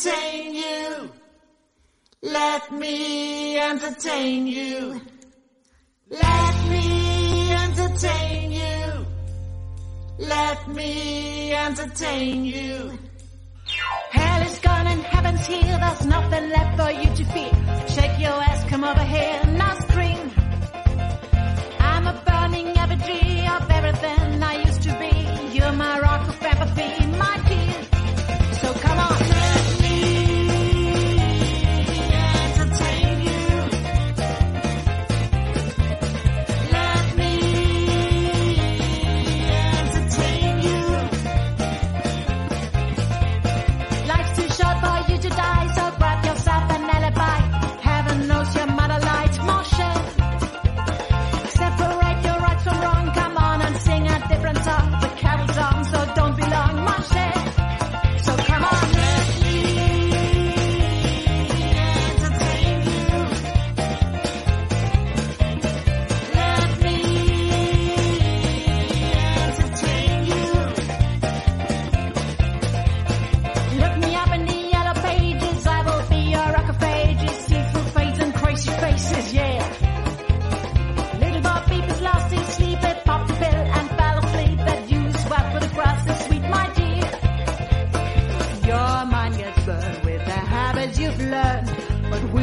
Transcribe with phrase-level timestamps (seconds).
[0.00, 1.10] entertain you.
[2.22, 5.00] Let me entertain you.
[6.08, 9.06] Let me entertain you.
[10.18, 12.98] Let me entertain you.
[14.10, 15.78] Hell is gone and heaven's here.
[15.78, 17.52] There's nothing left for you to fear.
[17.88, 20.30] Shake your ass, come over here, now scream.
[21.78, 24.49] I'm a burning effigy of everything I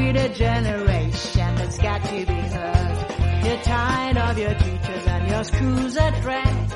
[0.08, 3.44] We're the generation that's got to be heard.
[3.44, 6.67] You're tired of your teachers and your schools are dread.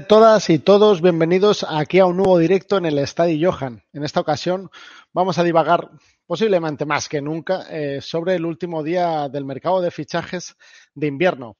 [0.00, 3.82] Todas y todos bienvenidos aquí a un nuevo directo en el Estadio Johan.
[3.94, 4.68] En esta ocasión
[5.12, 5.90] vamos a divagar
[6.26, 10.54] posiblemente más que nunca eh, sobre el último día del mercado de fichajes
[10.94, 11.56] de invierno.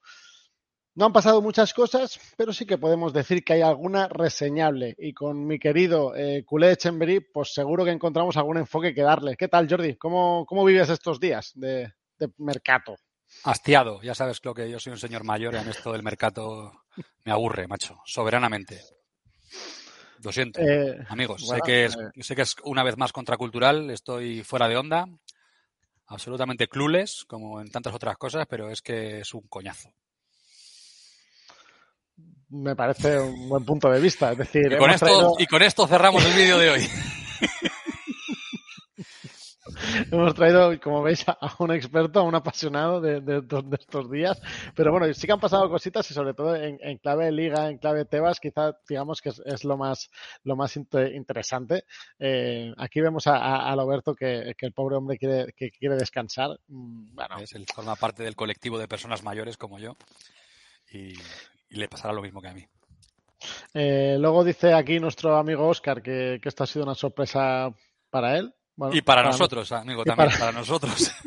[0.95, 4.95] No han pasado muchas cosas, pero sí que podemos decir que hay alguna reseñable.
[4.99, 9.37] Y con mi querido eh, culé de pues seguro que encontramos algún enfoque que darle.
[9.37, 9.97] ¿Qué tal, Jordi?
[9.97, 12.97] ¿Cómo, cómo vives estos días de, de mercado?
[13.45, 16.86] Hastiado, ya sabes lo que yo soy un señor mayor en esto del mercado
[17.25, 18.81] me aburre, macho, soberanamente.
[20.23, 21.43] Lo siento, Eh, amigos.
[21.47, 22.23] bueno, sé, que es, eh.
[22.23, 25.07] sé que es una vez más contracultural, estoy fuera de onda,
[26.07, 29.93] absolutamente clules, como en tantas otras cosas, pero es que es un coñazo.
[32.49, 34.33] Me parece un buen punto de vista.
[34.33, 36.89] Es decir, Y con, esto, traído- y con esto cerramos el vídeo de hoy.
[40.11, 44.11] Hemos traído, como veis, a un experto, a un apasionado de, de estos- de estos
[44.11, 44.41] días.
[44.75, 47.79] Pero bueno, sí que han pasado cositas y sobre todo en, en clave liga, en
[47.79, 50.11] clave Tebas, quizá digamos que es, es lo más
[50.45, 51.85] lo más inte- interesante.
[52.19, 55.97] Eh, aquí vemos a, a, a Roberto que, que el pobre hombre quiere, que quiere
[55.97, 56.51] descansar.
[56.69, 57.55] Mm, Bueno, ¿Ves?
[57.55, 59.97] Él forma parte del colectivo de personas mayores como yo
[60.91, 61.13] y,
[61.69, 62.65] y le pasará lo mismo que a mí.
[63.75, 67.71] eh, luego dice aquí nuestro amigo Oscar que, que esto ha sido una sorpresa
[68.11, 68.55] para él.
[68.77, 71.11] Bueno, Y para no- nosotros, amigo, también, para- para nosotros.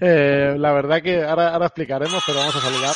[0.00, 2.94] Eh, la verdad que ahora, ahora explicaremos, pero vamos a saludar.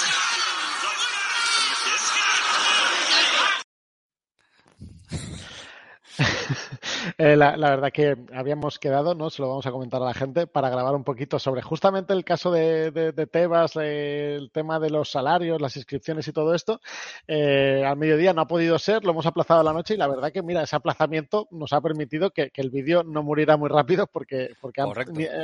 [7.19, 9.31] Eh, la, la verdad que habíamos quedado, ¿no?
[9.31, 12.25] Se lo vamos a comentar a la gente para grabar un poquito sobre justamente el
[12.25, 16.55] caso de, de- de Tebas, eh, el tema de los salarios, las inscripciones y todo
[16.55, 16.81] esto.
[17.27, 20.07] Eh, al mediodía no ha podido ser, lo hemos aplazado a la noche y la
[20.09, 23.69] verdad que, mira, ese aplazamiento nos ha permitido que, que el vídeo no muriera muy
[23.69, 24.89] rápido porque, porque han-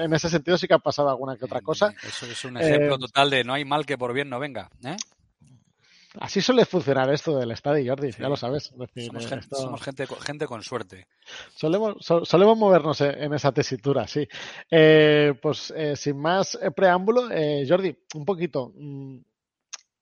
[0.04, 1.94] en ese sentido sí que ha pasado alguna que otra cosa.
[2.06, 4.70] Eso es un ejemplo Eh, total de no hay mal que por bien no venga.
[6.20, 8.22] Así suele funcionar esto del estadio, Jordi, Sí.
[8.22, 8.70] ya lo sabes.
[8.72, 11.06] Es decir, Somos, eh, gente, esto- somos gente, con- gente con suerte.
[11.54, 14.26] Solemos, so- solemos movernos en, en esa tesitura, sí.
[14.70, 18.72] Eh, pues eh, sin más eh, preámbulo, eh, Jordi, un poquito.
[18.74, 19.18] mm,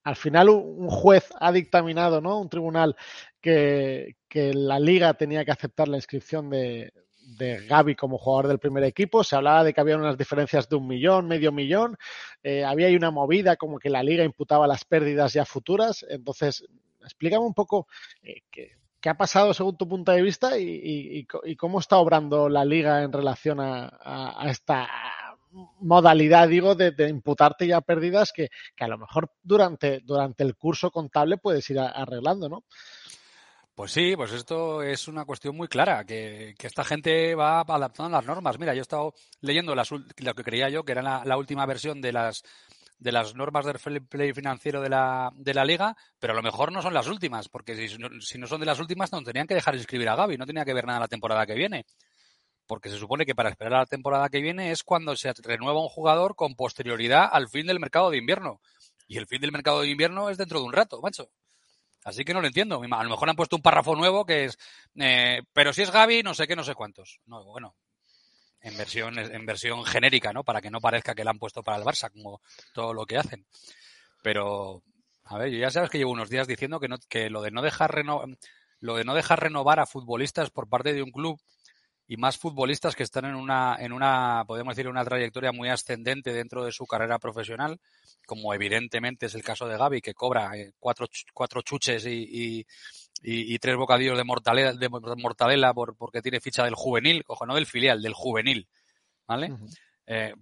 [0.04, 2.38] al final un juez ha dictaminado, ¿no?
[2.38, 2.94] Un tribunal
[3.40, 6.92] que, que la liga tenía que aceptar la inscripción de,
[7.26, 9.24] de Gaby como jugador del primer equipo.
[9.24, 11.96] Se hablaba de que había unas diferencias de un millón, medio millón.
[12.42, 16.04] Eh, había ahí una movida como que la liga imputaba las pérdidas ya futuras.
[16.08, 16.64] Entonces,
[17.02, 17.86] explícame un poco
[18.22, 21.26] eh, qué, qué, ha pasado según tu punto de vista y,
[21.56, 24.88] cómo está obrando la liga en relación a, esta
[25.80, 30.56] modalidad, digo, de, de, imputarte ya pérdidas que, que a lo mejor durante, durante el
[30.56, 32.64] curso contable puedes ir arreglando, ¿no?
[33.74, 38.16] Pues sí, pues esto es una cuestión muy clara, que, que, esta gente va adaptando
[38.16, 38.56] las normas.
[38.58, 42.00] Mira, yo he estado leyendo las, lo que creía yo, que era la, última versión
[42.00, 42.42] de las
[42.98, 46.72] de las normas del play financiero de la, de la liga, pero a lo mejor
[46.72, 49.48] no son las últimas, porque si no, si no son de las últimas, no tenían
[49.48, 51.84] que dejar de inscribir a Gaby, no tenía que ver nada la temporada que viene
[52.66, 55.82] porque se supone que para esperar a la temporada que viene es cuando se renueva
[55.82, 58.60] un jugador con posterioridad al fin del mercado de invierno.
[59.06, 61.30] Y el fin del mercado de invierno es dentro de un rato, macho.
[62.04, 62.82] Así que no lo entiendo.
[62.82, 64.58] A lo mejor han puesto un párrafo nuevo que es,
[64.96, 67.20] eh, pero si es Gaby, no sé qué, no sé cuántos.
[67.26, 67.74] No, bueno,
[68.60, 70.44] en versión, en versión genérica, ¿no?
[70.44, 72.40] Para que no parezca que la han puesto para el Barça, como
[72.74, 73.46] todo lo que hacen.
[74.22, 74.82] Pero,
[75.24, 77.50] a ver, yo ya sabes que llevo unos días diciendo que, no, que lo de
[77.50, 78.04] no dejar
[78.80, 81.40] lo de no dejar renovar a futbolistas por parte de un club
[82.06, 86.32] y más futbolistas que están en una, en una, podemos decir, una trayectoria muy ascendente
[86.32, 87.80] dentro de su carrera profesional,
[88.26, 92.66] como evidentemente es el caso de Gaby, que cobra eh, cuatro, cuatro chuches y, y,
[93.22, 97.46] y, y, tres bocadillos de mortadela, de mortadela por, porque tiene ficha del juvenil, ojo,
[97.46, 98.68] no del filial, del juvenil,
[99.26, 99.52] ¿vale?
[99.52, 99.78] Uh -huh.
[100.06, 100.34] eh,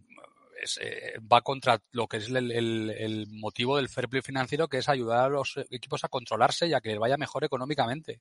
[0.60, 4.68] es, eh, va contra lo que es el, el, el, motivo del fair play financiero,
[4.68, 8.20] que es ayudar a los equipos a controlarse y a que les vaya mejor económicamente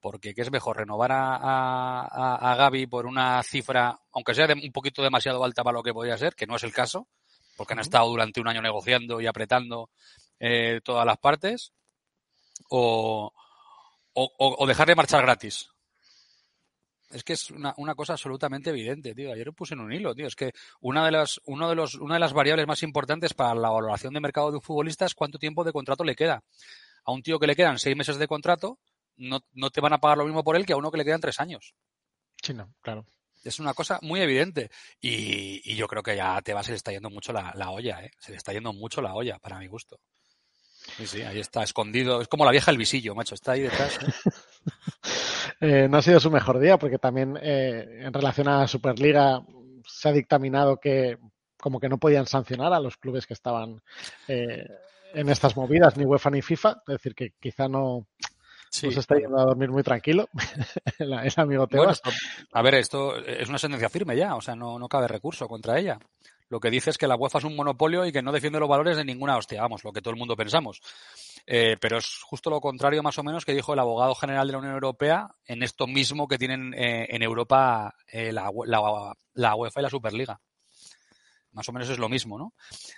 [0.00, 0.76] porque ¿qué es mejor?
[0.76, 5.64] ¿Renovar a, a, a, Gaby por una cifra, aunque sea de un poquito demasiado alta
[5.64, 7.08] para lo que podría ser, que no es el caso,
[7.56, 9.90] porque han estado durante un año negociando y apretando
[10.38, 11.72] eh, todas las partes,
[12.68, 13.32] o,
[14.12, 15.68] o, o, dejarle marchar gratis?
[17.10, 19.32] Es que es una, una, cosa absolutamente evidente, tío.
[19.32, 20.26] Ayer lo puse en un hilo, tío.
[20.26, 23.54] Es que una de las, uno de los, una de las variables más importantes para
[23.54, 26.42] la valoración de mercado de un futbolista es cuánto tiempo de contrato le queda.
[27.04, 28.80] A un tío que le quedan seis meses de contrato,
[29.16, 31.04] no, no, te van a pagar lo mismo por él que a uno que le
[31.04, 31.74] quedan tres años.
[32.42, 33.06] Sí, no, claro.
[33.44, 34.70] Es una cosa muy evidente.
[35.00, 37.70] Y, y yo creo que ya te va, se le está yendo mucho la, la,
[37.70, 38.10] olla, ¿eh?
[38.18, 40.00] Se le está yendo mucho la olla, para mi gusto.
[40.96, 42.20] Sí, sí, ahí está, escondido.
[42.20, 43.98] Es como la vieja el visillo, macho, está ahí detrás.
[44.00, 44.30] ¿eh?
[45.60, 49.42] eh, no ha sido su mejor día, porque también eh, en relación a la Superliga
[49.86, 51.18] se ha dictaminado que
[51.58, 53.80] como que no podían sancionar a los clubes que estaban
[54.28, 56.82] en estas movidas, ni UEFA ni FIFA.
[56.86, 58.06] Es decir, que quizá no,
[58.76, 58.88] Sí.
[58.88, 60.28] Pues está yendo a dormir muy tranquilo,
[60.98, 62.02] el, el, amigo Tebas.
[62.04, 62.18] Bueno,
[62.52, 65.78] a ver, esto es una sentencia firme ya, o sea, no, no cabe recurso contra
[65.78, 65.98] ella.
[66.50, 68.68] Lo que dice es que la UEFA es un monopolio y que no defiende los
[68.68, 70.82] valores de ninguna hostia, vamos, lo que todo el mundo pensamos.
[71.46, 74.52] Eh, pero es justo lo contrario, más o menos, que dijo el abogado general de
[74.52, 79.54] la Unión Europea en esto mismo que tienen eh, en Europa eh, la, la, la
[79.54, 80.38] UEFA y la Superliga
[81.56, 82.52] más o menos es lo mismo, ¿no?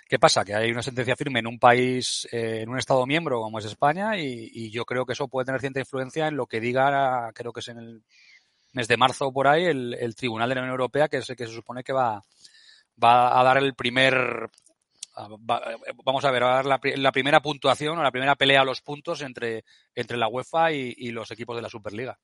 [0.07, 0.43] ¿Qué pasa?
[0.43, 3.65] Que hay una sentencia firme en un país, eh, en un Estado miembro como es
[3.65, 7.31] España y, y, yo creo que eso puede tener cierta influencia en lo que diga,
[7.33, 8.03] creo que es en el
[8.73, 11.47] mes de marzo por ahí, el, Tribunal de la Unión Europea, que es el que
[11.47, 12.21] se supone que va,
[13.01, 14.49] va a dar el primer,
[15.17, 15.61] va,
[16.03, 19.21] vamos a ver, a dar la, primera puntuación o la primera pelea a los puntos
[19.21, 19.63] entre,
[19.95, 22.19] entre la UEFA y, y los equipos de la Superliga.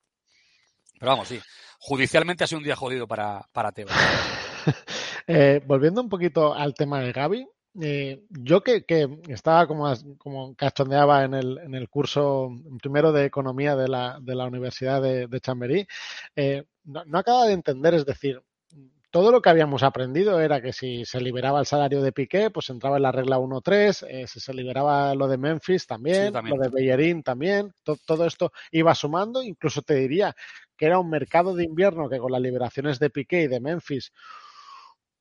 [0.99, 1.39] Pero vamos, sí,
[1.79, 4.44] judicialmente ha sido un día jodido para, para Tebas.
[5.27, 7.47] Eh, volviendo un poquito al tema de Gaby,
[7.81, 13.25] eh, yo que, que, estaba como, como cachondeaba en el, en el curso primero de
[13.25, 15.87] economía de la, de la Universidad de, de Chamberí,
[16.35, 18.39] eh, no, no acaba de entender, es decir,
[19.15, 22.69] todo lo que habíamos aprendido era que si se liberaba el salario de Piqué, pues
[22.69, 26.57] entraba en la regla 1-3, eh, si se liberaba lo de Memphis también, sí, también.
[26.57, 30.35] lo de Bellerín también, to, todo esto iba sumando, incluso te diría
[30.75, 34.11] que era un mercado de invierno que con las liberaciones de Piqué y de Memphis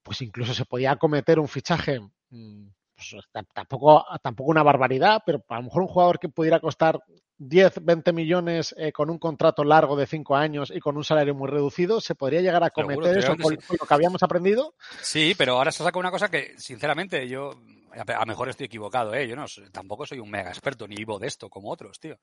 [0.05, 1.99] pues incluso se podía acometer un fichaje,
[2.31, 7.01] pues, tampoco, tampoco una barbaridad, pero a lo mejor un jugador que pudiera costar
[7.39, 11.35] 10, 20 millones eh, con un contrato largo de 5 años y con un salario
[11.35, 13.67] muy reducido, se podría llegar a acometer eso con, sí.
[13.67, 14.75] con, lo que habíamos aprendido.
[15.01, 17.51] Sí, pero ahora se saca una cosa que, sinceramente, yo
[17.93, 19.27] a lo mejor estoy equivocado, ¿eh?
[19.27, 22.19] Yo no, tampoco soy un mega experto ni vivo de esto como otros, tío.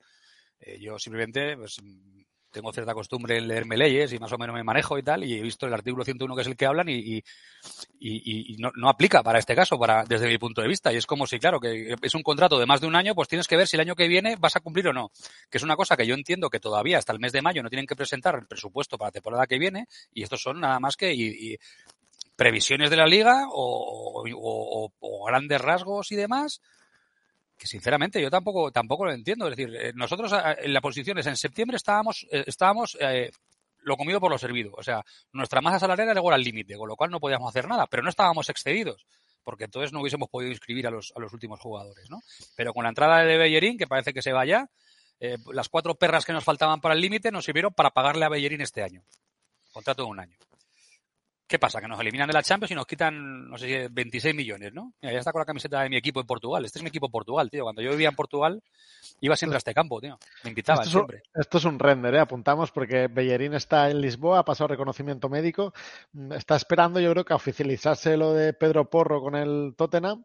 [0.60, 1.76] Eh, yo simplemente, pues,
[2.52, 5.34] tengo cierta costumbre en leerme leyes y más o menos me manejo y tal, y
[5.34, 7.24] he visto el artículo 101 que es el que hablan y,
[7.98, 10.92] y, no, no, aplica para este caso, para, desde mi punto de vista.
[10.92, 13.28] Y es como si, claro, que es un contrato de más de un año, pues
[13.28, 15.10] tienes que ver si el año que viene vas a cumplir o no.
[15.50, 17.70] Que es una cosa que yo entiendo que todavía hasta el mes de mayo no
[17.70, 20.96] tienen que presentar el presupuesto para la temporada que viene, y estos son nada más
[20.96, 21.56] que y,
[22.36, 24.92] previsiones de la liga o
[25.26, 26.60] grandes rasgos y demás
[27.62, 29.46] que sinceramente yo tampoco tampoco lo entiendo.
[29.46, 33.30] Es decir, eh, nosotros eh, en la posición es en septiembre estábamos eh, estábamos eh,
[33.84, 34.72] lo comido por lo servido.
[34.76, 37.86] O sea, nuestra masa salarial llegó al límite, con lo cual no podíamos hacer nada,
[37.86, 39.06] pero no estábamos excedidos,
[39.44, 42.20] porque entonces no hubiésemos podido inscribir a los, a los últimos jugadores, ¿no?
[42.56, 44.68] Pero con la entrada de Bellerín, que parece que se vaya,
[45.20, 48.28] eh, las cuatro perras que nos faltaban para el límite nos sirvieron para pagarle a
[48.28, 49.02] Bellerín este año.
[49.72, 50.36] Contrato de un año.
[51.52, 51.82] ¿Qué pasa?
[51.82, 54.94] Que nos eliminan de la Champions y nos quitan, no sé si 26 millones, ¿no?
[55.02, 56.64] Mira, ya está con la camiseta de mi equipo en Portugal.
[56.64, 57.64] Este es mi equipo en Portugal, tío.
[57.64, 58.62] Cuando yo vivía en Portugal,
[59.20, 60.18] iba siempre a este campo, tío.
[60.44, 61.30] Me invitaban Esto es, un, siempre.
[61.34, 62.20] esto es un render, ¿eh?
[62.20, 65.74] apuntamos, porque Bellerín está en Lisboa, ha pasado reconocimiento médico,
[66.14, 70.24] mm, está esperando, yo creo que a oficializarse lo de Pedro Porro con el Tottenham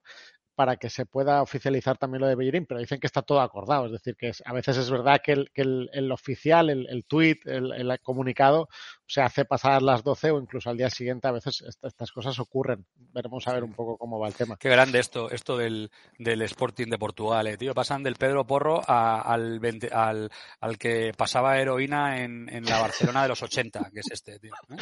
[0.58, 3.86] para que se pueda oficializar también lo de Bellerín, pero dicen que está todo acordado,
[3.86, 6.88] es decir, que es- a veces es verdad que el, que el, el oficial, el,
[6.90, 8.68] el tuit, el, el comunicado
[9.06, 12.40] se hace pasar las 12 o incluso al día siguiente, a veces est- estas cosas
[12.40, 12.88] ocurren.
[13.14, 14.58] Veremos a ver un poco cómo va el tema.
[14.58, 17.76] Qué grande esto, esto del, del Sporting de Portugal, eh, tío.
[17.76, 22.80] Pasan del Pedro Porro a- al, 20 al, al que pasaba heroína en, en la
[22.82, 24.54] Barcelona de los 80, que es este, tío.
[24.72, 24.76] ¿eh?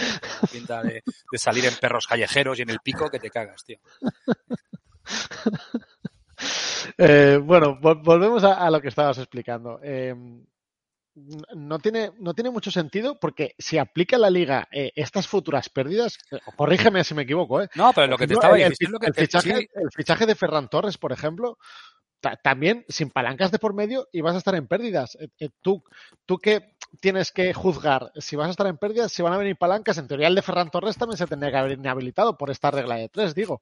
[0.50, 3.77] Pinta de, de salir en perros callejeros y en el pico que te cagas, tío.
[6.98, 9.80] Eh, bueno, vol- volvemos a, a lo que estabas explicando.
[9.82, 10.14] Eh,
[11.56, 16.18] no, tiene, no tiene mucho sentido porque si aplica la liga eh, estas futuras pérdidas,
[16.32, 17.70] eh, corrígeme si me equivoco, ¿eh?
[17.76, 20.26] No, pero lo que te estaba el, diciendo fi- que el fichaje, sí, el fichaje
[20.26, 21.58] de Ferran Torres, por ejemplo,
[22.41, 25.17] también sin palancas de por medio y vas a estar en pérdidas.
[25.20, 25.84] Eh, eh, tú,
[26.25, 29.58] tú que tienes que juzgar si vas a estar en pérdidas, si van a venir
[29.58, 29.98] palancas.
[29.98, 32.96] En teoría, el de Ferran Torres también se tendría que haber inhabilitado por esta regla
[32.96, 33.62] de tres, digo.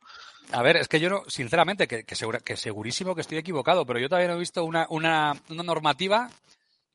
[0.51, 4.00] A ver, es que yo no, sinceramente, que, segura- que segurísimo que estoy equivocado, pero
[4.00, 6.29] yo todavía no he visto una, una normativa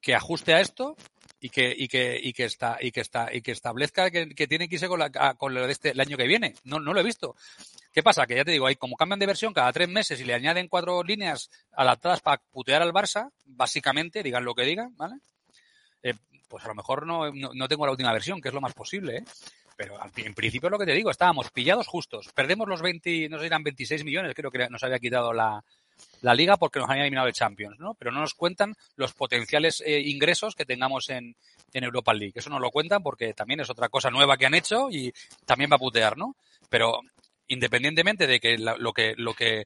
[0.00, 0.96] que ajuste a esto
[1.40, 4.68] y que, y que, y que está, y que está, y que establezca que, tiene
[4.68, 6.54] que irse con, la, con lo de este, el año que viene.
[6.64, 7.37] No, no lo he visto.
[7.92, 8.26] ¿Qué pasa?
[8.26, 10.68] Que ya te digo, hay como cambian de versión cada tres meses y le añaden
[10.68, 15.16] cuatro líneas adaptadas para putear al Barça, básicamente, digan lo que digan, ¿vale?
[16.02, 16.14] Eh,
[16.49, 18.75] pues a lo mejor no, no, no tengo la última versión, que es lo más
[18.75, 19.25] posible, ¿eh?
[19.76, 22.30] Pero en principio es lo que te digo, estábamos pillados justos.
[22.35, 25.62] Perdemos los 20, no sé eran 26 millones, creo que nos había quitado la,
[26.23, 27.95] la liga porque nos habían eliminado el Champions, ¿no?
[27.95, 31.37] Pero no nos cuentan los potenciales eh, ingresos que tengamos en,
[31.73, 32.33] en Europa League.
[32.35, 35.12] Eso no lo cuentan porque también es otra cosa nueva que han hecho y
[35.47, 36.35] también va a putear, ¿no?
[36.69, 37.00] Pero
[37.47, 39.64] independientemente de que la- lo que lo que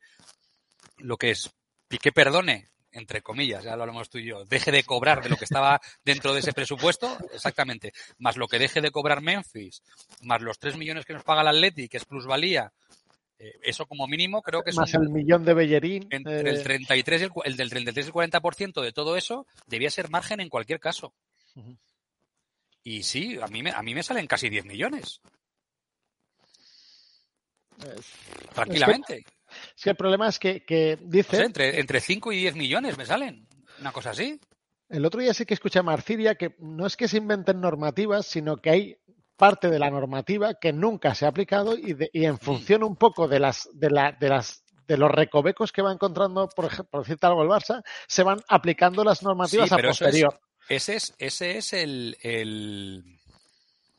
[0.99, 1.51] lo que es
[1.89, 5.37] Piqué perdone entre comillas, ya lo hablamos tú y yo, deje de cobrar de lo
[5.39, 9.83] que estaba dentro de ese presupuesto, exactamente, más lo que deje de cobrar Memphis,
[10.21, 12.71] más los 3 millones que nos paga el Atleti, que es plusvalía,
[13.45, 16.07] eh, eso como mínimo creo que es Más un- el millón de Bellerín.
[16.11, 19.47] entre eh, el 33 y el, el del 33 y el 40% de todo eso
[19.67, 21.13] debía ser margen en cualquier caso.
[22.85, 25.21] Y sí, a mí me, a mí me salen casi 10 millones,
[27.79, 28.13] es-
[28.55, 29.25] tranquilamente.
[29.77, 32.55] Es que el problema es que, que No dice, sé, entre, entre 5 y 10
[32.57, 33.47] millones me salen.
[33.81, 34.41] Una cosa así.
[34.89, 38.27] el otro día sí que escuché a Marciria que no es que se inventen normativas,
[38.27, 38.97] sino que hay
[39.43, 42.95] parte de la normativa que nunca se ha aplicado y, de- y en función un
[42.95, 46.87] poco de las de la, de las de los recovecos que va encontrando, por ejemplo,
[46.93, 50.39] por decirte algo el Barça, se van aplicando las normativas Sí, a es- posterior.
[50.69, 53.03] Ese es, ese es el, el,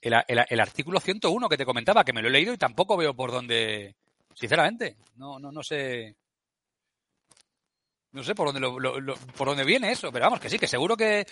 [0.01, 2.95] el, el- el artículo 101 que te comentaba, que me lo he leído y tampoco
[2.95, 3.95] veo por dónde,
[4.35, 6.15] sinceramente, no, no, no sé.
[8.13, 10.57] No sé por dónde lo- lo- lo- por dónde viene eso, pero vamos, que sí,
[10.59, 11.25] que seguro que,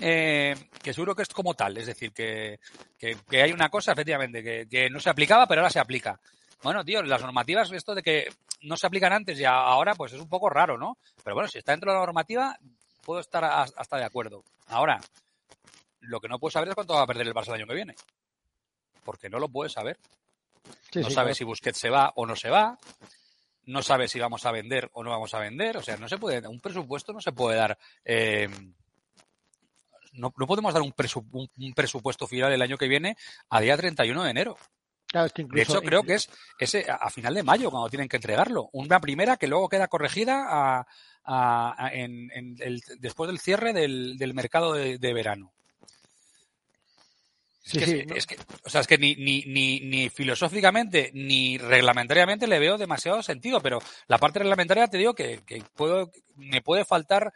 [0.00, 2.60] eh, que seguro que es como tal, es decir, que,
[2.96, 6.20] que, que hay una cosa, efectivamente, que, que no se aplicaba, pero ahora se aplica.
[6.62, 8.28] Bueno, tío, las normativas, esto de que
[8.62, 10.96] no se aplican antes y ahora, pues es un poco raro, ¿no?
[11.24, 12.56] Pero bueno, si está dentro de la normativa,
[13.04, 14.44] puedo estar hasta de acuerdo.
[14.68, 15.00] Ahora,
[16.00, 17.74] lo que no puedo saber es cuánto va a perder el Barça el año que
[17.74, 17.94] viene.
[19.04, 19.98] Porque no lo puedes saber.
[20.92, 21.34] Sí, no sí, sabes claro.
[21.34, 22.78] si Busquets se va o no se va.
[23.68, 25.76] No sabes si vamos a vender o no vamos a vender.
[25.76, 27.78] O sea, no se puede, un presupuesto no se puede dar.
[28.04, 28.48] eh,
[30.12, 33.16] no, no podemos dar un, presu- un- un presupuesto final el año que viene
[33.50, 34.56] a día 31 de enero.
[35.06, 37.88] Claro, es que De hecho, creo que es ese a a final de mayo cuando
[37.88, 38.68] tienen que entregarlo.
[38.72, 40.86] Una primera que luego queda corregida a-
[41.24, 45.52] a- a- en- en el- después del cierre del, del mercado de, de verano.
[47.68, 48.14] Es Sí, que, sí, es- no.
[48.14, 52.78] es que- o sea, es que ni, ni, ni, ni filosóficamente ni reglamentariamente le veo
[52.78, 57.30] demasiado sentido, pero la parte reglamentaria te digo que, que puedo, me puede faltar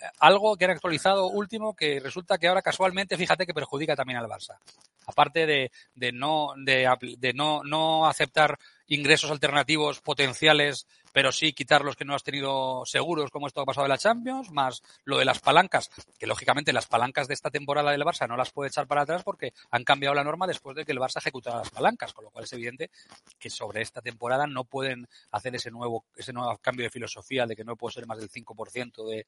[0.00, 4.18] eh, algo que han actualizado último que resulta que ahora casualmente, fíjate que perjudica también
[4.18, 4.58] al Barça.
[5.06, 8.58] Aparte de, de no, de, de no, no aceptar
[8.88, 13.66] ingresos alternativos potenciales, pero sí quitar los que no has tenido seguros, como esto ha
[13.66, 17.50] pasado en la Champions, más lo de las palancas, que lógicamente las palancas de esta
[17.50, 20.74] temporada del Barça no las puede echar para atrás porque han cambiado la norma después
[20.74, 22.90] de que el Barça ejecutara las palancas, con lo cual es evidente
[23.38, 27.56] que sobre esta temporada no pueden hacer ese nuevo, ese nuevo cambio de filosofía de
[27.56, 29.26] que no puede ser más del 5% de,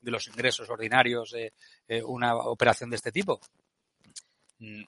[0.00, 1.52] de los ingresos ordinarios de
[1.88, 3.40] eh, una operación de este tipo.
[4.58, 4.82] Mm,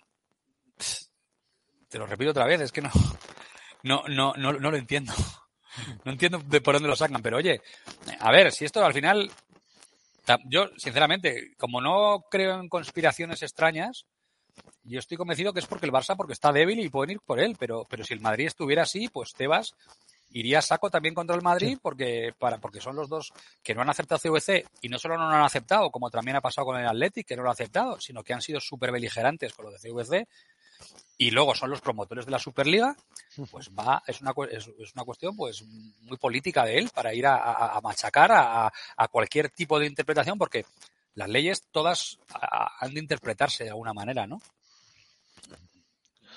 [1.89, 2.91] Te lo repito otra vez, es que no,
[3.83, 5.13] no, no, no, no lo entiendo.
[6.05, 7.63] No entiendo de por dónde lo sacan, pero oye,
[8.19, 9.31] a ver, si esto al final,
[10.47, 14.05] yo sinceramente, como no creo en conspiraciones extrañas,
[14.83, 17.39] yo estoy convencido que es porque el Barça porque está débil y pueden ir por
[17.39, 19.75] él, pero, pero si el Madrid estuviera así, pues Tebas
[20.33, 23.33] iría a saco también contra el Madrid porque para porque son los dos
[23.63, 26.41] que no han aceptado CVC y no solo no lo han aceptado, como también ha
[26.41, 29.53] pasado con el Athletic, que no lo ha aceptado, sino que han sido súper beligerantes
[29.53, 30.29] con lo de CVC
[31.19, 32.97] y luego son los promotores de la Superliga,
[33.51, 37.27] pues va, es una, es, es una cuestión pues muy política de él para ir
[37.27, 40.65] a, a- a machacar a, a- cualquier tipo de interpretación porque
[41.15, 42.19] las leyes todas
[42.81, 44.41] han de interpretarse de alguna manera, ¿no?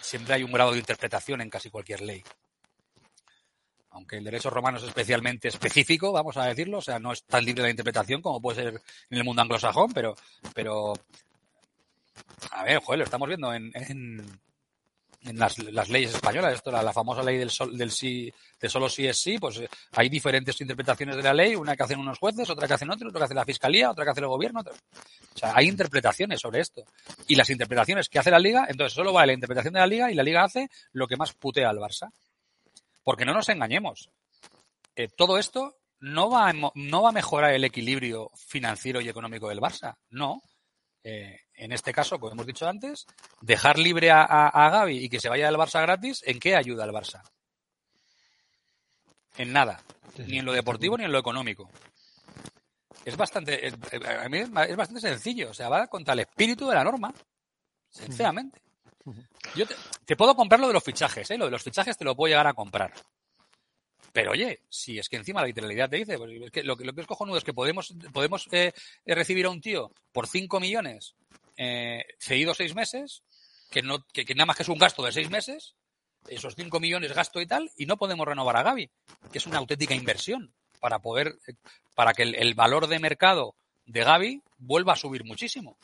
[0.02, 2.24] Siempre hay un grado de interpretación en casi cualquier ley.
[3.92, 7.46] Aunque el derecho romano es especialmente específico, vamos a decirlo, o sea, no es tan
[7.46, 10.16] libre de interpretación como puede ser en el mundo anglosajón, pero,
[10.54, 10.94] pero
[12.52, 14.42] a ver, joder, lo estamos viendo en, en,
[15.26, 18.70] en las, las leyes españolas, esto, la, la famosa ley del, sol, del sí, de
[18.70, 22.00] solo sí es sí, pues eh, hay diferentes interpretaciones de la ley, una que hacen
[22.00, 24.28] unos jueces, otra que hacen otros, otra que hace la fiscalía, otra que hace el
[24.28, 26.84] gobierno, o sea, hay interpretaciones sobre esto.
[27.28, 30.12] Y las interpretaciones que hace la liga, entonces solo vale la interpretación de la liga
[30.12, 32.12] y la liga hace lo que más putea al Barça.
[33.04, 34.10] Porque no nos engañemos.
[34.96, 39.50] Eh, todo esto no va, a, no va a mejorar el equilibrio financiero y económico
[39.50, 39.96] del Barça.
[40.10, 40.42] No.
[41.04, 43.06] Eh, en este caso, como hemos dicho antes,
[43.42, 46.56] dejar libre a, a, a Gaby y que se vaya al Barça gratis, ¿en qué
[46.56, 47.22] ayuda al Barça?
[49.38, 49.82] En nada.
[50.18, 51.70] Ni en lo deportivo ni en lo económico.
[53.06, 53.74] Es bastante, es,
[54.24, 55.50] a mí es ma- es bastante sencillo.
[55.50, 57.14] O sea, va contra el espíritu de la norma.
[57.90, 58.62] Sinceramente.
[59.56, 61.38] Yo te, te puedo comprar lo de los fichajes, ¿eh?
[61.38, 62.94] Lo de los fichajes te lo puedo llegar a comprar.
[64.14, 66.86] Pero oye, si es que encima la literalidad te dice, pues es que lo, que
[66.86, 68.72] lo que es cojonudo es que podemos, podemos eh,
[69.06, 71.16] eh, recibir a un tío por 5 millones
[71.58, 73.24] eh, cedido seis meses,
[73.70, 75.76] que, no, que, nada más que es un gasto de seis meses,
[76.28, 78.90] esos 5 millones gasto y tal, y no podemos renovar a Gaby,
[79.32, 81.38] que es una auténtica inversión para poder,
[81.96, 85.78] para que el, valor de mercado de Gaby vuelva a subir muchísimo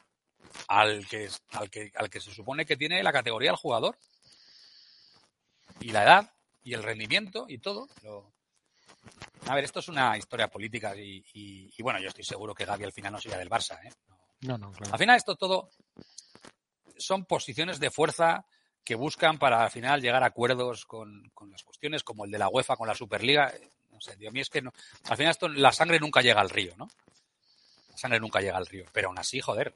[0.68, 3.98] al que, al que, al que se supone que tiene la categoría del jugador.
[5.82, 7.88] Y la edad, y el rendimiento, y todo.
[8.02, 8.32] Pero...
[9.48, 12.66] A ver, esto es una historia política y, y- y, bueno, yo estoy seguro que
[12.66, 13.80] Gaby al final no se irá del Barça.
[13.86, 13.92] ¿eh?
[14.08, 14.94] No, no, claro.
[14.94, 15.70] Al final esto todo
[16.98, 18.46] son posiciones de fuerza
[18.84, 22.40] que buscan para al final llegar a acuerdos con, con las cuestiones como el de
[22.40, 23.54] la UEFA con la Superliga.
[23.92, 24.72] No sé, tío, a mí es que no,
[25.10, 26.88] al final esto, la sangre nunca llega al río, ¿no?
[27.90, 28.86] La sangre nunca llega al río.
[28.94, 29.74] Pero aún así, joder,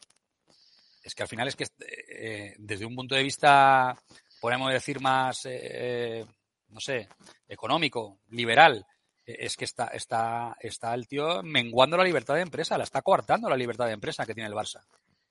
[1.04, 3.95] es que al final es que eh, desde un punto de vista,
[4.39, 6.26] podemos decir más, eh,
[6.69, 7.10] no sé,
[7.47, 8.92] económico, liberal, eh,
[9.26, 13.50] es que está, está, está el tío menguando la libertad de empresa, la está coartando
[13.50, 14.82] la libertad de empresa que tiene el Barça.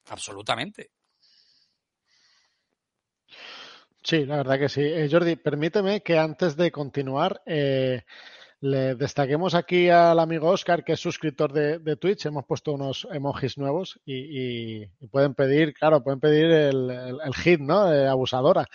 [0.08, 0.90] Absolutamente.
[4.02, 4.80] Sí, la verdad que sí.
[4.82, 8.02] Eh, Jordi, permíteme que antes de continuar eh,
[8.60, 12.26] le destaquemos aquí al amigo Oscar, que es suscriptor de, de Twitch.
[12.26, 14.14] Hemos puesto unos emojis nuevos y,
[14.82, 17.86] y- y pueden pedir, claro, pueden pedir el, el- el hit, ¿no?
[17.86, 18.66] De abusadora.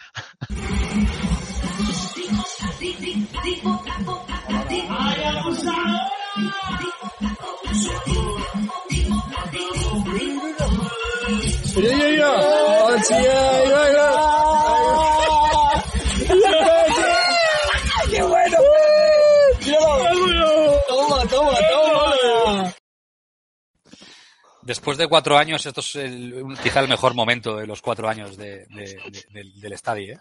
[24.61, 28.35] Después de cuatro años, esto es el- quizá el mejor momento de los cuatro años
[28.35, 30.15] de- de- de- del, del estadio.
[30.15, 30.17] ¿eh?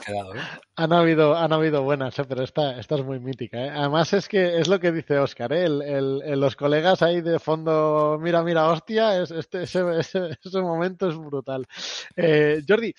[0.00, 0.40] Quedado, ¿eh?
[0.76, 2.24] Han habido, han habido buenas, ¿eh?
[2.28, 3.58] pero esta, esta es muy mítica.
[3.64, 3.70] ¿eh?
[3.70, 7.38] Además es que es lo que dice Oscar, el, el- el- los colegas ahí de
[7.38, 11.66] fondo, mira, mira, hostia, es, este, ese, ese, ese momento es brutal.
[12.68, 12.94] Jordi,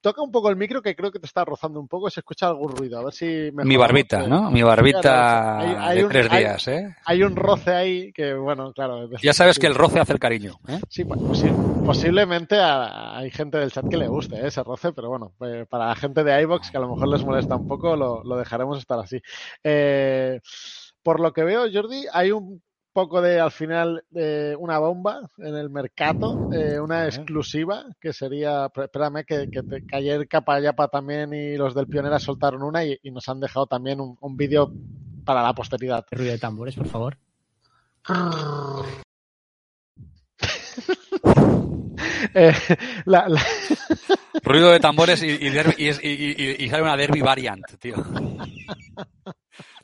[0.00, 2.46] toca un poco el micro que creo que te está rozando un poco, se escucha
[2.48, 4.26] algún ruido, a ver si Mi mejoramos, barbita.
[4.26, 4.50] ¿no?
[4.50, 6.96] Mi barbita Hay- hay de un- tres hay- días, ¿eh?
[7.04, 9.08] Hay un roce ahí que, bueno, claro.
[9.22, 10.80] Ya sabes que el roce hace el cariño, ¿eh?
[10.88, 14.46] Sí, pues, posi- posiblemente a- hay gente del chat que le guste ¿eh?
[14.46, 17.24] ese roce, pero bueno, eh, para la gente de iBox que a lo mejor les
[17.24, 19.20] molesta un poco, lo, lo dejaremos estar así.
[19.64, 20.40] Eh,
[21.02, 22.62] por lo que veo, Jordi, hay un
[23.02, 28.66] poco de, al final, de una bomba en el mercado, eh, una exclusiva, que sería,
[28.74, 32.84] espérame, que, que, te- que ayer Capa Yapa también y los del Pionera soltaron una
[32.84, 34.70] y, y nos han dejado también un, un vídeo
[35.24, 36.04] para la posteridad.
[36.10, 37.16] Ruido de tambores, por favor.
[42.34, 42.52] Eh,
[43.06, 43.42] la- la-
[44.42, 47.64] Ruido de tambores y, y, derbi- y es- y- y- y sale una derby variant,
[47.78, 47.94] tío.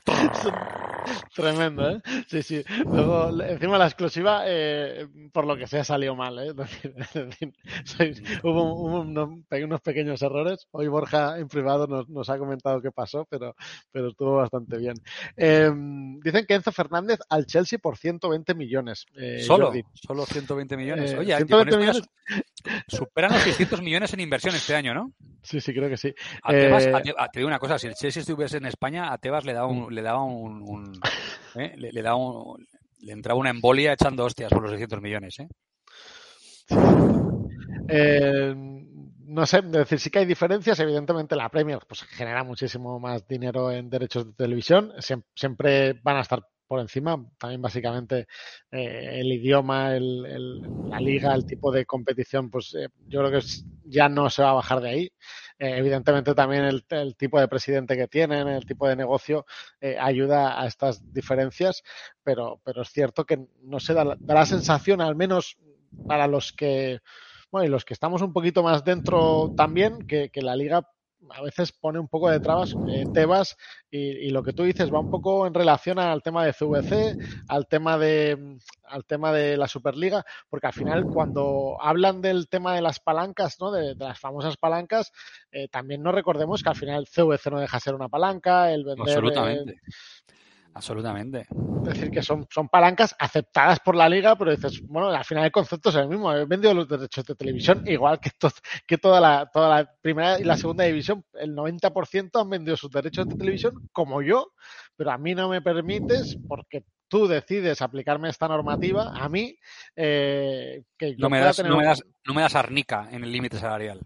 [1.35, 2.01] Tremendo, ¿eh?
[2.27, 2.65] Sí, sí.
[2.85, 6.53] Luego, encima la exclusiva, eh, por lo que sea, salió mal, ¿eh?
[8.43, 10.67] Hubo, hubo unos, pe- unos pequeños errores.
[10.73, 13.55] Hoy Borja en privado nos, nos ha comentado qué pasó, pero,
[13.93, 14.97] pero estuvo bastante bien.
[15.37, 15.71] Eh,
[16.25, 19.07] dicen que Enzo Fernández al Chelsea por 120 millones.
[19.17, 19.85] eh, Solo, Jordi.
[19.95, 21.13] solo 120 millones.
[21.13, 22.09] Eh, Oye, con 120 esto ya millones.
[22.89, 25.13] su- superan los 600 millones en inversión este año, ¿no?
[25.47, 26.13] Sí, sí, creo que sí.
[26.43, 29.19] A Tebas, Eh, a Te- digo una cosa, si el Chelsea estuviese en España, a
[29.19, 31.01] Tebas le daba un, le daba un, un-
[31.55, 31.75] ¿eh?
[31.77, 32.67] le, le daba un-
[33.01, 35.49] le entraba una embolia echando hostias por los 600 millones, ¿eh?
[37.89, 40.79] Eh, no sé, es decir, sí que hay diferencias.
[40.81, 44.93] Evidentemente, la Premier pues, genera muchísimo más dinero en derechos de televisión.
[44.99, 47.25] Siem- siempre van a estar por encima.
[47.39, 48.27] También, básicamente,
[48.71, 53.41] eh, el idioma, el- el- la liga, el tipo de competición, pues eh, yo creo
[53.41, 53.47] que
[53.89, 55.05] ya no se va a bajar de ahí.
[55.59, 56.85] Eh, evidentemente, también el,
[57.17, 59.47] tipo de presidente que tienen, el tipo de negocio,
[60.01, 61.83] ayuda a estas diferencias.
[62.23, 65.57] Pero, pero es cierto que no se da, da la sensación, al menos
[66.07, 67.01] para los que
[67.51, 70.89] bueno, y los que estamos un poquito más dentro también, que la liga
[71.31, 73.57] a veces pone un poco de trabas, eh, Tebas,
[73.91, 77.17] y, lo que tú dices va un poco en relación al tema de CVC,
[77.49, 82.75] al tema de al tema de la Superliga, porque al final cuando hablan del tema
[82.75, 83.71] de las palancas, ¿no?
[83.73, 85.13] de, las famosas palancas,
[85.51, 89.25] eh, también no recordemos que al final CVC no deja ser una palanca, el vender,
[89.49, 89.65] eh,
[90.77, 91.47] Absolutamente.
[91.85, 95.45] Es decir, que son, son palancas aceptadas por la liga, pero dices, bueno, al final
[95.47, 96.31] el concepto es el mismo.
[96.35, 98.51] He vendido los derechos de televisión igual que, to-
[98.87, 101.25] que toda, la, toda la primera y la segunda división.
[101.33, 104.53] El 90% han vendido sus derechos de televisión como yo,
[104.97, 109.57] pero a mí no me permites porque tú decides aplicarme esta normativa, a mí,
[109.95, 113.25] eh, que yo No me das, tener no me das, no me das arnica en
[113.25, 114.01] el límite salarial.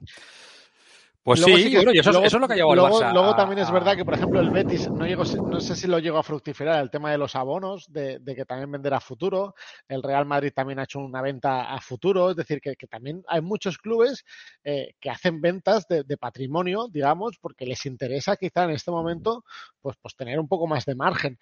[1.22, 2.74] Pues Luego sí, sí que- y eso, es- luego- eso es lo que ha llevado
[2.76, 3.12] luego, el Barça.
[3.12, 5.98] luego también es verdad que, por ejemplo, el Betis, no, llegó, no sé si lo
[5.98, 9.54] llegó a fructificar el tema de los abonos, de, de que también vender a futuro.
[9.87, 13.22] El Real Madrid también ha hecho una venta a futuro, es decir, que, que también
[13.28, 14.24] hay muchos clubes
[14.64, 19.44] eh, que hacen ventas de, de patrimonio, digamos, porque les interesa quizá en este momento
[19.83, 21.38] pues, pues tener un poco más de margen.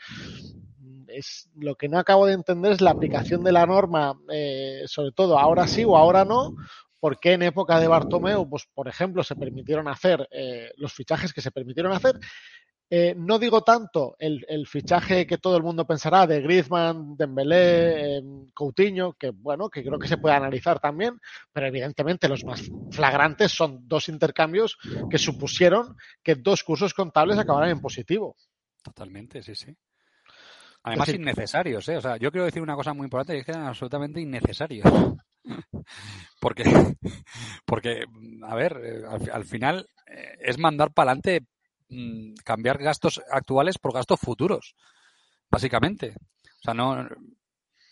[1.06, 5.12] Es, lo que no acabo de entender es la aplicación de la norma, eh, sobre
[5.12, 6.52] todo ahora sí o ahora no,
[7.00, 11.40] porque en época de Bartomeu, pues por ejemplo, se permitieron hacer eh, los fichajes que
[11.40, 12.18] se permitieron hacer.
[12.90, 18.16] Eh, no digo tanto el, el, fichaje que todo el mundo pensará de Griezmann, Dembélé,
[18.16, 18.22] eh,
[18.54, 21.20] Coutinho, que bueno, que creo que se puede analizar también,
[21.52, 24.78] pero evidentemente los más flagrantes son dos intercambios
[25.10, 28.36] que supusieron que dos cursos contables acabaran en positivo.
[28.82, 29.76] Totalmente, sí, sí.
[30.84, 31.98] Además, decir, innecesarios, ¿eh?
[31.98, 34.88] O sea, yo quiero decir una cosa muy importante y es que eran absolutamente innecesarios.
[36.40, 36.64] Porque,
[37.64, 38.04] porque,
[38.42, 41.46] a ver, eh, al, al final eh, es mandar para adelante
[41.88, 44.74] mmm, cambiar gastos actuales por gastos futuros,
[45.50, 46.14] básicamente.
[46.60, 47.08] O sea, no.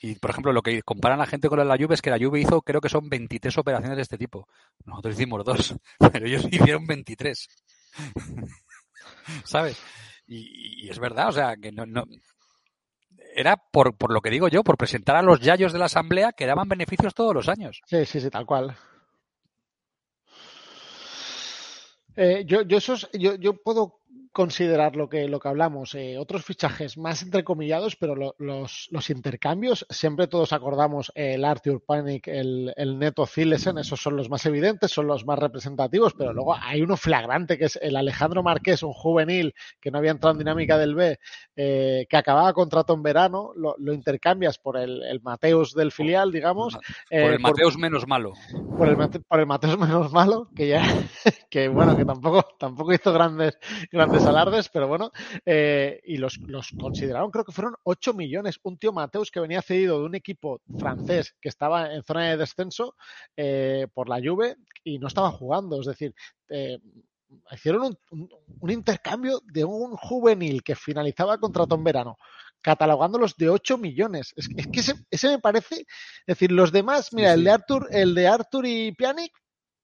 [0.00, 2.40] Y, por ejemplo, lo que comparan la gente con la Juve es que la Juve
[2.40, 4.46] hizo, creo que son 23 operaciones de este tipo.
[4.85, 5.74] Nosotros hicimos dos,
[6.12, 7.48] pero ellos hicieron 23.
[9.44, 9.78] ¿Sabes?
[10.26, 12.04] Y, y, es verdad, o sea, que no,
[13.37, 16.33] era por, por lo que digo yo, por presentar a los yayos de la asamblea
[16.33, 17.83] que daban beneficios todos los años.
[17.87, 18.75] Sí, sí, sí, tal cual.
[22.16, 24.01] Eh, yo, yo, puedo
[24.37, 29.09] considerar lo que, lo que hablamos, eh, otros fichajes más entrecomillados, pero lo, los, los,
[29.09, 34.29] intercambios, siempre todos acordamos eh, el Arthur Panic, el, el Neto Zilesen, esos son los
[34.29, 38.42] más evidentes, son los más representativos, pero luego hay uno flagrante que es el Alejandro
[38.42, 41.18] Marqués, un juvenil que no había entrado en dinámica del B,
[41.57, 46.31] eh, que acababa contrato en verano, lo, lo intercambias por el, el, Mateus del filial,
[46.31, 46.75] digamos.
[47.09, 48.35] por el Mateus por, menos malo.
[48.77, 48.96] Por el,
[49.27, 50.83] por el Mateus menos malo, que ya,
[51.51, 53.59] que bueno, que tampoco, tampoco hizo grandes,
[53.90, 55.12] grandes alardes, pero bueno,
[55.44, 58.58] eh, y los, los, consideraron, creo que fueron 8 millones.
[58.62, 62.36] Un tío Mateus que venía cedido de un equipo francés que estaba en zona de
[62.36, 62.94] descenso
[63.36, 65.80] eh, por la Juve y no estaba jugando.
[65.80, 66.14] Es decir,
[66.48, 66.78] eh,
[67.52, 68.28] hicieron un, un,
[68.60, 72.16] un, intercambio de un juvenil que finalizaba contrato en verano,
[72.60, 74.32] catalogándolos de 8 millones.
[74.36, 77.38] Es, es que ese, ese, me parece, es decir, los demás, mira, sí, sí.
[77.38, 79.32] el de Arthur, el de Arthur y Pjanic,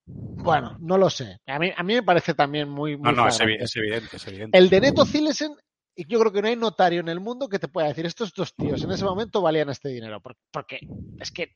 [0.05, 1.37] bueno, no lo sé.
[1.47, 2.97] A mí, a mí me parece también muy.
[2.97, 5.55] muy no, no, es evidente, es evidente, es evidente, El de Neto Zilesen
[5.95, 8.33] y yo creo que no hay notario en el mundo que te pueda decir estos
[8.33, 10.19] dos tíos en ese momento valían este dinero.
[10.21, 10.79] por- Porque
[11.19, 11.55] es que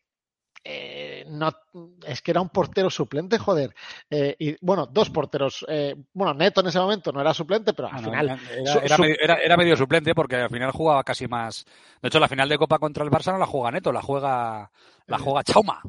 [0.70, 1.50] eh, no,
[2.06, 3.74] es que era un portero suplente, joder.
[4.10, 5.66] Eh, y bueno, dos porteros.
[5.70, 8.26] eh, bueno, Neto en ese momento no era suplente, pero al final.
[8.52, 11.66] era, su- era su- medio, era- era medio suplente porque al final jugaba casi más.
[12.02, 14.70] De hecho, la final de Copa contra el Barça no la juega Neto, la juega,
[15.08, 15.82] la juega Chauma.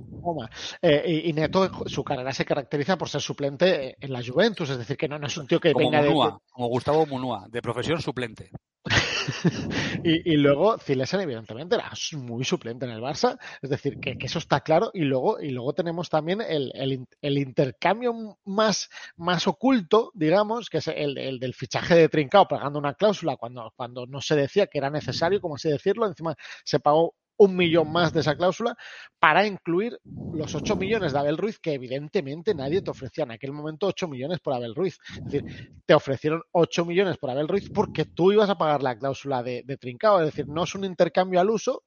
[0.83, 4.97] Y, y Neto, su carrera se caracteriza por ser suplente en la Juventus, es decir,
[4.97, 7.61] que no, no es un tío que Como venga de, Munúa, como Gustavo Munúa, de
[7.62, 8.51] profesión suplente.
[10.05, 13.38] Y, luego Zilesen, evidentemente, era muy suplente en el Barça.
[13.61, 14.91] Es decir, que, eso está claro.
[14.95, 20.79] Y luego, y luego tenemos también el, el el intercambio más, más oculto, digamos, que
[20.79, 24.67] es el, el del fichaje de Trincao pagando una cláusula cuando, cuando no se decía
[24.67, 26.07] que era necesario, como así decirlo.
[26.07, 28.77] Encima se pagó un millón más de esa cláusula
[29.18, 29.98] para incluir
[30.35, 34.07] los 8 millones de Abel Ruiz que evidentemente nadie te ofrecía en aquel momento 8
[34.09, 34.98] millones por Abel Ruiz.
[35.16, 38.98] Es decir, te ofrecieron 8 millones por Abel Ruiz porque tú ibas a pagar la
[38.98, 40.20] cláusula de, de Trincao.
[40.20, 41.85] Es decir, no es un intercambio al uso,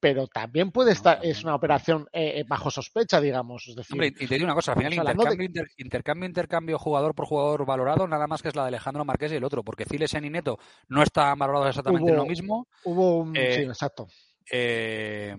[0.00, 3.68] pero también puede estar, es una operación eh, eh, bajo sospecha, digamos.
[3.68, 7.14] Es decir, Hombre, y te digo una cosa, al final intercambio, inter- intercambio, intercambio jugador
[7.14, 9.84] por jugador valorado, nada más que es la de Alejandro Marqués y el otro, porque
[9.84, 12.66] Zilesen y Neto no están valorados exactamente en lo mismo.
[12.84, 13.36] hubo un.
[13.36, 14.08] eh, sí, exacto.
[14.50, 15.36] Eh,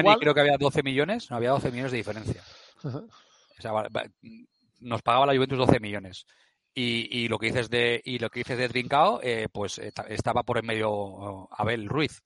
[0.00, 0.18] igual.
[0.20, 2.42] creo que había 12 millones, no había 12 millones de diferencia.
[3.58, 3.72] O sea,
[4.80, 6.26] nos pagaba la Juventus 12 millones.
[6.72, 10.06] Y, y lo que dices de y lo que dices de Trincao, eh, pues ta-
[10.08, 12.22] estaba por en medio Abel Ruiz.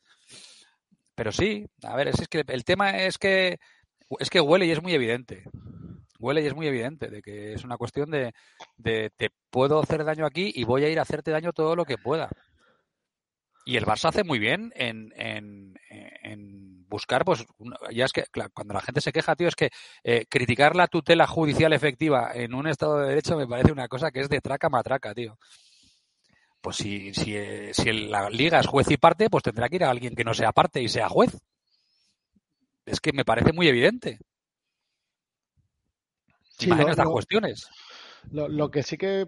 [1.15, 3.59] Pero sí, a ver, es, es que el tema es que
[4.19, 5.45] es que huele y es muy evidente.
[6.19, 8.33] Huele y es muy evidente de que es una cuestión de,
[8.77, 11.85] de te puedo hacer daño aquí y voy a ir a hacerte daño todo lo
[11.85, 12.29] que pueda.
[13.65, 17.45] Y el Barça hace muy bien en, en, en buscar, pues,
[17.93, 19.71] ya es que claro, cuando la gente se queja, tío, es que
[20.03, 24.11] eh, criticar la tutela judicial efectiva en un Estado de Derecho me parece una cosa
[24.11, 25.39] que es de traca matraca, tío.
[26.61, 29.85] Pues si, si, eh, si la liga es juez y parte, pues tendrá que ir
[29.85, 31.37] a alguien que no sea parte y sea juez.
[32.87, 34.19] Es que me parece muy evidente.
[36.59, 37.69] Sí, Imagina lo- estas cuestiones.
[38.31, 39.27] Lo, lo que sí que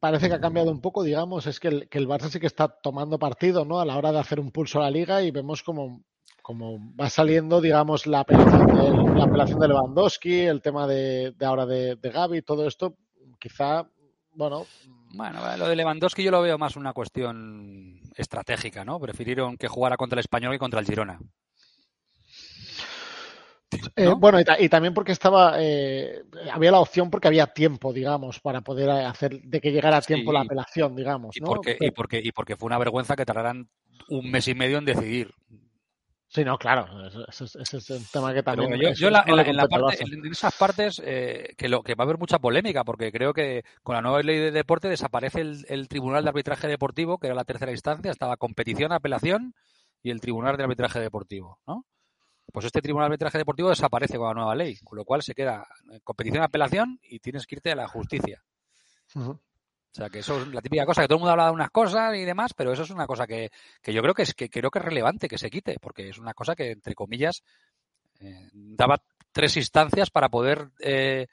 [0.00, 2.46] parece que ha cambiado un poco, digamos, es que el, que el Barça sí que
[2.46, 3.80] está tomando partido, ¿no?
[3.80, 6.02] A la hora de hacer un pulso a la liga y vemos como,
[6.42, 11.46] como va saliendo, digamos, la apelación de, la apelación de Lewandowski, el tema de, de
[11.46, 12.96] ahora de, de Gaby, todo esto,
[13.38, 13.86] quizá,
[14.32, 14.66] bueno,
[15.14, 19.00] Bueno, lo de Lewandowski yo lo veo más una cuestión estratégica, ¿no?
[19.00, 21.18] Prefirieron que jugara contra el Español que contra el Girona.
[23.96, 24.16] Eh, ¿no?
[24.16, 28.40] bueno, y, ta- y también porque estaba, eh, había la opción porque había tiempo, digamos,
[28.40, 30.34] para poder hacer de que llegara a tiempo Sí.
[30.34, 31.48] la apelación, digamos, Y ¿no?
[31.48, 33.68] porque, y, porque, y porque fue una vergüenza que tardaran
[34.08, 35.34] un mes y medio en decidir.
[36.28, 36.86] sí, no, claro,
[37.28, 38.70] ese, es el tema que también.
[38.70, 42.04] bueno, yo, la- en, la, en parte, en esas partes eh, que, lo, que va
[42.04, 45.66] a haber mucha polémica, porque creo que con la nueva ley de deporte desaparece el,
[45.68, 49.54] el Tribunal de Arbitraje Deportivo, que era la tercera instancia, estaba competición, apelación
[50.02, 51.84] y el Tribunal de Arbitraje Deportivo, ¿no?
[52.52, 55.34] Pues este Tribunal de Arbitraje Deportivo desaparece con la nueva ley, con lo cual se
[55.34, 58.42] queda eh, competición, apelación y tienes que irte a la justicia.
[59.14, 59.38] O
[59.90, 62.14] sea, que eso es la típica cosa que todo el mundo habla de unas cosas
[62.14, 63.50] y demás, pero eso es una cosa que,
[63.82, 66.18] que yo creo que es que creo que es relevante que se quite, porque es
[66.18, 67.42] una cosa que entre comillas
[68.20, 69.00] eh, daba
[69.32, 71.26] tres instancias para poder eh,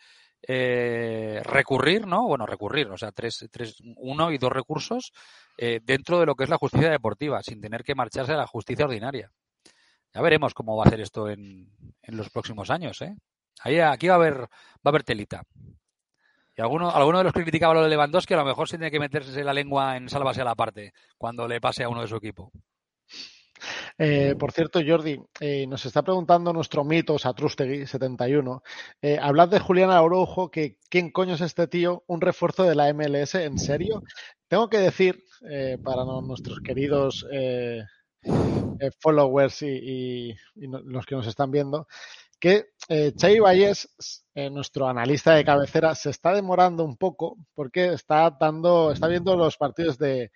[0.47, 2.27] eh, recurrir, ¿no?
[2.27, 5.11] Bueno, recurrir, o sea, tres, tres, uno y dos recursos
[5.57, 8.47] eh, dentro de lo que es la justicia deportiva, sin tener que marcharse a la
[8.47, 9.31] justicia ordinaria.
[10.15, 11.69] Ya veremos cómo va a ser esto en,
[12.01, 13.13] en los próximos años, ¿eh?
[13.59, 14.47] Ahí, aquí va a haber, va
[14.85, 15.43] a haber telita.
[16.57, 18.99] Y alguno, de los que criticaba lo de Lewandowski a lo mejor se tiene que
[18.99, 22.15] meterse la lengua en sálvase a la parte cuando le pase a uno de su
[22.15, 22.49] equipo.
[23.97, 28.61] Eh, por cierto, Jordi, eh, nos está preguntando nuestro mito Satrustegui71.
[29.01, 32.93] Eh, hablad de Julián Araujo, que quién coño es este tío, un refuerzo de la
[32.93, 34.01] MLS, ¿en serio?
[34.47, 35.23] Tengo que decir,
[35.83, 37.25] para nuestros queridos
[38.25, 41.87] eh, followers y, y- y no- los que nos están viendo,
[42.39, 47.93] que eh, Xavi Valles, eh, nuestro analista de cabecera, se está demorando un poco porque
[47.93, 50.31] está dando, está viendo los partidos de,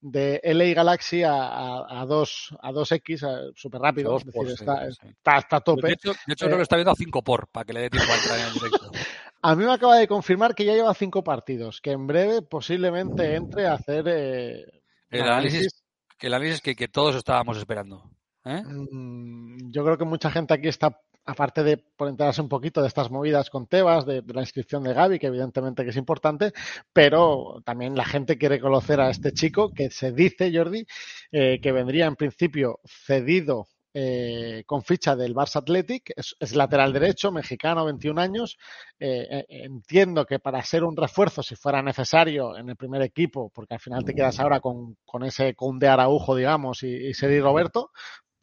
[0.00, 5.06] de LA Galaxy a, a, a, 2, a 2X, súper rápido, es decir, está, sí.
[5.16, 5.86] está, está a tope.
[5.86, 7.80] De hecho, de hecho Eh, creo que está viendo a 5 por, para que le
[7.82, 8.90] dé tiempo a entrar en el directo.
[9.42, 13.34] A mí me acaba de confirmar que ya lleva cinco partidos, que en breve posiblemente
[13.34, 15.83] entre a hacer eh, El análisis,
[16.18, 18.10] que el análisis que, que todos estábamos esperando.
[18.44, 18.62] ¿eh?
[18.62, 22.88] Mm, Yo creo que mucha gente aquí está, aparte de por enterarse un poquito de
[22.88, 26.52] estas movidas con Tebas, de, la inscripción de Gaby, que evidentemente que es importante,
[26.92, 30.86] pero también la gente quiere conocer a este chico que se dice, Jordi,
[31.32, 36.92] eh, que vendría en principio cedido eh, con ficha del Barça Athletic, es, es lateral
[36.92, 38.58] derecho, mexicano, 21 años.
[38.98, 43.50] Eh, eh, entiendo que para ser un refuerzo, si fuera necesario en el primer equipo,
[43.54, 47.40] porque al final te quedas ahora con, con ese Conde Araujo, digamos, y, y Seri
[47.40, 47.92] Roberto,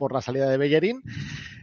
[0.02, 1.04] por la salida de Bellerín,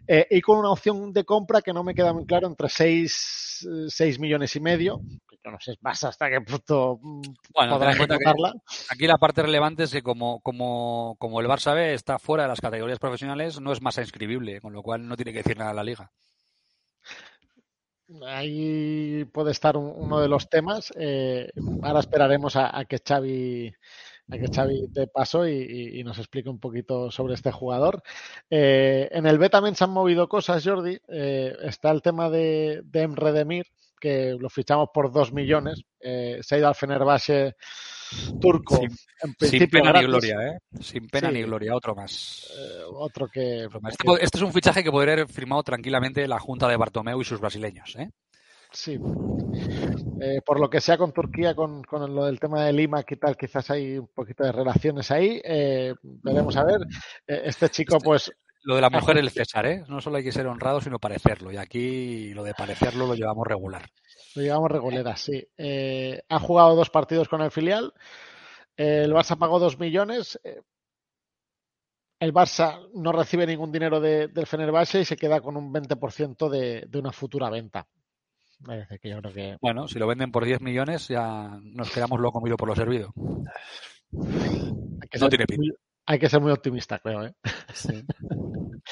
[0.07, 4.17] eh, y con una opción de compra que no me queda muy claro entre 6,
[4.21, 5.01] millones y medio,
[5.51, 7.23] no sé más hasta qué punto mm,
[7.55, 8.55] Bueno, podrá ejecutarla.
[8.91, 12.49] Aquí la parte relevante es que como, como, como el Barça B está fuera de
[12.51, 15.71] las categorías profesionales, no es masa inscribible, con lo cual no tiene que decir nada
[15.71, 16.11] a la liga.
[18.27, 20.91] Ahí puede estar un- uno de los temas.
[20.97, 21.51] Eh,
[21.83, 23.73] ahora esperaremos a, a que Xavi
[24.31, 28.03] a que Xavi dé paso y, y- y nos explique un poquito sobre este jugador.
[28.51, 30.99] Eh, en el B también se han movido cosas, Jordi.
[31.09, 33.67] Eh, está el tema de, de Emre Demir,
[34.01, 35.83] que lo fichamos por 2 millones.
[36.01, 37.55] Eh, se ha ido al Fenerbahce
[38.41, 38.77] turco.
[38.77, 38.91] Sin- en
[39.31, 40.59] Sin principio pena ni gloria, ¿eh?
[40.81, 41.35] Sin pena Sí.
[41.35, 42.47] ni gloria, otro más.
[42.57, 43.65] Eh, otro que.
[43.65, 47.25] Este, este es un fichaje que podría haber firmado tranquilamente la Junta de Bartomeu y
[47.25, 48.11] sus brasileños, ¿eh?
[48.71, 48.99] Sí.
[50.21, 53.17] Eh, por lo que sea con Turquía, con, con lo del tema de Lima, que
[53.17, 55.41] tal, quizás hay un poquito de relaciones ahí.
[55.43, 56.81] Eh, veremos a ver.
[57.27, 58.33] Eh, este chico, Este- pues,
[58.69, 59.83] Lo de la mujer el César, ¿eh?
[59.89, 61.51] No solo hay que ser honrado, sino parecerlo.
[61.51, 63.89] Y aquí lo de parecerlo lo llevamos regular.
[64.35, 65.43] lo llevamos regulera, sí.
[65.57, 67.95] Eh, ha jugado dos partidos con el filial.
[68.77, 70.39] Eh, el Barça pagó dos millones.
[70.45, 70.61] Eh,
[72.21, 76.51] el Barça no recibe ningún dinero de- del Fenerbahce y se queda con un 20%
[76.51, 77.87] de, de una futura venta.
[78.61, 81.91] Es decir, que yo creo que Bueno, si lo venden por 10 millones, ya nos
[81.91, 83.15] quedamos lo comido por lo servido.
[84.11, 85.73] No tiene pinta.
[86.09, 87.25] Hay que ser muy optimista, creo.
[87.27, 87.35] ¿eh?
[87.75, 88.03] Sí.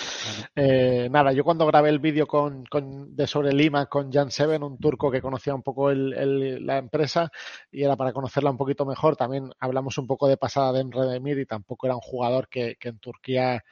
[0.54, 4.62] Eh, nada, yo cuando grabé el vídeo con, con- de sobre Lima con Jan Seven,
[4.62, 7.30] un turco que conocía un poco el- el- la empresa
[7.70, 11.02] y era para conocerla un poquito mejor, también hablamos un poco de pasada de Emre
[11.06, 13.62] Demir y tampoco era un jugador que, que en Turquía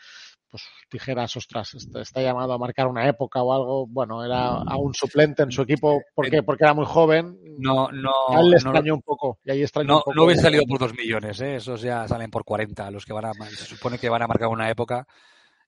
[0.54, 3.88] pues dijeras, ostras, está, está llamado a marcar una época o algo.
[3.88, 7.36] Bueno, era a un suplente en su equipo porque, porque era muy joven.
[7.58, 10.14] No, no, A él le no, extrañó un poco y ahí extrañó no, un poco.
[10.14, 11.56] no hubiese salido por 2 millones, ¿eh?
[11.56, 14.46] Esos ya salen por 40, los que van a, se supone que van a marcar
[14.46, 15.08] una época.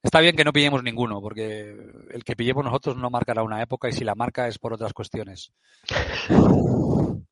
[0.01, 1.75] Está bien que no pillemos ninguno, porque
[2.13, 4.93] el que pillemos nosotros no marcará una época y si la marca es por otras
[4.93, 5.51] cuestiones.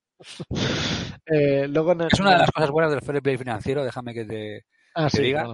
[1.26, 4.24] Eh, luego el- Es una de las cosas buenas del fair play financiero, déjame que
[4.24, 4.64] te...
[4.94, 5.46] Ah, sí, diga.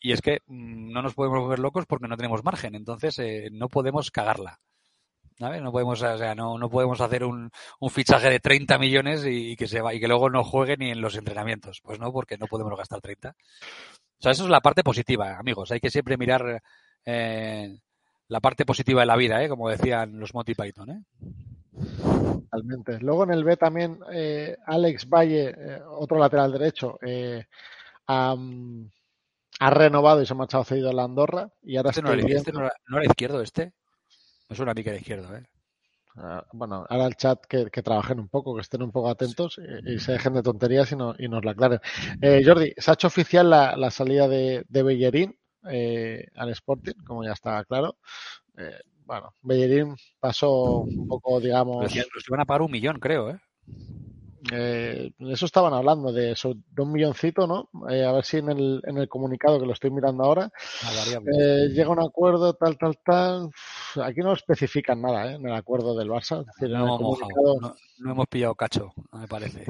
[0.00, 3.48] Y es que mm, no nos podemos volver locos porque no tenemos margen, entonces eh,
[3.52, 4.60] no podemos cagarla.
[5.38, 5.62] ¿Sabes?
[5.62, 9.52] No podemos, o sea, no, no podemos hacer un, un fichaje de 30 millones y,
[9.52, 11.80] y que se va, y que luego no juegue ni en los entrenamientos.
[11.82, 13.30] Pues no, porque no podemos gastar 30.
[13.30, 15.70] O sea, eso es la parte positiva, amigos.
[15.72, 16.62] Hay que siempre mirar
[17.06, 17.74] eh,
[18.28, 19.48] la parte positiva de la vida, ¿eh?
[19.48, 20.90] como decían los Monty Python.
[20.90, 21.02] ¿eh?
[22.02, 22.98] Totalmente.
[23.00, 27.46] Luego en el B también eh, Alex Valle, eh, otro lateral derecho, eh,
[28.10, 28.36] ha,
[29.60, 32.26] ha renovado y se ha marchado cedido a la Andorra y ahora Este, no era,
[32.26, 33.72] este no, era, no era izquierdo, este.
[34.48, 35.36] Me suena a mí que era izquierdo.
[35.36, 35.44] ¿eh?
[36.16, 39.58] ah, bueno, ahora el chat que, que trabajen un poco, que estén un poco atentos
[39.86, 41.80] y, y se dejen de tonterías y, no- y nos la aclaren.
[42.20, 46.94] Eh, Jordi, se ha hecho oficial la, la salida de, de Bellerín eh, al Sporting,
[47.06, 47.98] como ya está claro.
[48.56, 53.30] Eh, bueno, Bellerín pasó un poco, digamos, Los iban a pagar un millón, creo.
[53.30, 53.38] ¿eh?
[54.52, 57.68] Eh, eso estaban hablando, de, eso, de un milloncito, ¿no?
[57.90, 60.50] Eh, a ver si en el, en el comunicado que lo estoy mirando ahora,
[61.38, 63.50] eh, llega un acuerdo, tal, tal, tal.
[64.02, 65.34] Aquí no especifican nada, ¿eh?
[65.34, 66.40] En el acuerdo del Barça.
[66.40, 67.18] Es decir, en no, hemos
[67.98, 69.64] no hemos pillado cacho, me parece.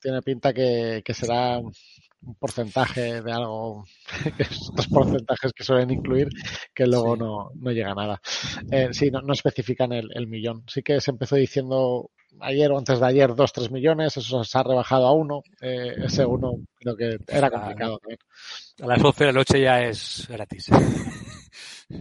[0.00, 1.60] tiene pinta que, que será
[2.22, 3.84] un porcentaje de algo,
[4.36, 6.28] que estos porcentajes que suelen incluir,
[6.74, 7.20] que luego Sí.
[7.20, 8.20] no, no llega a nada.
[8.70, 10.64] Eh, sí, no, no especifican el, el millón.
[10.66, 14.58] Sí que se empezó diciendo ayer o antes de ayer dos, tres millones, eso se
[14.58, 15.42] ha rebajado a uno.
[15.60, 18.00] Eh, ese uno creo que era complicado.
[18.82, 20.66] A las 11 de la noche ya es gratis.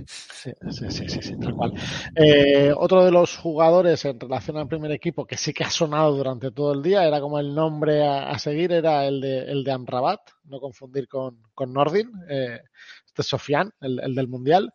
[0.06, 1.74] Sí, sí, sí, sí, sí, tal cual.
[2.16, 6.16] Eh, otro de los jugadores en relación al primer equipo que sí que ha sonado
[6.16, 9.64] durante todo el día, era como el nombre a, a seguir, era el de, el
[9.64, 12.12] de Amrabat, no confundir con, con Nordin.
[12.30, 12.60] Eh,
[13.06, 14.72] este es Sofian, el, el del Mundial,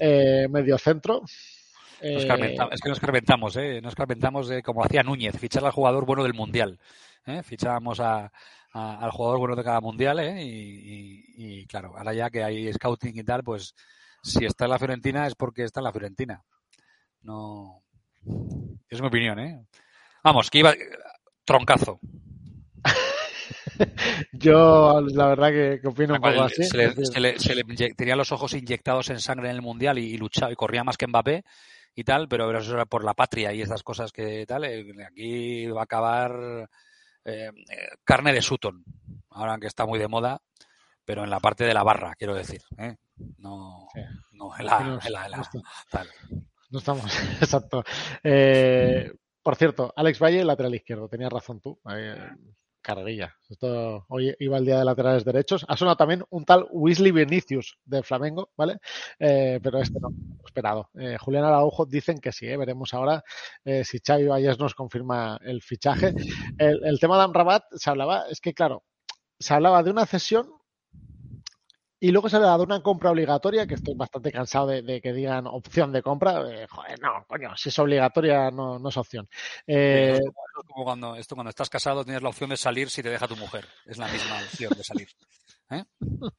[0.00, 1.20] eh, medio centro.
[1.20, 1.30] Nos
[2.02, 3.80] Eh, es que nos carmentamos, ¿eh?
[3.82, 6.78] Nos carmentamos eh, como hacía Núñez, fichar al jugador bueno del Mundial.
[7.26, 7.42] ¿eh?
[7.42, 8.32] Fichábamos a,
[8.72, 10.42] a- al jugador bueno de cada Mundial, ¿eh?
[10.42, 13.74] Y, y- y, claro, ahora ya que hay scouting y tal, pues
[14.22, 16.42] si está en la Fiorentina es porque está en la Fiorentina.
[17.22, 17.82] No.
[18.88, 19.64] Es mi opinión, ¿eh?
[20.24, 20.74] Vamos, que iba.
[21.44, 22.00] Troncazo.
[24.32, 26.64] yo, la verdad, que, que opino un poco así.
[26.64, 29.48] se le, Es decir, se le- se le inye- tenía los ojos inyectados en sangre
[29.50, 31.44] en el mundial y, y luchaba y corría más que Mbappé
[31.94, 34.64] y tal, pero eso era por la patria y esas cosas que tal.
[34.64, 36.68] eh, Aquí va a acabar
[37.24, 37.50] eh,
[38.04, 38.84] carne de Sutton,
[39.30, 40.40] ahora que está muy de moda,
[41.04, 42.62] pero en la parte de la barra, quiero decir.
[42.78, 42.96] ¿eh?
[43.38, 44.00] No, Sí.
[44.32, 45.50] no, Ela, Ela, nos-
[45.90, 46.08] tal.
[46.70, 47.04] No estamos,
[47.42, 47.82] exacto.
[48.22, 49.12] Eh,
[49.42, 51.80] por cierto, Alex Valle, lateral izquierdo, tenías razón tú.
[51.90, 52.16] Eh,
[52.82, 53.34] carrerilla.
[53.48, 55.66] Esto, hoy iba el día de laterales derechos.
[55.68, 58.78] Ha sonado también un tal Weasley Vinicius de Flamengo, ¿vale?
[59.18, 60.08] Eh, pero este no,
[60.46, 60.88] esperado.
[60.98, 62.56] Eh, Julián Araujo dicen que sí, ¿eh?
[62.56, 63.22] veremos ahora
[63.64, 66.14] eh, si Xavi Valles nos confirma el fichaje.
[66.58, 68.84] El, el tema de Amrabat se hablaba, es que claro,
[69.38, 70.50] se hablaba de una cesión
[72.00, 75.00] y luego se le ha dado una compra obligatoria, que estoy bastante cansado de, de
[75.00, 76.40] que digan opción de compra.
[76.50, 79.28] Eh, joder, no, coño, si es obligatoria no, no es opción.
[79.66, 83.02] Eh, Esto es como cuando, esto cuando estás casado tienes la opción de salir si
[83.02, 83.66] te deja tu mujer.
[83.86, 85.08] Es la misma opción de salir.
[85.70, 85.84] ¿eh?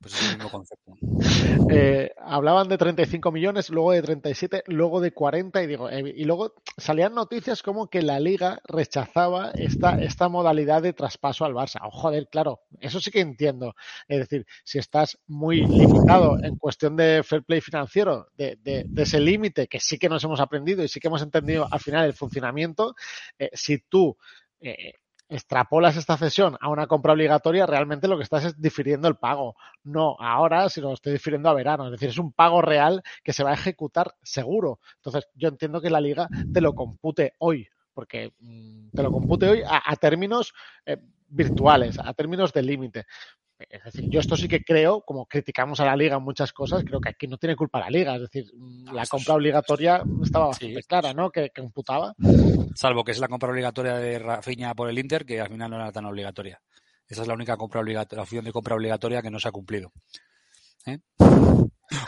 [0.00, 0.92] Pues es el mismo concepto.
[1.70, 6.24] eh, hablaban de 35 millones, luego de 37, luego de 40 y digo, eh, y
[6.24, 11.80] luego salían noticias como que la liga rechazaba esta, esta modalidad de traspaso al Barça.
[11.82, 13.74] Oh, joder, claro, eso sí que entiendo.
[14.08, 19.68] Es decir, si estás muy limitado en cuestión de fair play financiero, de, ese límite
[19.68, 22.94] que sí que nos hemos aprendido y sí que hemos entendido al final el funcionamiento,
[23.38, 24.16] eh, si tú
[25.34, 29.56] extrapolas esta cesión a una compra obligatoria, realmente lo que estás es difiriendo el pago.
[29.82, 31.86] No ahora, sino lo estoy difiriendo a verano.
[31.86, 34.78] Es decir, es un pago real que se va a ejecutar seguro.
[34.96, 39.48] Entonces, yo entiendo que la liga te lo compute hoy, porque mm, te lo compute
[39.48, 40.54] hoy a, términos
[40.86, 43.06] eh, virtuales, a términos de límite.
[43.68, 46.84] Es decir, yo esto sí que creo, como criticamos a la liga en muchas cosas,
[46.84, 48.14] creo que aquí no tiene culpa la liga.
[48.16, 48.46] Es decir,
[48.92, 51.30] la compra obligatoria estaba bastante Sí, clara, ¿no?
[51.30, 52.14] Que, que imputaba.
[52.74, 55.76] Salvo que es la compra obligatoria de Rafinha por el Inter, que al final no
[55.76, 56.60] era tan obligatoria.
[57.06, 59.92] Esa es la única compra obligatoria, opción de compra obligatoria que no se ha cumplido.
[60.86, 60.98] ¿Eh?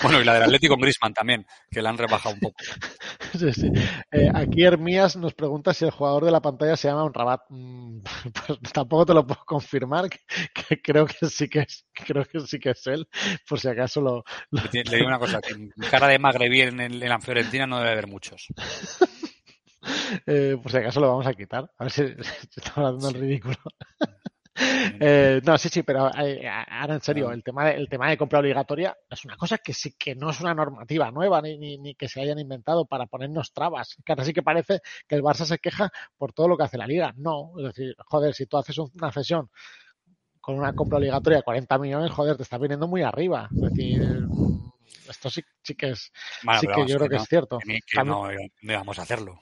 [0.02, 2.56] Bueno, y la del Atlético con Griezmann también, que la han rebajado un poco.
[3.38, 3.70] Sí, sí.
[4.12, 7.40] Eh, aquí Hermías nos pregunta si el jugador de la pantalla se llama un rabat.
[7.50, 7.98] Mm,
[8.46, 10.18] Pues tampoco te lo puedo confirmar, que,
[10.54, 13.06] que creo que sí que es, creo que sí que es él,
[13.48, 16.62] por si acaso lo, lo- Le, le digo una cosa, que en cara de magrebí
[16.62, 18.46] en, el- en la Fiorentina no debe haber muchos.
[20.26, 21.70] eh, por si acaso lo vamos a quitar.
[21.78, 23.56] A ver si, si estamos haciendo el ridículo.
[24.98, 28.16] Eh, no, sí, sí, pero eh, ahora en serio, el tema, de, el tema de
[28.16, 31.76] compra obligatoria es una cosa que sí que no es una normativa nueva ni, ni,
[31.76, 33.96] ni que se hayan inventado para ponernos trabas.
[34.04, 36.78] Que ahora sí que parece que el Barça se queja por todo lo que hace
[36.78, 37.12] la liga.
[37.16, 39.50] No, es decir, joder, si tú haces una cesión
[40.40, 43.50] con una compra obligatoria de 40 millones, joder, te está viniendo muy arriba.
[43.56, 44.26] Es decir,
[45.08, 47.58] esto sí, sí que es, sí que vamos, yo creo que no, es cierto.
[47.58, 48.30] que que También- no,
[48.62, 49.38] no íbamos a hacerlo.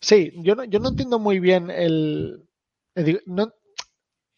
[0.00, 2.46] Sí, yo no, yo no entiendo muy bien el.
[2.94, 3.52] eh, No,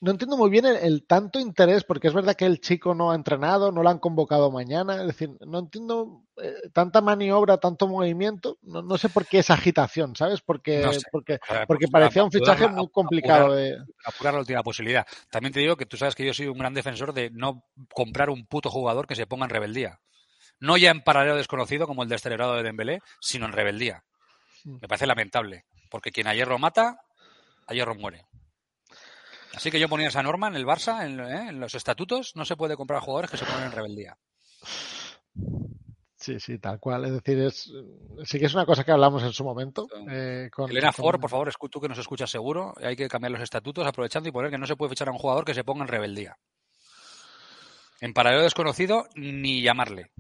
[0.03, 3.13] no entiendo muy bien el, el tanto interés, porque es verdad que el chico no
[3.13, 5.01] ha entrenado, no lo han convocado mañana.
[5.01, 8.59] Es decir, no entiendo eh, tanta maniobra, tanto movimiento.
[8.63, 10.41] No, no sé por qué esa agitación, ¿sabes?
[10.41, 11.07] Porque, No sé.
[11.13, 11.39] porque,
[11.69, 13.79] pues, parecía un fichaje muy complicado apurar- de.
[14.05, 15.07] apurar la última posibilidad.
[15.31, 18.29] También te digo que tú sabes que yo soy un gran defensor de no comprar
[18.29, 20.01] un puto jugador que se ponga en rebeldía.
[20.59, 24.03] No ya en paralelo desconocido como el descerebrado de Dembélé, sino en rebeldía.
[24.65, 26.99] Me parece lamentable, porque quien a hierro mata,
[27.69, 28.27] a hierro muere.
[29.55, 31.49] Así que yo ponía esa norma en el Barça, en, ¿eh?
[31.51, 34.17] en los estatutos, no se puede comprar jugadores que se ponen en rebeldía.
[36.17, 37.05] Sí, sí, tal cual.
[37.07, 37.73] Es decir, es,
[38.25, 39.89] sí que es una cosa que hablamos en su momento.
[40.09, 43.33] eh, con, Elena con- Ford, por favor, tú que nos escuchas seguro, hay que cambiar
[43.33, 45.65] los estatutos aprovechando y poner que no se puede fichar a un jugador que se
[45.65, 46.37] ponga en rebeldía.
[48.01, 50.11] En paralelo desconocido, ni llamarle.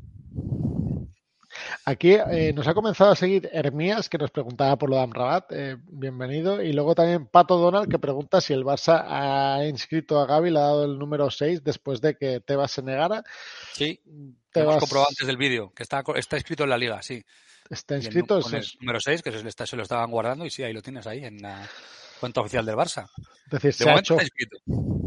[1.84, 5.50] Aquí eh, nos ha comenzado a seguir Hermías, que nos preguntaba por lo de Amrabat,
[5.50, 6.62] eh, bienvenido.
[6.62, 10.58] Y luego también Pato Donald, que pregunta si el Barça ha inscrito a Gaby, le
[10.60, 13.24] ha dado el número 6 después de que Tebas se negara.
[13.72, 17.02] Sí, lo hemos Tebas comprobado antes del vídeo, que está, está inscrito en la liga,
[17.02, 17.24] sí.
[17.68, 18.36] está el inscrito.
[18.36, 20.82] nu- con el número 6, que se, se lo estaban guardando, y sí, ahí lo
[20.82, 21.68] tienes ahí en la
[22.22, 23.06] cuenta oficial del Barça.
[23.46, 24.56] es decir, De se ha, momento hecho, está inscrito.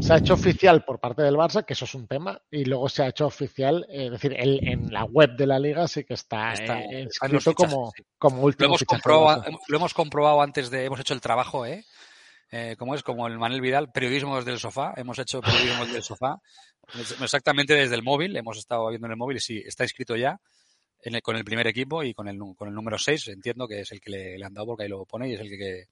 [0.00, 2.88] se ha hecho oficial por parte del Barça, que eso es un tema, y luego
[2.88, 6.04] se ha hecho oficial, eh, es decir, el- en la web de la liga sí
[6.04, 7.08] que está, Está- eh,
[7.56, 8.02] como, sí.
[8.18, 10.84] como Lo último hemos, comprobado, lo hemos comprobado antes de.
[10.84, 11.84] Hemos hecho el trabajo, ¿eh?
[12.52, 14.94] Eh, como es, como el Manel Vidal, periodismo desde el sofá.
[14.96, 16.38] Hemos hecho periodismo desde el sofá.
[17.20, 18.36] Exactamente desde el móvil.
[18.36, 20.38] Hemos estado viendo en el móvil y sí, está inscrito ya
[21.02, 23.26] en el- con el primer equipo y con el, con el número 6.
[23.28, 25.40] Entiendo que es el que le, le han dado porque ahí lo pone y es
[25.40, 25.84] el que, que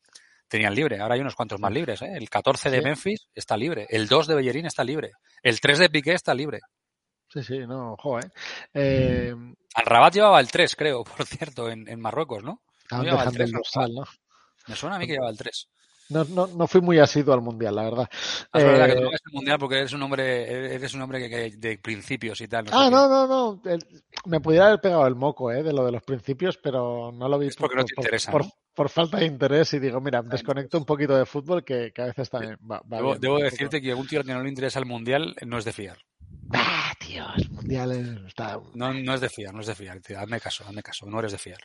[0.55, 1.01] tenían libre.
[1.01, 2.13] Ahora hay unos cuantos más libres, ¿eh?
[2.15, 2.85] El 14 de Sí.
[2.85, 3.89] Memphis está libre.
[3.91, 5.11] El 2 de Bellerín está libre.
[5.43, 6.61] El 3 de Piqué está libre.
[7.29, 8.31] Sí, sí, no, ojo, eh.
[8.75, 9.35] eh
[9.85, 12.63] Rabat llevaba el 3, creo, por cierto, en, en Marruecos, ¿no?
[12.83, 14.05] estaban llevaba el dejando el 3, dorsal, ¿no?
[14.69, 15.69] Me suena a mí que llevaba el 3.
[16.11, 18.09] No, no, no fui muy asiduo al mundial, la verdad.
[18.53, 21.19] Ah, Es verdad que Eh, no el mundial porque eres un hombre, eres un hombre
[21.19, 22.67] que, que de principios y tal.
[22.67, 23.63] no Ah, no, no, no.
[23.69, 23.85] el-
[24.27, 25.63] me pudiera haber pegado el moco, ¿eh?
[25.63, 28.45] De lo de los principios, pero no lo vi Es porque no te interesa, por,
[28.45, 28.51] ¿no?
[28.75, 32.07] Por falta de interés y digo, mira, desconecto un poquito de fútbol que, que a
[32.07, 33.21] veces también va, va Debo, bien.
[33.21, 35.73] debo decirte que un tío al que no le interesa el mundial no es de
[35.73, 35.99] fiar.
[36.53, 37.25] Ah, tío.
[37.37, 38.59] el mundial es- está...
[38.75, 40.19] No, no es de fiar, no es de fiar, tío.
[40.19, 41.59] Hazme caso, hazme caso, no eres de fiar.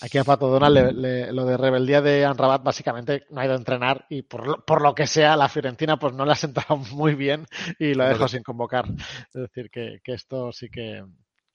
[0.00, 3.54] Aquí a Pato Donald le- le- lo de rebeldía de Anrabat básicamente no ha ido
[3.54, 6.36] a entrenar y por lo, por lo que sea la Fiorentina pues no le ha
[6.36, 7.44] sentado muy bien
[7.78, 8.86] y lo dejado sin convocar.
[8.88, 11.04] Es decir, que, que esto sí que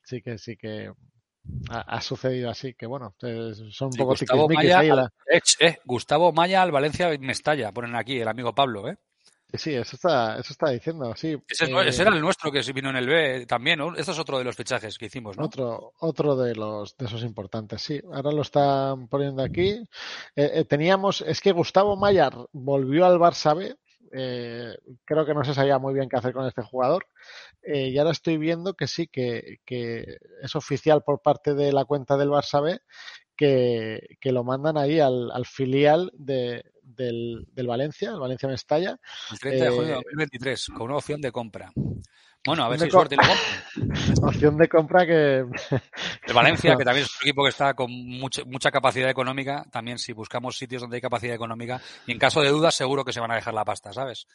[0.05, 0.91] sí que sí que
[1.69, 4.89] ha, ha sucedido así, que bueno, son un Sí, poco Gustavo Maya, ahí.
[4.89, 8.97] la- eh, eh, Gustavo Maya al Valencia Mestalla, ponen aquí el amigo Pablo, ¿eh?
[9.55, 11.37] Sí, eso está, eso está diciendo, sí.
[11.47, 13.95] Ese, es- Eh, ese era el nuestro que vino en el B también, ¿no?
[13.95, 15.45] Esto es otro de los fichajes que hicimos, ¿no?
[15.45, 18.01] Otro, otro de los de esos importantes, sí.
[18.11, 19.69] Ahora lo están poniendo aquí.
[20.35, 23.75] Eh, eh, teníamos, es que Gustavo Mayar volvió al Barça B.
[24.15, 24.75] eh,
[25.05, 27.07] creo que no se sabía muy bien qué hacer con este jugador.
[27.65, 31.85] Eh, y ahora estoy viendo que sí, que, que es oficial por parte de la
[31.85, 32.79] cuenta del Barça B
[33.35, 38.99] que, que lo mandan ahí al, al filial de, del, del Valencia, el Valencia Mestalla.
[39.31, 41.71] El 30 de junio de eh, 2023, con una opción de compra.
[42.45, 44.23] Bueno, a ver si suerte lo compran.
[44.23, 45.45] Opción de compra que
[46.27, 49.97] El Valencia, que también es un equipo que está con mucha, mucha capacidad económica, también
[49.97, 53.21] si buscamos sitios donde hay capacidad económica, y en caso de dudas seguro que se
[53.21, 54.27] van a dejar la pasta, ¿sabes?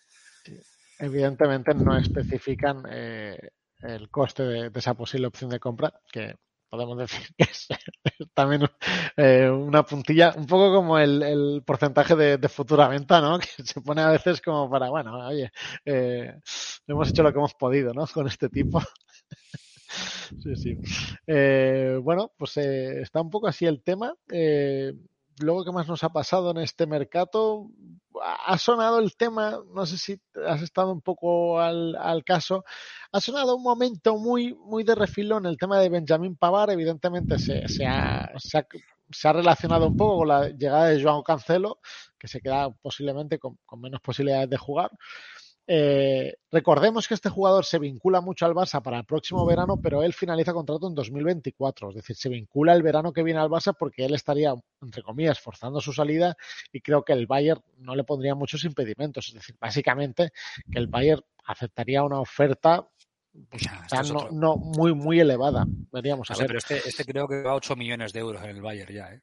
[0.99, 3.39] Evidentemente no especifican eh,
[3.83, 6.35] el coste de, esa posible opción de compra, que
[6.69, 7.69] podemos decir que es
[8.35, 8.63] también
[9.17, 13.39] eh, una puntilla, un poco como el, porcentaje de, futura venta, ¿no?
[13.57, 15.51] Que se pone a veces como para, bueno, oye,
[15.85, 16.35] eh,
[16.87, 18.07] hemos hecho lo que hemos podido, ¿no?
[18.07, 18.81] Con este tipo.
[20.43, 20.77] Sí, sí.
[22.03, 24.15] Bueno, pues está un poco así el tema.
[25.41, 27.71] Luego, ¿qué más nos ha pasado en este mercado?
[28.23, 32.65] Ha sonado el tema, no sé si has estado un poco al, caso,
[33.13, 37.87] ha sonado un momento muy, muy de refilón el tema de Benjamín Pavar, evidentemente se
[37.87, 41.81] ha relacionado un poco con la llegada de Joao Cancelo,
[42.19, 44.91] que se queda posiblemente con, con menos posibilidades de jugar.
[45.71, 50.03] Eh, recordemos que este jugador se vincula mucho al Barça para el próximo verano, pero
[50.03, 51.91] él finaliza contrato en 2024.
[51.91, 55.39] Es decir, se vincula el verano que viene al Barça porque él estaría, entre comillas,
[55.39, 56.35] forzando su salida
[56.73, 59.29] y creo que el Bayern no le pondría muchos impedimentos.
[59.29, 60.31] Es decir, básicamente
[60.73, 62.89] que el Bayern aceptaría una oferta
[63.51, 65.67] pues, Ya, es no, muy, muy elevada.
[65.93, 66.49] Veríamos a No sé, ver.
[66.49, 69.13] pero este, este creo que va a 8 millones de euros en el Bayern ya,
[69.13, 69.21] ¿eh?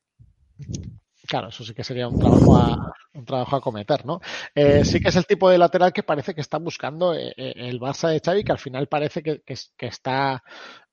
[1.27, 2.79] Claro, eso sí que sería un trabajo a,
[3.13, 4.19] un trabajo a cometer, ¿no?
[4.53, 7.53] Eh, sí que es el tipo de lateral que parece que está buscando eh, eh,
[7.55, 10.43] el Barça de Xavi, que al final parece que, que, que está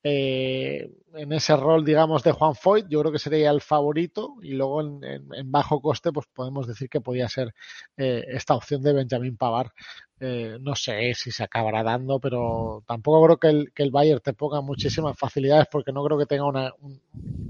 [0.05, 2.87] eh, en ese rol, digamos, de Juan Foyt.
[2.89, 7.01] Yo creo que sería el favorito y luego en, bajo coste, pues podemos decir que
[7.01, 7.55] podía ser
[7.97, 9.73] eh, esta opción de Benjamín Pavar.
[10.19, 14.21] Eh, no sé si se acabará dando, pero tampoco creo que el, que el Bayern
[14.21, 16.73] te ponga muchísimas facilidades porque no creo que tenga una,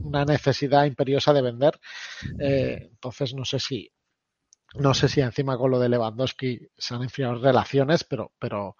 [0.03, 1.78] una necesidad imperiosa de vender.
[2.38, 3.90] Entonces no sé si
[4.74, 8.76] no sé si encima con lo de Lewandowski se han enfriado relaciones, pero, pero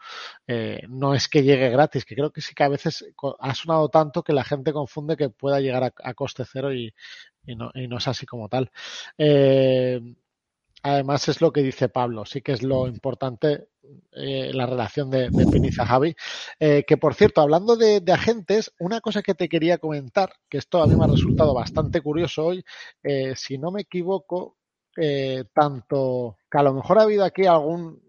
[0.47, 3.05] eh, no es que llegue gratis, que creo que sí que a veces
[3.41, 6.95] ha sonado tanto que la gente confunde que pueda llegar a, a coste cero y,
[7.45, 8.71] y, no, y, no, es así como tal.
[9.19, 10.01] Eh,
[10.83, 13.69] además es lo que dice Pablo, sí que es lo importante
[14.13, 16.15] eh, la relación de, de Piniza Javi.
[16.61, 20.59] Eh, que por cierto, hablando de, de, agentes, una cosa que te quería comentar, que
[20.59, 22.65] esto a mí me ha resultado bastante curioso hoy,
[23.03, 24.57] eh, si no me equivoco,
[24.97, 28.03] eh, tanto que a lo mejor ha habido aquí algún,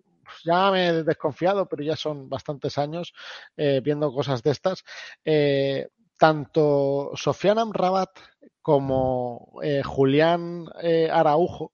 [0.44, 3.14] ya me he desconfiado, pero ya son bastantes años
[3.58, 4.84] eh, viendo cosas de estas,
[5.26, 8.10] eh, tanto Sofian Amrabat
[8.62, 11.73] como eh, Julián eh, Araujo,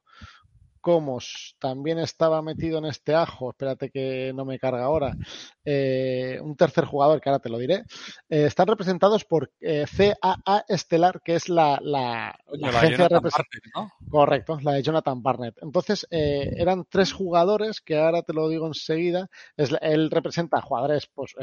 [0.82, 1.20] como
[1.60, 5.18] también estaba metido en este ajo, espérate que no me carga ahora,
[5.66, 7.84] eh, un tercer jugador que ahora te lo diré,
[8.30, 13.72] eh, están representados por eh, CAA Estelar, que es la, la, la agencia de representación.
[13.76, 13.92] ¿no?
[14.10, 15.56] Correcto, la de Jonathan Barnett.
[15.62, 19.30] Entonces, eran tres jugadores que ahora te lo digo enseguida.
[19.56, 21.36] Es, él representa jugadores, pues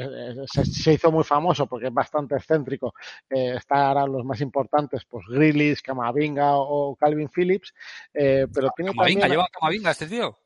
[0.51, 2.93] se, se, hizo muy famoso porque es bastante excéntrico.
[3.29, 7.73] Eh, está ahora los más importantes, pues Grillis, Camavinga o Calvin Phillips,
[8.11, 9.26] pero tiene Camavinga, también...
[9.27, 10.37] lleva Camavinga este tío.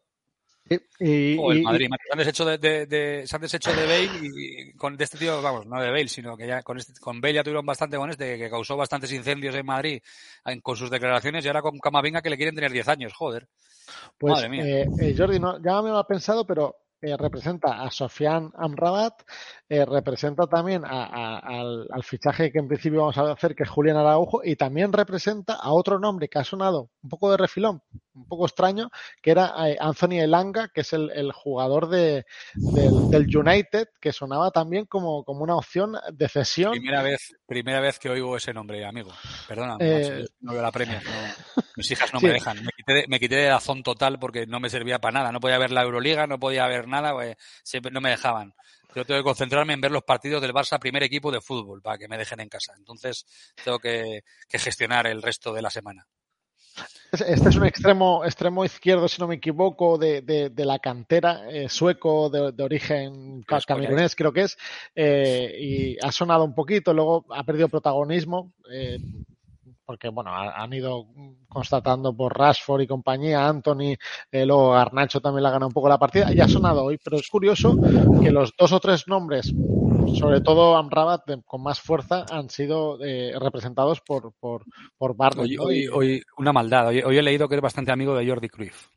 [0.99, 3.86] Y, oh, el Madrid, y, se han deshecho de, de, de, se han deshecho de
[3.86, 6.77] Bale y, y, con de este tío, vamos, no de Bale, sino que ya con
[6.77, 10.01] este, con Bale ya tuvieron bastante con este, que causó bastantes incendios en Madrid
[10.45, 13.49] en, con sus declaraciones y ahora con Camavinga que le quieren tener 10 años, joder.
[14.17, 14.63] Pues, Madre mía.
[14.63, 19.23] Eh, eh, Jordi, no, ya me lo ha pensado, pero eh, representa a Sofian Amrabat,
[19.67, 23.63] eh, representa también a, a, al, al, fichaje que en principio vamos a hacer, que
[23.63, 27.38] es Julián Araujo, y también representa a otro nombre que ha sonado un poco de
[27.38, 27.82] refilón,
[28.14, 28.89] un poco extraño,
[29.22, 34.12] que era eh, Anthony Elanga, que es el, el jugador de, del, del, United, que
[34.12, 36.74] sonaba también como, como una opción de cesión.
[36.74, 39.12] Primera vez, primera vez que oigo ese nombre, amigo.
[39.47, 41.01] Perdona, macho, no veo la premia.
[41.03, 42.26] No, mis hijas no sí.
[42.28, 45.20] me dejan, me quité de, me quité de Dazón total porque no me servía para
[45.20, 45.32] nada.
[45.32, 48.53] No podía ver la Euroliga, no podía ver nada, pues, siempre no me dejaban.
[48.93, 51.97] Yo tengo que concentrarme en ver los partidos del Barça primer equipo de fútbol para
[51.97, 52.74] que me dejen en casa.
[52.78, 53.26] Entonces
[53.64, 56.05] tengo que, que gestionar el resto de la semana.
[57.11, 61.41] Este es un extremo, extremo izquierdo, si no me equivoco, de, de, de la cantera
[61.49, 64.57] eh, sueco de, de origen camerunés, creo que es,
[64.95, 68.97] eh, y ha sonado un poquito, luego ha perdido protagonismo, eh,
[69.86, 71.07] porque bueno, ha- han ido
[71.49, 73.97] constatando por Rashford y compañía, Anthony,
[74.32, 76.97] eh, luego Garnacho también le ha ganado un poco la partida, y ha sonado hoy,
[77.03, 77.76] pero es curioso
[78.24, 79.51] que los dos o tres nombres,
[80.06, 84.66] sobre todo Amrabat, con más fuerza, han sido eh, representados por, por,
[84.97, 85.95] por Hoy, ¿no?
[85.95, 86.88] hoy, una maldad.
[86.88, 88.88] Hoy, hoy he leído que es bastante amigo de Jordi Cruyff.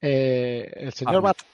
[0.00, 1.36] Eh, el señor Barnet.
[1.36, 1.46] Bar-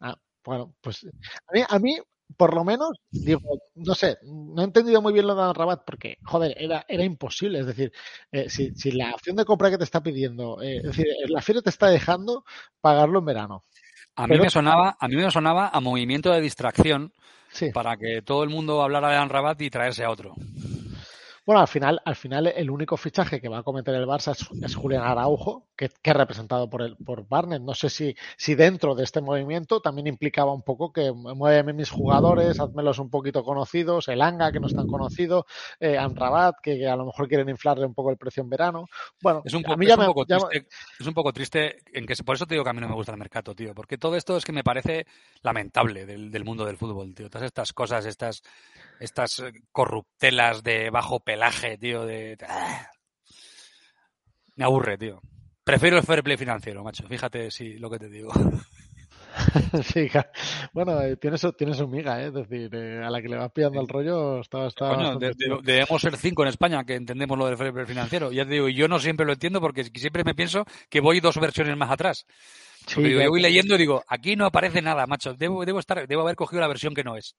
[0.00, 1.96] Ah, bueno, pues a mí, a mí,
[2.36, 3.40] por lo menos, digo,
[3.76, 7.60] no sé, no he entendido muy bien lo de Rabat porque, joder, era, era imposible.
[7.60, 7.92] Es decir,
[8.32, 11.40] eh, si, si la opción de compra que te está pidiendo, eh, es decir, la
[11.40, 12.44] feria te está dejando
[12.80, 13.62] pagarlo en verano.
[14.16, 17.12] A mí Pero- me sonaba, a mí me sonaba a movimiento de distracción
[17.50, 17.70] Sí.
[17.72, 20.34] para que todo el mundo hablara de Anrabat y traerse a otro.
[21.44, 24.46] Bueno, al final, al final el único fichaje que va a cometer el Barça es,
[24.60, 27.60] es Julián Araujo, que, que es representado por el, por Barnet.
[27.62, 31.90] No sé si, si dentro de este movimiento también implicaba un poco que muéveme mis
[31.90, 35.46] jugadores, hazmelos un poquito conocidos, el Anga, que no es tan conocido,
[35.80, 38.86] eh, Amrabat, que, que a lo mejor quieren inflarle un poco el precio en verano.
[39.20, 40.68] Bueno, Es un, a po- mí es ya un me- poco me- triste,
[41.00, 42.94] es un poco triste en que por eso te digo que a mí no me
[42.94, 45.06] gusta el mercado, tío, porque todo esto es que me parece
[45.42, 47.28] lamentable del, del mundo del fútbol, tío.
[47.28, 48.42] Todas estas cosas, estas
[48.98, 52.36] estas eh, corruptelas de bajo pelaje, tío, de
[54.56, 55.20] me aburre, tío.
[55.64, 57.06] Prefiero el fair play financiero, macho.
[57.08, 58.30] Fíjate si lo que te digo.
[59.84, 60.10] sí,
[60.74, 62.26] bueno, eh, tiene su, tiene su miga, ¿eh?
[62.26, 65.26] es decir, eh, a la que le vas pillando el rollo está, está Coño, bastante
[65.26, 65.60] de- de- chulo.
[65.62, 68.30] debemos ser cinco en España que entendemos lo del fair play financiero.
[68.30, 71.20] Ya te digo, y yo no siempre lo entiendo porque siempre me pienso que voy
[71.20, 72.26] dos versiones más atrás.
[72.86, 75.34] Sí, yo voy leyendo y digo, aquí no aparece nada, macho.
[75.34, 77.34] Debo, debo estar, debo haber cogido la versión que no es.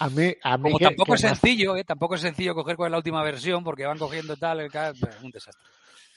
[0.00, 1.84] a mí, a mí Como que- tampoco que es sencillo, ¿eh?
[1.84, 4.70] Tampoco es sencillo coger con la última versión porque van cogiendo tal, el
[5.22, 5.68] un desastre.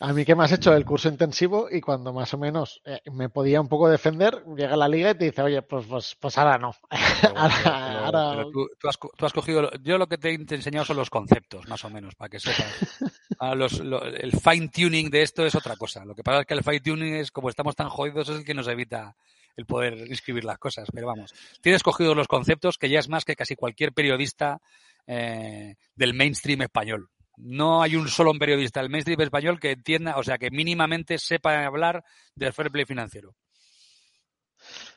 [0.01, 2.99] A mí que me has hecho el curso intensivo y cuando más o menos eh,
[3.11, 6.37] me podía un poco defender, llega la liga y te dice, oye, pues, pues, pues
[6.39, 6.75] ahora no.
[7.21, 7.75] Pero, Ahora- pero-
[8.05, 10.85] ahora- pero tú, tú has, co- tú has cogido, yo lo que te he enseñado
[10.85, 12.65] son los conceptos, más o menos, para que sepas.
[13.43, 16.05] Ah, los- lo- el fine tuning de esto es otra cosa.
[16.05, 18.45] Lo que pasa es que el fine tuning es, como estamos tan jodidos, es el
[18.45, 19.15] que nos evita
[19.55, 20.87] el poder inscribir las cosas.
[20.93, 24.61] Pero vamos, tienes cogido los conceptos que ya es más que casi cualquier periodista
[25.07, 27.09] eh, del mainstream español.
[27.37, 31.65] No hay un solo periodista del mainstream español que entienda, o sea, que mínimamente sepa
[31.65, 32.03] hablar
[32.35, 33.35] del fair play financiero.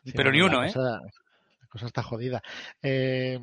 [0.05, 0.70] Sí, Pero ni uno, ¿eh?
[1.61, 2.43] La cosa está jodida.
[2.82, 3.39] Eh,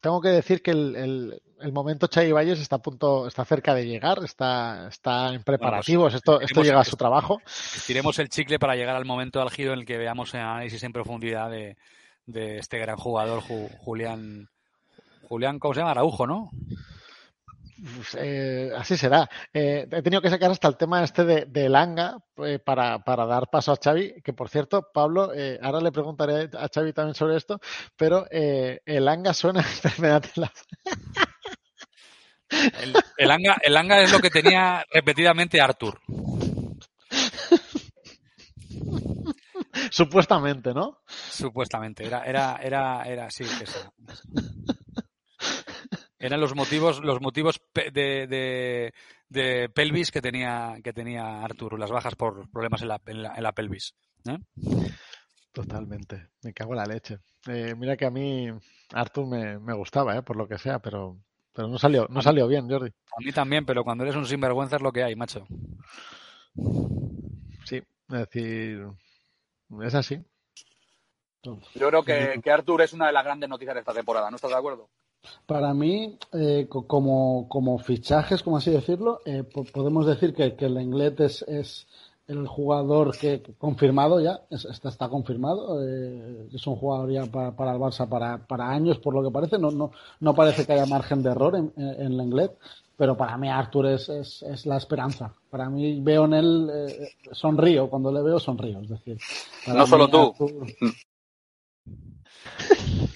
[0.00, 3.74] tengo que decir que el, el- el momento Chay Valles está a punto, está cerca
[3.74, 6.14] de llegar, está, está en preparativos.
[6.14, 7.40] esto, esto llega a su trabajo.
[7.46, 10.92] Estiremos el chicle para llegar al momento álgido en el que veamos el análisis en
[10.92, 11.76] profundidad de,
[12.26, 14.48] de este gran jugador, Ju- Julián.
[15.28, 15.90] Julián, ¿cómo se llama?
[15.92, 16.50] Araujo, ¿no?
[17.82, 19.28] Pues, eh, así será.
[19.54, 23.24] Eh, he tenido que sacar hasta el tema este de, de Langa eh, para, para
[23.26, 27.36] dar paso a Xavi, que por cierto, Pablo, ahora le preguntaré a Xavi también sobre
[27.36, 27.58] esto,
[27.96, 30.52] pero el Langa suena enfermedad en la-
[32.82, 36.00] El, el, anga, el anga es lo que tenía repetidamente Artur.
[39.90, 40.98] supuestamente, ¿no?
[41.06, 42.04] Supuestamente.
[42.04, 43.92] Era, era, era, era, sí, eso.
[46.20, 48.92] Eran los motivos, los motivos pe- de, de,
[49.30, 53.34] de pelvis que tenía, que tenía Artur, las bajas por problemas en la, en la,
[53.34, 53.94] en la pelvis.
[54.26, 54.38] ¿eh?
[55.52, 56.28] Totalmente.
[56.42, 57.18] Me cago en la leche.
[57.48, 58.48] Eh, mira que a mí
[58.92, 61.16] Artur me, me gustaba, eh, por lo que sea, pero,
[61.54, 62.90] pero no salió, no salió bien, Jordi.
[63.16, 65.46] A mí también, pero cuando eres un sinvergüenza es lo que hay, macho.
[67.64, 68.86] Sí, es decir,
[69.82, 70.22] es así.
[71.42, 74.36] Yo creo que, que Arthur es una de las grandes noticias de esta temporada, ¿no
[74.36, 74.90] estás de acuerdo?
[75.46, 80.54] Para mí, eh, co- como, como fichajes, como así decirlo, eh, po- podemos decir que,
[80.54, 81.86] que el Lenglet es, es
[82.28, 87.50] el jugador que confirmado ya, es- está, está confirmado, eh, es un jugador ya para,
[87.56, 89.90] para el Barça para, para años, por lo que parece, no, no,
[90.20, 92.56] no parece que haya margen de error en, en, en Lenglet,
[92.96, 95.34] pero para mí Artur es, es, es la esperanza.
[95.50, 99.18] Para mí veo en él, eh, sonrío, cuando le veo sonrío, es decir.
[99.66, 100.34] No solo tú.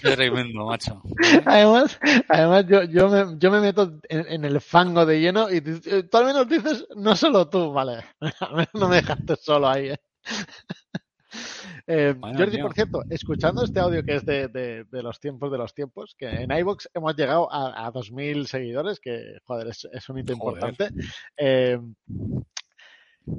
[0.03, 1.01] Qué tremendo, macho.
[1.45, 5.61] Además, además yo, yo, me, yo me meto en, en el fango de lleno y
[5.61, 5.81] tú,
[6.11, 8.05] tú al menos dices, no solo tú, vale.
[8.75, 9.89] No me dejaste solo ahí.
[9.91, 9.97] ¿eh?
[11.87, 12.65] Eh, Bueno, Jordi, tío.
[12.65, 16.15] por cierto, escuchando este audio que es de, de- de los tiempos de los tiempos,
[16.17, 20.33] que en iVoox hemos llegado a, a 2.000 seguidores, que joder, es, es un hito
[20.35, 20.65] Joder.
[20.71, 20.91] importante.
[21.37, 21.79] Eh,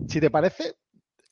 [0.07, 0.75] si te parece,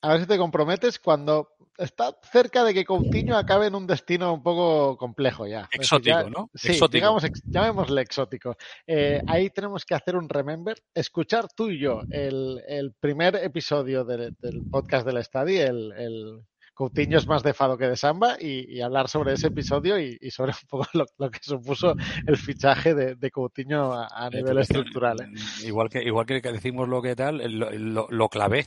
[0.01, 4.33] a ver si te comprometes cuando está cerca de que Coutinho acabe en un destino
[4.33, 5.67] un poco complejo ya.
[5.71, 6.49] Exótico, ya- ¿no?
[6.53, 6.95] Sí, Exótico.
[6.97, 8.55] digamos, ex- llamémosle exótico.
[8.87, 14.03] Eh, ahí tenemos que hacer un remember, escuchar tú y yo el, el primer episodio
[14.05, 16.41] del, del podcast del Estadi, el, el
[16.75, 20.17] Coutinho es más de Fado que de Samba, y, y hablar sobre ese episodio y,
[20.19, 21.93] y sobre un poco lo, lo que supuso
[22.25, 25.21] el fichaje de, de Coutinho a, a Eh, nivel estructural.
[25.21, 25.67] ¿eh?
[25.67, 28.65] Igual que, igual que decimos lo que tal, lo, lo, lo clavé.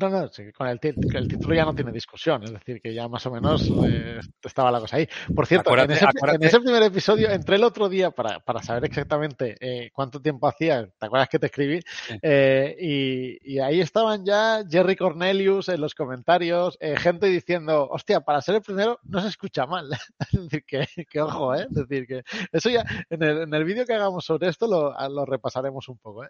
[0.00, 3.26] No, no, sí, con el, título ya no tiene discusión, es decir, que ya más
[3.26, 5.06] o menos eh, estaba la cosa ahí.
[5.34, 8.40] Por cierto, Acuérdate- en, ese, acuérdate- en ese primer episodio entré el otro día para,
[8.40, 11.80] para saber exactamente eh, cuánto tiempo hacía, ¿te acuerdas que te escribí?
[12.08, 12.18] Sí.
[12.22, 18.40] Eh, y, y ahí estaban ya Jerry Cornelius en los comentarios, gente diciendo, hostia, para
[18.40, 19.90] ser el primero no se escucha mal.
[20.32, 21.66] es decir, que, que ojo, ¿eh?
[21.68, 22.22] Es decir, que
[22.52, 25.98] eso ya, en el, en el vídeo que hagamos sobre esto lo, lo repasaremos un
[25.98, 26.24] poco.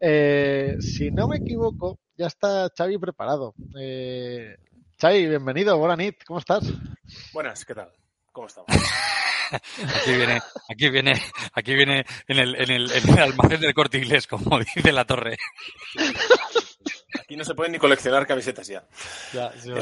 [0.00, 3.54] Eh, si no me equivoco, ya está Xavi preparado.
[3.78, 4.56] Eh,
[5.00, 6.64] Xavi, bienvenido, buena nit, ¿cómo estás?
[7.32, 7.90] Buenas, ¿qué tal?
[8.32, 8.68] ¿Cómo estamos?
[9.52, 11.12] Aquí viene, aquí viene,
[11.52, 15.04] aquí viene en el, en el, en el almacén del corte inglés, como dice la
[15.04, 15.36] torre.
[17.20, 18.84] Aquí no se pueden ni coleccionar camisetas ya.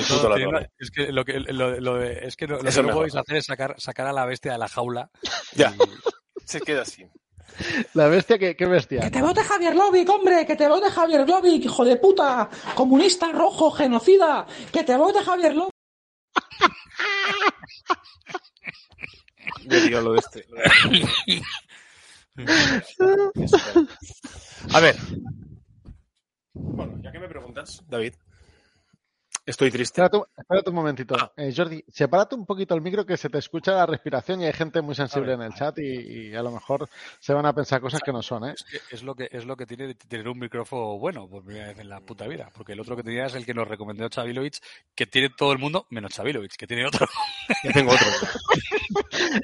[0.08, 0.70] Todo Torre.
[0.78, 3.46] es que lo que, lo, lo de- es que lo, que no podéis hacer es
[3.46, 5.10] sacar, sacar a la bestia de la jaula.
[5.54, 5.72] Ya.
[6.44, 7.06] Se queda así.
[7.94, 9.02] La bestia, ¿qué, qué bestia?
[9.02, 13.32] Que te vote Javier Lovic, hombre, que te vote Javier Lovic, hijo de puta, comunista,
[13.32, 15.72] rojo, genocida, que te vote Javier Lovic.
[19.64, 20.46] Yo digo lo de este.
[24.72, 24.96] A ver.
[26.54, 28.14] Bueno, ya que me preguntas, David,
[29.46, 30.00] estoy triste.
[30.02, 31.16] Espérate, un- espérate un momentito.
[31.18, 31.32] Ah.
[31.36, 34.52] Eh, Jordi, sepárate un poquito el micro que se te escucha la respiración y hay
[34.52, 35.48] gente muy sensible A en ver.
[35.48, 36.88] el chat y, y a lo mejor
[37.20, 38.54] se van a pensar cosas que no son, ¿eh?
[38.54, 41.44] Es, que es lo que es lo que tiene de tener un micrófono bueno por
[41.44, 42.50] primera vez en la puta vida.
[42.54, 44.54] Porque el otro que tenía es el que nos recomendó Chavilovic,
[44.94, 47.06] que tiene todo el mundo, menos Chavilovic, que tiene otro.
[47.64, 48.06] Ya tengo otro.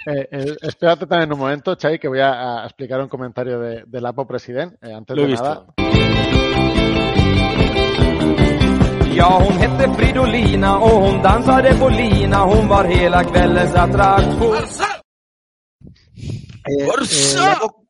[0.07, 3.84] Eh, eh, espérate también un momento, Xavi, que voy a, a explicar un comentario de,
[3.86, 4.74] del Apo President.
[4.82, 5.74] Eh, antes Lo he de visto.
[9.15, 12.45] Ja, hon hette Fridolina och hon dansade på lina.
[12.45, 14.55] Hon var hela kvällens attraktion.
[14.55, 14.63] eh,
[16.71, 16.85] eh,
[17.35, 17.87] el Apo-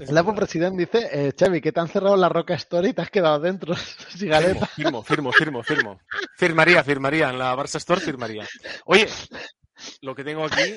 [0.00, 3.02] el Apo President dice, eh, Xavi, que te han cerrado la Roca Story y te
[3.02, 3.74] has quedado dentro.
[4.76, 6.00] Firmo, firmo, firmo, firmo.
[6.36, 7.30] Firmaría, firmaría.
[7.30, 8.46] En la Barça Store firmaría.
[8.86, 9.08] Oye,
[10.02, 10.74] lo que tengo aquí.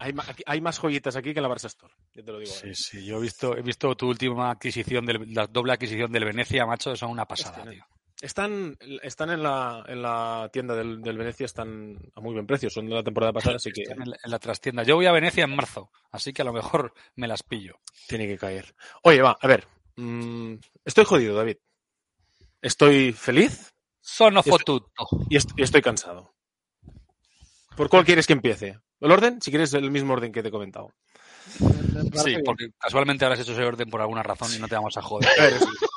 [0.00, 1.92] Hay, ma- aquí- hay más joyitas aquí que en la Barça Store.
[2.14, 2.52] Ya te lo digo.
[2.52, 6.24] Sí, sí, yo he visto, he visto tu última adquisición, del, la doble adquisición del
[6.24, 7.84] Venecia, macho, son una pasada, Hostia, tío.
[8.20, 12.68] Están, están en, la, en la tienda del, del Venecia, están a muy buen precio.
[12.68, 14.82] Son de la temporada pasada, así que Están en la, en la trastienda.
[14.82, 17.78] Yo voy a Venecia en marzo, así que a lo mejor me las pillo.
[18.08, 18.74] tiene que caer.
[19.02, 19.66] Oye, va, a ver.
[19.96, 20.54] mm,
[20.84, 21.58] estoy jodido, David.
[22.60, 24.92] Estoy feliz Sono Y esto- fotuto.
[25.30, 26.34] y, est- y estoy cansado.
[27.76, 28.80] ¿Por cuál quieres que empiece?
[29.00, 29.40] ¿El orden?
[29.40, 30.92] Si quieres, el mismo orden que te he comentado.
[32.24, 34.96] Sí, porque casualmente ahora has hecho ese orden por alguna razón y no te vamos
[34.96, 35.28] a joder.
[35.38, 35.54] A ver,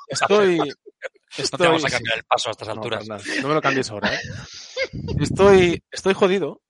[0.07, 0.59] estoy.
[1.38, 3.08] No te vamos a cambiar el paso a estas alturas.
[3.08, 4.20] No me lo cambies ahora, ¿eh?
[5.20, 6.62] Estoy, estoy jodido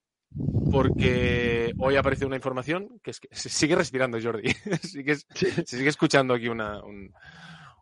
[0.70, 4.48] porque hoy ha aparecido una información que es que se sigue respirando, Jordi.
[4.82, 7.12] Sigue- se sigue escuchando aquí una, un-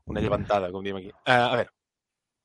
[0.07, 1.11] una levantada, como aquí.
[1.27, 1.71] Ah, a ver,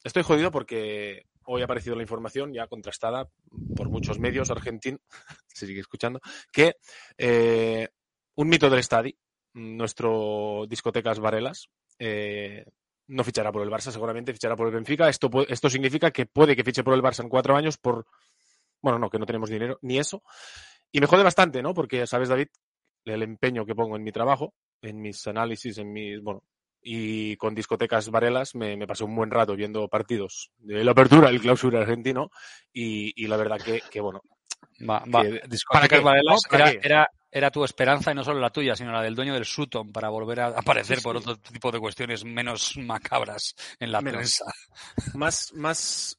[0.03, 3.27] estoy jodido porque hoy ha aparecido la información ya contrastada
[3.75, 4.99] por muchos medios argentinos,
[5.47, 6.19] se sigue escuchando,
[6.51, 6.75] que
[7.17, 7.87] eh,
[8.35, 9.13] un mito del estadio,
[9.53, 12.65] nuestro discotecas Varelas, eh,
[13.07, 15.09] no fichará por el Barça, seguramente fichará por el Benfica.
[15.09, 18.05] Esto, esto significa que puede que fiche por el Barça en cuatro años por...
[18.81, 20.23] Bueno, no, que no tenemos dinero, ni eso.
[20.91, 21.73] Y me jode bastante, ¿no?
[21.73, 22.47] Porque, sabes, David,
[23.05, 26.21] el empeño que pongo en mi trabajo, en mis análisis, en mis...
[26.21, 26.43] Bueno,
[26.81, 31.29] y con discotecas Varelas me, me pasé un buen rato viendo partidos de la apertura,
[31.29, 32.29] el clausura argentino,
[32.71, 34.21] y, y la verdad que, que, bueno,
[34.87, 35.21] Va, va.
[35.23, 36.11] Que- Discotecas ¿para?
[36.11, 36.49] Varelas ¿No?
[36.49, 39.33] ¿Para era, era, era tu esperanza y no solo la tuya, sino la del dueño
[39.33, 43.99] del Sutton para volver a aparecer por otro tipo de cuestiones menos macabras en la
[43.99, 44.19] Menos.
[44.19, 44.45] prensa.
[45.15, 46.17] más, más.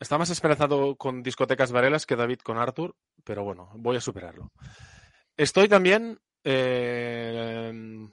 [0.00, 4.50] Está más esperanzado con discotecas Varelas que David con Arthur, pero bueno, voy a superarlo.
[5.36, 6.18] Estoy también.
[6.44, 8.08] eh,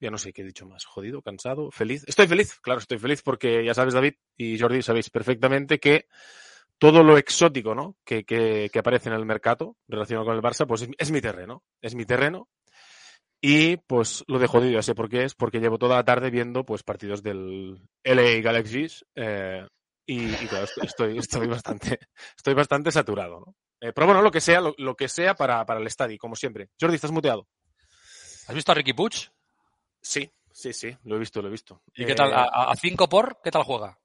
[0.00, 0.86] ya no sé qué he dicho más.
[0.86, 2.04] Jodido, cansado, feliz.
[2.06, 6.06] Estoy feliz, claro, estoy feliz porque ya sabes, David y Jordi, sabéis perfectamente que
[6.78, 7.96] todo lo exótico ¿no?
[8.04, 11.20] que, que, que aparece en el mercado relacionado con el Barça, pues es, es mi
[11.20, 11.62] terreno.
[11.80, 12.48] Es mi terreno.
[13.40, 16.30] Y pues lo de jodido, ya sé por qué es, porque llevo toda la tarde
[16.30, 19.66] viendo pues partidos del LA Galaxies eh,
[20.06, 21.98] y, y claro, estoy, estoy, bastante,
[22.36, 23.54] estoy bastante saturado, ¿no?
[23.80, 26.36] Eh, pero bueno, lo que sea, lo, lo que sea para, para el estadio, como
[26.36, 26.70] siempre.
[26.80, 27.46] Jordi, estás muteado.
[28.48, 29.30] ¿Has visto a Ricky Puig?
[30.00, 31.82] Sí, Sí, sí, lo he visto, lo he visto.
[31.96, 32.30] ¿Y qué tal?
[32.30, 33.40] Eh, ¿A, a cinco por?
[33.42, 33.98] ¿Qué tal juega?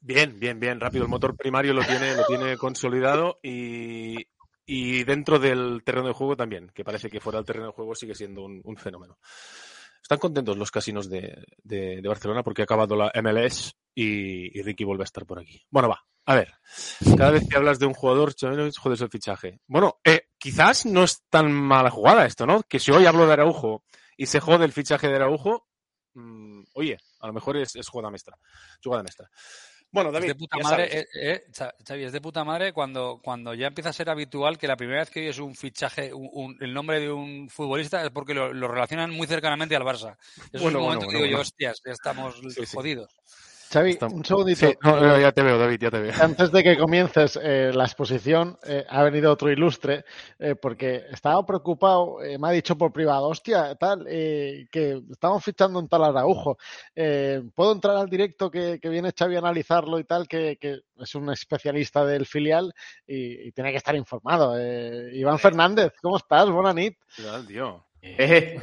[0.00, 1.04] Bien, bien, bien, rápido.
[1.04, 4.16] El motor primario lo tiene, lo tiene consolidado y,
[4.70, 7.94] y dentro del terreno de juego también, que parece que fuera del terreno de juego
[7.94, 9.18] sigue siendo un, fenómeno.
[10.02, 15.04] Están contentos los casinos de, de- Barcelona porque ha acabado la MLS y, Ricky vuelve
[15.04, 15.64] a estar por aquí.
[15.70, 16.04] Bueno, va.
[16.26, 16.52] A ver,
[17.16, 18.34] cada vez que hablas de un jugador,
[18.76, 19.60] jodes el fichaje.
[19.66, 22.62] Bueno, eh, quizás no es tan mala jugada esto, ¿no?
[22.64, 23.84] Que si hoy hablo de Araujo
[24.18, 25.66] y se jode el fichaje de Araujo,
[26.12, 28.36] mm, oye, a lo mejor es, es jugada maestra.
[28.84, 29.30] Jugada maestra.
[29.90, 31.06] Bueno, David, es de puta ya madre, sabes.
[31.14, 34.68] eh, eh, Xavi, es de puta madre cuando, cuando ya empieza a ser habitual que
[34.68, 38.10] la primera vez que oyes un fichaje, un- un- el nombre de un futbolista es
[38.10, 40.16] porque lo, lo relacionan muy cercanamente al Barça.
[40.36, 42.76] Bueno, es un bueno, momento que bueno, digo yo, hostias, ya estamos Sí, sí.
[43.70, 44.66] Xavi, Está- un segundito.
[44.66, 46.12] Sí, no, no, ya te veo, David, ya te veo.
[46.20, 50.04] Antes de que comiences eh, la exposición, eh, ha venido otro ilustre,
[50.38, 55.44] eh, porque estaba preocupado, eh, me ha dicho por privado, hostia, tal, eh, que estamos
[55.44, 56.56] fichando un tal Araujo.
[56.94, 60.80] Eh, ¿Puedo entrar al directo que, que viene Xavi a analizarlo y tal, que, que
[60.98, 62.72] es un especialista del filial
[63.06, 64.54] y, y tiene que estar informado?
[64.58, 66.48] Eh, Iván Fernández, ¿cómo estás?
[66.48, 66.96] Buena nit.
[67.16, 67.84] ¿Qué tal, tío?
[68.00, 68.60] Eh,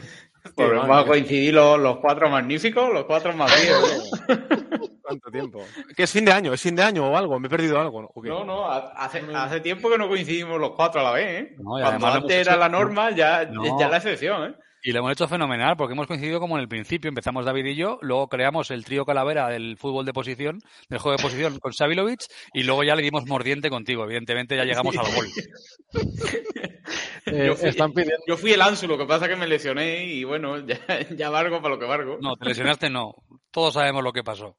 [0.55, 4.11] pues vamos a coincidir los, los cuatro magníficos, los cuatro más viejos.
[5.05, 5.63] ¿Cuánto tiempo?
[5.95, 6.53] ¿Que es fin de año?
[6.53, 7.39] ¿Es fin de año o algo?
[7.39, 8.01] ¿Me he perdido algo?
[8.01, 8.09] ¿no?
[8.13, 8.29] ¿O qué?
[8.29, 11.55] No, no, ha- hace, hace tiempo que no coincidimos los cuatro a la vez, ¿eh?
[11.57, 13.79] No, Cuando antes era hecho- la norma, ya, No.
[13.79, 14.55] ya la excepción, ¿eh?
[14.87, 17.09] Y lo hemos hecho fenomenal porque hemos coincidido como en el principio.
[17.09, 21.17] Empezamos David y yo, luego creamos el trío calavera del fútbol de posición, del juego
[21.17, 22.19] de posición con Savilovic
[22.53, 24.03] y luego ya le dimos mordiente contigo.
[24.03, 25.25] Evidentemente ya llegamos al gol.
[27.25, 29.47] Eh, Yo fui- están pidiendo, Yo fui el Ansu, lo que pasa es que me
[29.47, 30.79] lesioné y bueno, ya,
[31.15, 32.17] ya valgo para lo que valgo.
[32.21, 33.15] No, te lesionaste, no.
[33.51, 34.55] Todos sabemos lo que pasó.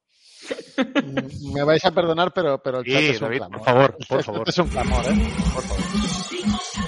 [1.53, 3.57] Me vais a perdonar, pero, pero el Sí, chat es un David, clamor.
[3.57, 4.49] por favor, por favor.
[4.49, 5.29] es un clamor, ¿eh?
[5.53, 6.87] Por favor.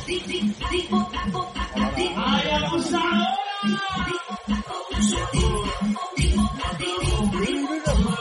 [7.85, 8.15] Toma,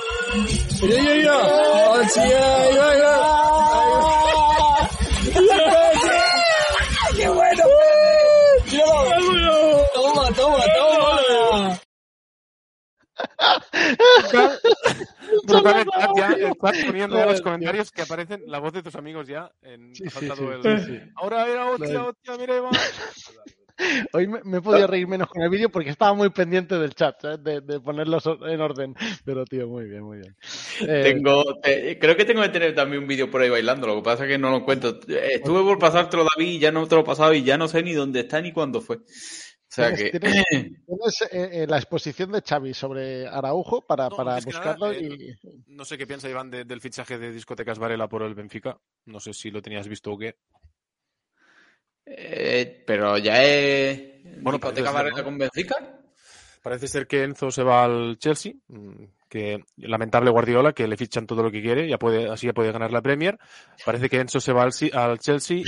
[15.45, 18.95] Brutal el chat ya, el chat poniendo los comentarios que aparecen la voz de tus
[18.95, 19.51] amigos ya.
[19.63, 20.27] En, Sí, sí,
[20.65, 20.99] el- sí, sí.
[21.17, 22.73] Ahora era hostia, hostia, mira, Iván.
[24.13, 26.95] Hoy me, me he podido reír menos con el vídeo porque estaba muy pendiente del
[26.97, 27.45] chat, ¿sabes?
[27.45, 28.97] De, de ponerlos en orden.
[29.25, 30.37] Pero, tío, muy bien, muy bien.
[30.81, 33.95] Eh, Tengo, te- creo que tengo que tener también un vídeo por ahí bailando, lo
[33.97, 34.99] que pasa es que no lo encuentro.
[35.07, 37.85] Estuve por pasártelo, David, y ya no te lo he pasado y ya no sé
[37.85, 38.99] ni dónde está ni cuándo fue.
[39.83, 40.19] O sea tienes, que...
[40.21, 40.45] tienes-
[40.87, 45.01] tienes, eh, eh, la exposición de Xavi sobre Araujo para, No, para nada, buscarlo eh,
[45.03, 45.73] y...
[45.75, 48.79] No sé qué piensa Iván de- del fichaje de Discotecas Varela por el Benfica.
[49.07, 50.37] No sé si lo tenías visto o qué.
[52.07, 54.23] Eh, pero ya es...
[54.41, 55.25] Bueno, ¿Discoteca Varela ¿no?
[55.25, 55.95] con Benfica?
[56.63, 61.27] Parece ser que Enzo se va al Chelsea, mm, que lamentable Guardiola, que le fichan
[61.27, 63.39] todo lo que quiere, ya puede, así ya puede ganar la Premier.
[63.85, 65.63] Parece que Enzo se va al, al Chelsea y,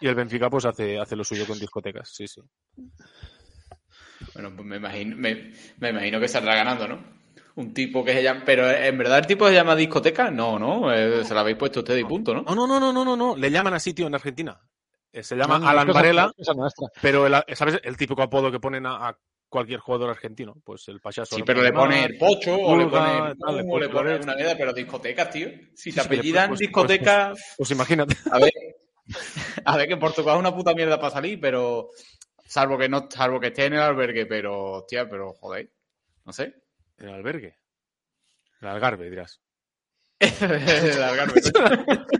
[0.00, 2.40] y el Benfica pues hace, hace lo suyo con discotecas, sí, sí.
[4.34, 7.04] Bueno, pues me imagino, me, me imagino que saldrá ganando, ¿no?
[7.56, 8.42] Un tipo que se llama...
[8.44, 10.92] Pero en verdad el tipo se llama discoteca, no, ¿no?
[10.92, 12.42] Eh, se lo habéis puesto ustedes y punto, ¿no?
[12.42, 14.60] No, no, no, no, no, no, no, le llaman así, tío, en Argentina.
[15.12, 16.32] Eh, Se llama No, no, Alan Varela,
[17.00, 17.78] pero el, ¿sabes?
[17.84, 19.18] El típico apodo que ponen a, a
[19.48, 21.36] cualquier jugador argentino, pues el payaso.
[21.36, 24.34] Sí, pero le pone el pocho o le pone, tal, le o le pone una
[24.34, 25.48] mierda, pero discotecas, tío.
[25.76, 28.16] Si Sí, te sí, le- apellidan pues- pues- discotecas, Pues imagínate.
[28.32, 28.50] a ver,
[29.64, 31.90] a ver que en Portugal es una puta mierda para salir, pero
[32.46, 35.70] salvo que no, salvo que esté en el albergue, pero hostia, pero joder,
[36.24, 36.54] no sé.
[36.98, 37.58] El albergue.
[38.60, 39.40] El algarve, dirás.
[40.18, 41.40] El algarve.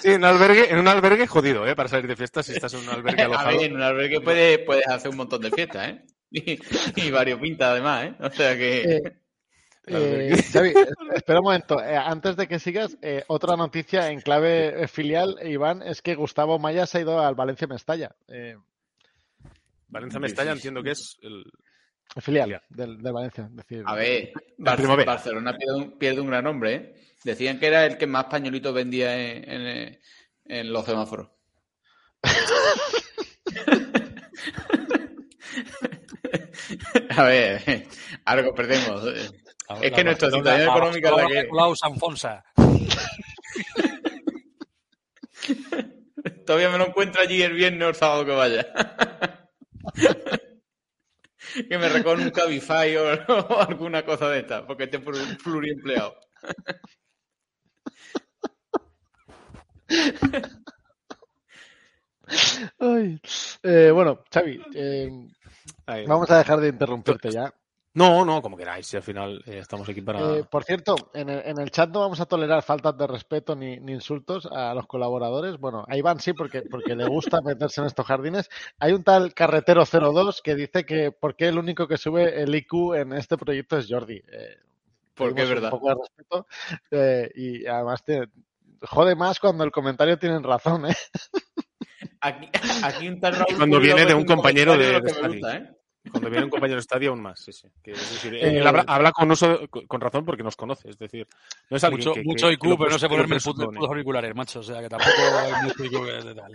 [0.00, 1.74] Sí, en un albergue, en un albergue jodido, ¿eh?
[1.74, 3.56] Para salir de fiesta si estás en un albergue A alojado.
[3.58, 6.02] ver, en un albergue puedes, puedes hacer un montón de fiestas, ¿eh?
[6.30, 6.58] Y,
[7.06, 8.14] y varios pintas además, ¿eh?
[8.20, 8.82] O sea que...
[8.82, 9.02] Eh,
[9.86, 10.72] eh, Xavi,
[11.14, 11.82] espera un momento.
[11.82, 16.14] Eh, antes de que sigas, eh, otra noticia en clave eh, filial, Iván, es que
[16.14, 18.14] Gustavo Maya se ha ido al Valencia Mestalla.
[18.28, 18.56] Eh,
[19.88, 21.44] Valencia Mestalla entiendo que es el...
[22.20, 23.48] filial del, del Valencia.
[23.52, 25.04] decir, A ver, Bar-.
[25.04, 26.94] Barcelona pierde un, pierde un gran hombre, ¿eh?
[27.24, 29.98] Decían que era el que más pañuelitos vendía en, en-
[30.48, 31.28] en los semáforos.
[37.16, 37.86] A ver,
[38.24, 39.02] algo perdemos.
[39.80, 41.48] Es que nuestra situación económica es la que...
[41.48, 42.44] Claus Sanfonsa.
[46.46, 48.66] Todavía me lo encuentro allí el viernes o el sábado que vaya.
[51.68, 56.16] que me recoge un Cabify o, o alguna cosa de esta, porque esté plur- pluriempleado.
[62.78, 63.20] Ay.
[63.62, 65.08] Eh, bueno, Xavi, eh,
[66.06, 67.52] vamos a dejar de interrumpirte ya.
[67.96, 68.86] No, no, como queráis.
[68.86, 70.20] Si al final eh, estamos aquí para.
[70.36, 73.56] Eh, por cierto, en el, en el chat no vamos a tolerar faltas de respeto
[73.56, 75.56] ni, ni insultos a los colaboradores.
[75.58, 78.50] Bueno, a Iván sí, porque, porque le gusta meterse en estos jardines.
[78.80, 82.94] Hay un tal Carretero02 que dice que por qué el único que sube el IQ
[82.96, 84.22] en este proyecto es Jordi.
[84.30, 84.56] Eh,
[85.14, 85.72] Porque es verdad.
[85.72, 86.46] Un poco de respeto.
[86.90, 88.28] eh, y además te
[88.82, 90.94] jode más cuando el comentario tienen razón, ¿eh?
[92.20, 92.48] Aquí,
[92.82, 95.75] aquí un tal Raúl Cuando viene de un compañero de, gusta, ¿eh?
[96.10, 97.68] Cuando viene un compañero de estadio aún más, sí, sí.
[97.82, 100.98] Que, es decir, Eh, él habla, habla con, uso, con razón porque nos conoce, es
[100.98, 101.26] decir,
[101.70, 103.76] no es alguien Mucho, que, mucho que IQ, pero no sé ponerme el puto, presupone.
[103.78, 104.60] putos auriculares, macho.
[104.60, 106.52] O sea, que tampoco hay mucho IQ que- de tal.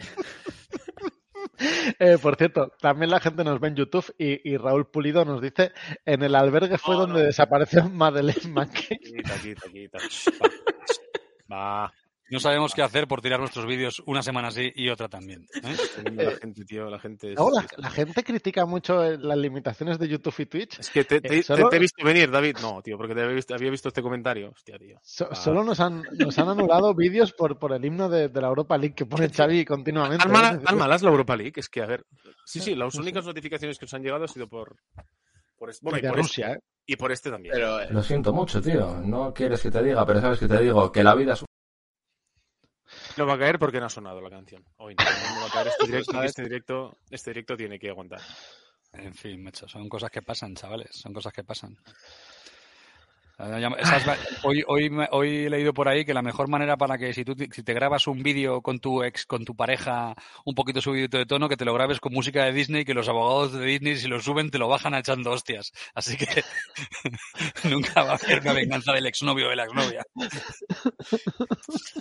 [1.99, 5.41] Eh, por cierto, también la gente nos ve en YouTube y, y Raúl Pulido nos
[5.41, 5.71] dice
[6.05, 7.25] en el albergue fue No, donde no.
[7.25, 8.99] desapareció Madeleine McCain.
[8.99, 9.97] Quita, quita, quita.
[11.51, 11.91] Va.
[12.31, 15.45] No sabemos qué hacer por tirar nuestros vídeos una semana así y otra también.
[15.63, 15.75] ¿eh?
[16.15, 17.37] La gente, tío, la gente es...
[17.39, 20.79] La, la gente critica mucho eh, las limitaciones de YouTube y Twitch.
[20.79, 22.57] Es que te, te- Eh, solo- te- te he visto venir, David.
[22.61, 24.51] No, tío, porque te había visto, había visto este comentario.
[24.51, 24.97] Hostia, tío.
[25.03, 25.35] So- Ah.
[25.35, 28.77] Solo nos han, nos han anulado vídeos por, por el himno de, de la Europa
[28.77, 30.23] League que pone Xavi continuamente.
[30.23, 30.59] Tan mala, ¿eh?
[30.65, 32.05] tan mala es la Europa League, es que, a ver...
[32.45, 34.77] Sí, sí, las únicas notificaciones que nos han llegado ha sido por...
[35.57, 36.63] por bueno, y de por Rusia, este, ¿eh?
[36.87, 37.53] y por este también.
[37.53, 39.01] Pero, eh, Lo siento mucho, tío.
[39.01, 41.43] No quieres que te diga, pero sabes que te digo que la vida es
[43.17, 44.63] No va a caer porque no ha sonado la canción.
[44.77, 48.21] Hoy no, no va a caer este directo, este directo, este directo tiene que aguantar.
[48.93, 51.77] En fin, macho, son cosas que pasan, chavales, son cosas que pasan.
[53.79, 57.13] Esas Hoy, hoy, me- hoy he leído por ahí que la mejor manera para que
[57.13, 60.13] si tú te- si te grabas un vídeo con tu ex, con tu pareja,
[60.45, 63.09] un poquito subido de tono, que te lo grabes con música de Disney, que los
[63.09, 65.71] abogados de Disney si lo suben te lo bajan echando hostias.
[65.95, 66.25] Así que
[67.63, 70.03] nunca va a haber una venganza del exnovio o de la exnovia.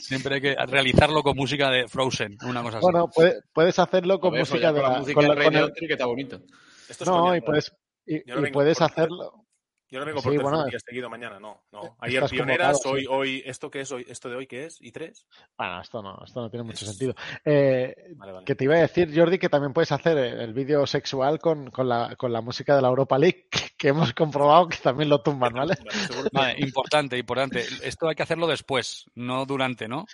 [0.00, 2.82] Siempre hay que realizarlo con música de Frozen, una cosa así.
[2.84, 5.72] Bueno, puede- puedes hacerlo con música follar de con la música con la- con el-
[5.72, 6.40] que está bonito.
[6.88, 7.72] Esto es No, y puedes,
[8.06, 8.20] y,
[8.52, 9.46] puedes hacerlo.
[9.90, 11.62] Yo no vengo por Sí, tercer bueno, día seguido mañana, no.
[11.72, 11.82] no.
[11.82, 13.06] estás Ayer pioneras, hoy, sí.
[13.10, 14.06] hoy, ¿esto qué es hoy?
[14.08, 14.80] ¿Esto de hoy qué es?
[14.80, 15.26] ¿Y tres?
[15.58, 17.14] Bueno, esto no, esto no tiene mucho Es- sentido.
[17.44, 18.44] Eh, Vale, vale.
[18.44, 21.88] que te iba a decir, Jordi, que también puedes hacer el vídeo sexual con, con,
[21.88, 25.52] la, con la música de la Europa League, que hemos comprobado que también lo tumban,
[25.54, 25.74] ¿vale?
[25.76, 27.64] Que- Vale, importante, importante.
[27.82, 30.06] Esto hay que hacerlo después, no durante, ¿no?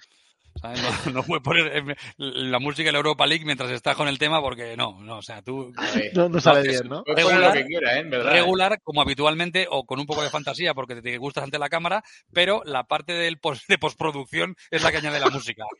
[0.60, 0.80] ¿Sabes?
[1.06, 4.18] No, no puedes poner eh, la música de la Europa League mientras estás con el
[4.18, 5.72] tema porque no, no, o sea, tú
[6.14, 7.04] No, no sale bien, ¿no?
[7.04, 8.02] puedes poner lo regular, que quieras, ¿eh?
[8.08, 8.32] Verdad.
[8.32, 11.68] regular como habitualmente o con un poco de fantasía porque te, te gustas ante la
[11.68, 12.02] cámara,
[12.32, 13.38] pero la parte del
[13.68, 15.64] de postproducción es la que añade la música.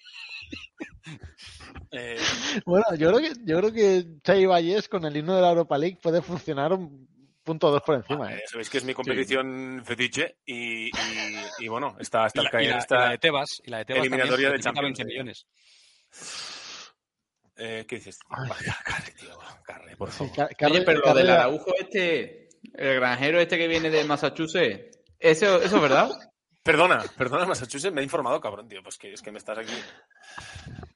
[1.93, 2.18] Eh,
[2.64, 5.79] Bueno, yo creo que, yo creo que Xavi Vallés con el himno de la Europa
[5.79, 7.09] League puede funcionar un
[7.47, 8.30] punto dos por encima.
[8.34, 8.42] Eh, ¿eh?
[8.47, 10.92] Sabéis que es mi competición fetiche y, y,
[11.61, 13.78] y bueno, está hasta y, la, el caer y la- la de Tebas, y la
[13.78, 14.99] de Tebas eliminatoria de también, Champions.
[14.99, 15.47] significa 20 millones.
[17.59, 18.18] Eh, ¿Qué dices?
[18.28, 18.49] Ay.
[18.51, 20.34] Vaya, Carre, tío, Carre, por Sí, favor.
[20.36, 24.99] Car- Oye, Carre- pero lo del Araujo este, el granjero este que viene de Massachusetts,
[25.18, 26.11] ¿eso, eso es verdad?
[26.62, 29.72] Perdona, perdona, Massachusetts, me he informado, cabrón, tío, pues que es que me estás aquí.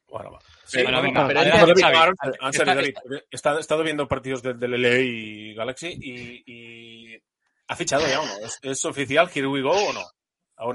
[0.09, 0.39] Bueno, va.
[0.71, 2.15] Sí, Bueno, no, venga, no, pero adelante, Xavi.
[2.53, 2.95] Está- David,
[3.31, 7.23] he estado, viendo partidos del, del LA y Galaxy y, y
[7.69, 8.33] ha fichado ya o no.
[8.47, 9.29] ¿Es, es oficial?
[9.35, 10.01] ¿Here we go o no?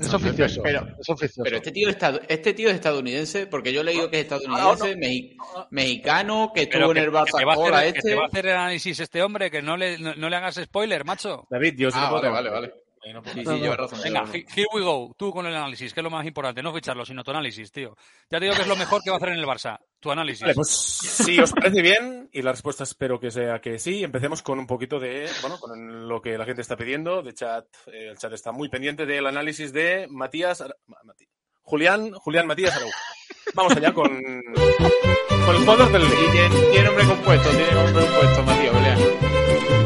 [0.02, 0.18] Es no.
[0.18, 0.62] oficioso.
[0.64, 1.44] Pero- es oficioso.
[1.44, 4.96] Pero este tío, es este tío es estadounidense, porque yo he leído que es estadounidense,
[4.98, 5.38] mexi-
[5.70, 8.10] mexicano, que estuvo que, en el que Barça te va a ahora hacer, que este.
[8.10, 11.06] te va a hacer análisis este hombre, que no le, no, no le hagas spoiler,
[11.06, 11.46] macho.
[11.52, 12.74] David, yo Ah, vale, vale, vale.
[13.14, 14.00] No Sí, sí, razón.
[14.04, 15.14] Venga, here we go.
[15.18, 16.64] Tú con el análisis, que es lo más importante.
[16.64, 17.96] No ficharlo, sino tu análisis, tío.
[18.30, 19.78] Ya te digo que es lo mejor que va a hacer en el Barça.
[20.00, 20.42] Tu análisis.
[20.42, 24.42] Vale, pues si os parece bien, y la respuesta espero que sea que sí, empecemos
[24.42, 28.10] con un poquito de, bueno, con lo que la gente está pidiendo, de chat, eh,
[28.10, 31.28] el chat está muy pendiente del análisis de Matías, Ara- Ma- Mati-
[31.62, 32.98] Julián, Julián Matías Araujo.
[33.54, 36.32] Vamos allá con, con el jugador del Leeds.
[36.32, 39.85] tiene, tiene nombre compuesto, tiene nombre compuesto, Matías, Belea.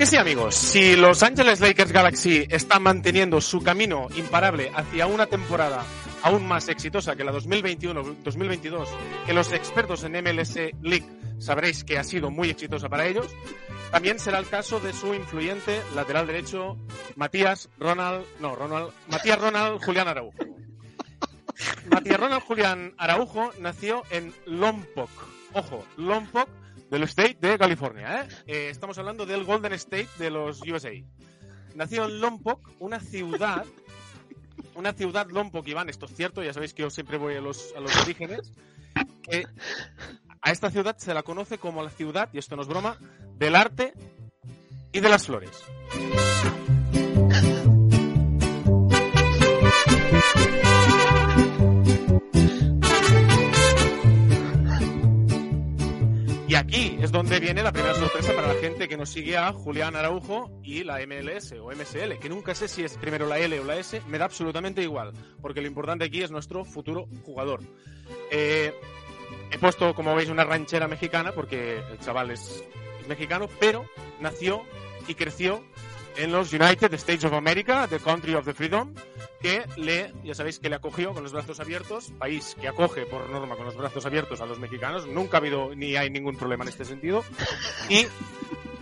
[0.00, 5.26] Porque sí, amigos, si Los Angeles Lakers Galaxy están manteniendo su camino imparable hacia una
[5.26, 5.84] temporada
[6.22, 8.86] aún más exitosa que la 2021-2022,
[9.26, 11.04] que los expertos en MLS League
[11.38, 13.26] sabréis que ha sido muy exitosa para ellos,
[13.90, 16.78] también será el caso de su influyente lateral derecho
[17.16, 20.38] Matías Ronald, no, Ronald, Matías Ronald Julián Araujo.
[21.90, 25.10] Matías Ronald Julián Araujo nació en Lompoc.
[25.52, 26.48] Ojo, Lompoc
[26.90, 28.22] del State de California.
[28.22, 28.28] ¿eh?
[28.46, 30.92] Eh, estamos hablando del Golden State de los USA.
[31.74, 33.64] Nació en Lompoc, una ciudad,
[34.74, 37.72] una ciudad Lompoc, Iván, esto es cierto, ya sabéis que yo siempre voy a los,
[37.76, 38.52] a los orígenes,
[39.22, 39.46] que
[40.42, 42.98] a esta ciudad se la conoce como la ciudad, y esto no es broma,
[43.36, 43.94] del arte
[44.92, 45.50] y de las flores.
[56.60, 59.96] Aquí es donde viene la primera sorpresa para la gente que nos sigue a Julián
[59.96, 63.64] Araujo y la MLS o MSL, que nunca sé si es primero la L o
[63.64, 67.60] la S, me da absolutamente igual, porque lo importante aquí es nuestro futuro jugador.
[68.30, 68.74] Eh,
[69.50, 72.62] he puesto, como veis, una ranchera mexicana, porque el chaval es,
[73.00, 73.86] es mexicano, pero
[74.20, 74.62] nació
[75.08, 75.64] y creció
[76.16, 78.94] en los United States of America, the country of the freedom,
[79.40, 83.28] que le, ya sabéis que le acogió con los brazos abiertos, país que acoge por
[83.30, 86.64] norma con los brazos abiertos a los mexicanos, nunca ha habido ni hay ningún problema
[86.64, 87.24] en este sentido.
[87.88, 88.06] Y,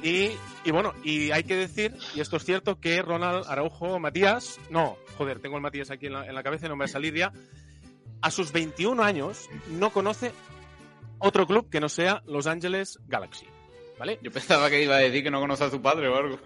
[0.03, 4.59] y, y bueno, y hay que decir, y esto es cierto, que Ronald Araujo Matías,
[4.70, 6.87] no, joder, tengo el Matías aquí en la, en la cabeza y no me va
[6.87, 7.33] a salir ya,
[8.20, 10.33] a sus 21 años no conoce
[11.18, 13.47] otro club que no sea Los Angeles Galaxy.
[13.99, 14.18] ¿Vale?
[14.22, 16.38] Yo pensaba que iba a decir que no conoce a su padre o algo.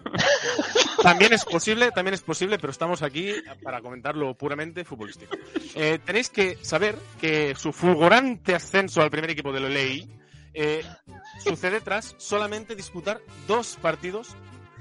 [1.03, 5.35] También es posible, también es posible, pero estamos aquí para comentarlo puramente futbolístico.
[5.75, 10.07] Eh, tenéis que saber que su fulgurante ascenso al primer equipo del LA
[10.53, 10.81] eh,
[11.43, 14.29] sucede tras solamente disputar dos partidos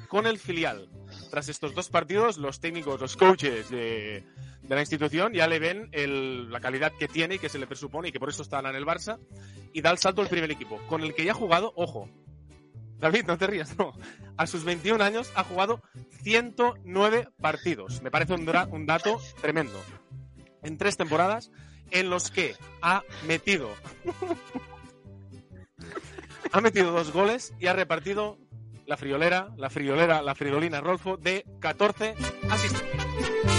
[0.09, 0.89] con el filial.
[1.31, 4.25] Tras estos dos partidos, los técnicos, los coaches de,
[4.63, 7.67] de la institución ya le ven el- la calidad que tiene y que se le
[7.67, 9.19] presupone y que por eso está en el Barça
[9.73, 12.09] y da el salto al primer equipo, con el que ya ha jugado, ojo,
[13.03, 13.93] David, no te rías, no.
[14.37, 15.83] A sus 21 años ha jugado
[16.23, 18.01] 109 partidos.
[18.01, 19.83] Me parece un, un dato tremendo.
[20.63, 21.51] En tres temporadas
[21.91, 23.69] en los que ha metido
[26.53, 28.39] ha metido dos goles y ha repartido
[28.87, 32.15] la friolera, la friolera, la friolina Rolfo de 14
[32.49, 33.52] asistencias.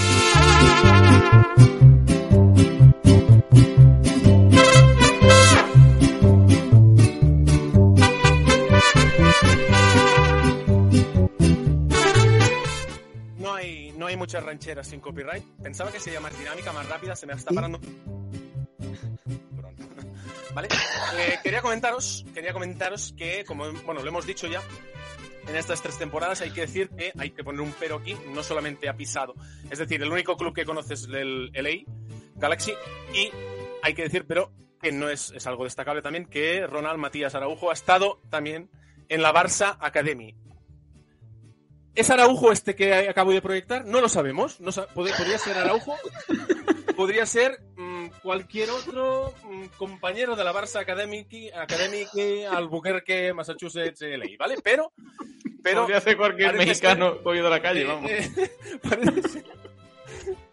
[14.23, 15.43] Muchas rancheras sin copyright.
[15.61, 17.77] Pensaba que sería más dinámica, más rápida, se me está parando.
[20.55, 20.69] ¿Vale?
[21.17, 24.61] Eh, quería comentaros, quería comentaros que, como bueno, lo hemos dicho ya,
[25.45, 28.43] en estas tres temporadas hay que decir que hay que poner un pero aquí, no
[28.43, 29.33] solamente ha pisado.
[29.69, 31.83] Es decir, el único club que conoces es el LA
[32.35, 32.71] Galaxy
[33.13, 33.29] y
[33.81, 37.71] hay que decir, pero que no es, es algo destacable también, que Ronald Matías Araujo
[37.71, 38.69] ha estado también
[39.09, 40.33] en la Barça Academy.
[41.95, 43.85] ¿Es Araujo este que acabo de proyectar?
[43.85, 44.59] No lo sabemos.
[44.59, 45.95] No podría ser Araujo.
[46.95, 51.25] Podría ser mm, cualquier otro mm, compañero de la Barça Academy,
[51.55, 52.05] Academy
[52.51, 54.55] Albuquerque, Massachusetts, LA, ¿vale?
[54.63, 54.91] Pero,
[55.63, 58.11] pero Podría ser cualquier mexicano ser- cogido de la calle, eh, vamos.
[58.11, 58.51] eh,
[58.83, 59.43] parece, ser,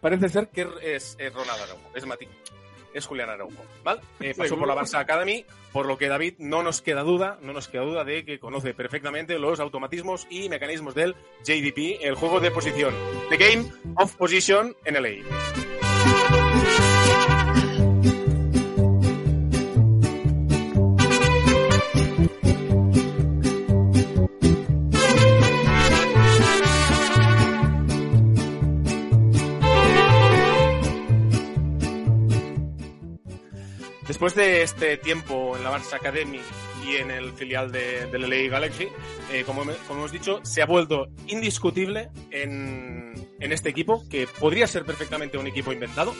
[0.01, 2.27] parece ser que es, es Ronald Araujo, es Mati,
[2.93, 4.01] es Julián Araujo, ¿vale?
[4.19, 7.53] Eh, pasó por la Barça Academy, por lo que David no nos queda duda, no
[7.53, 12.39] nos queda duda de que conoce perfectamente los automatismos y mecanismos del JDP, el juego
[12.39, 12.93] de posición,
[13.29, 13.65] The Game
[13.95, 16.40] of Position en LA.
[34.21, 36.39] Después de este tiempo en la Barça Academy
[36.85, 38.87] y en el filial de, del LA Galaxy,
[39.31, 44.85] eh, como, hemos dicho, se ha vuelto indiscutible en, en este equipo, que podría ser
[44.85, 46.13] perfectamente un equipo inventado.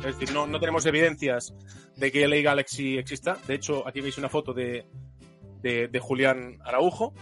[0.00, 1.54] Es decir, no, no tenemos evidencias
[1.94, 3.38] de que LA Galaxy exista.
[3.46, 4.88] De hecho, aquí veis una foto de,
[5.62, 7.14] de, de Julián Araujo.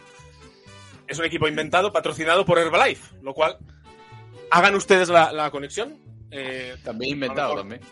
[1.07, 3.59] Es un equipo inventado, patrocinado por Herbalife, lo cual
[4.51, 6.01] hagan ustedes la, la conexión.
[6.31, 7.83] Eh, También inventado, también.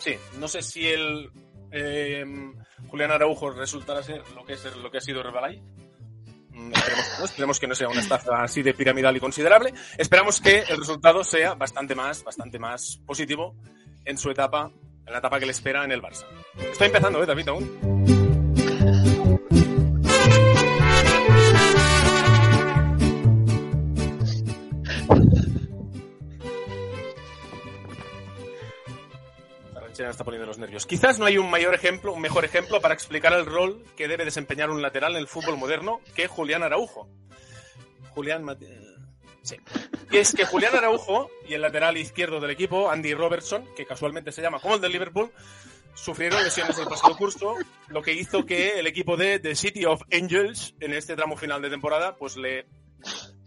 [0.00, 1.30] Sí, no sé si el
[1.72, 2.24] eh,
[2.88, 5.62] Julián Araujo resultará ser lo que es lo que ha sido Herbalife.
[6.50, 6.72] Mm,
[7.24, 9.72] Esperemos que, no, sea una estafa así de piramidal y considerable.
[9.96, 13.56] Esperamos que el resultado sea bastante más, bastante más positivo
[14.04, 14.70] en su etapa,
[15.06, 16.26] en la etapa que le espera en el Barça.
[16.70, 18.21] Estoy empezando, ¿eh, David, aún?
[30.02, 30.86] Ranchera está poniendo los nervios.
[30.86, 34.24] Quizás no hay un mayor ejemplo, un mejor ejemplo para explicar el rol que debe
[34.24, 37.08] desempeñar un lateral en el fútbol moderno que Julián Araujo.
[38.10, 38.80] Julián Mate-
[39.42, 39.56] Sí.
[40.12, 44.30] Y es que Julián Araujo y el lateral izquierdo del equipo, Andy Robertson, que casualmente
[44.30, 45.32] se llama como el del Liverpool,
[45.94, 47.56] sufrieron lesiones el pasado curso,
[47.88, 51.60] lo que hizo que el equipo de The City of Angels, en este tramo final
[51.60, 52.66] de temporada, pues le,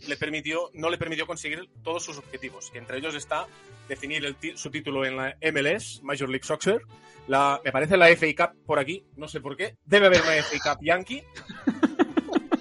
[0.07, 3.47] le permitió, no le permitió conseguir todos sus objetivos, que entre ellos está
[3.87, 6.81] definir su título en la MLS, Major League Soccer,
[7.27, 10.33] la, me parece la FA Cup por aquí, no sé por qué, debe haber una
[10.43, 11.23] FA Cup Yankee,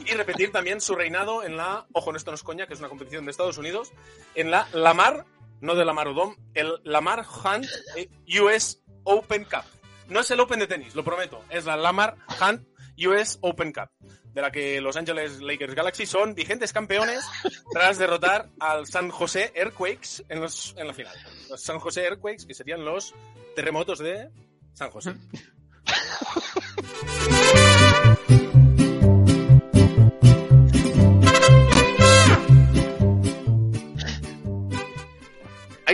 [0.07, 2.81] y repetir también su reinado en la, ojo, no esto no es coña, que es
[2.81, 3.93] una competición de Estados Unidos,
[4.35, 5.25] en la Lamar,
[5.61, 7.66] no de Lamar Odom, el Lamar Hunt
[7.97, 8.09] eh,
[8.41, 9.65] US Open Cup.
[10.09, 12.66] No es el Open de tenis, lo prometo, es la Lamar Hunt
[13.07, 13.89] US Open Cup,
[14.35, 17.24] de la que Los Angeles Lakers Galaxy son vigentes campeones
[17.73, 21.15] tras derrotar al San José Earthquakes en, los, en la final.
[21.48, 23.15] Los San José Earthquakes, que serían los
[23.55, 24.28] terremotos de
[24.73, 25.15] San José.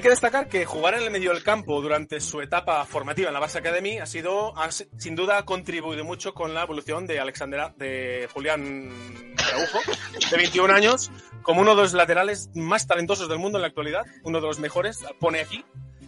[0.00, 3.34] Hay que destacar que jugar en el medio del campo durante su etapa formativa en
[3.34, 7.20] la Barça Academy ha sido, ha, sin duda, ha contribuido mucho con la evolución de
[7.20, 8.90] Alexander, de Julián
[9.36, 9.78] Araujo,
[10.30, 11.10] de 21 años,
[11.42, 14.58] como uno de los laterales más talentosos del mundo en la actualidad, uno de los
[14.58, 15.66] mejores, pone aquí,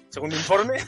[0.08, 0.78] segundo informe,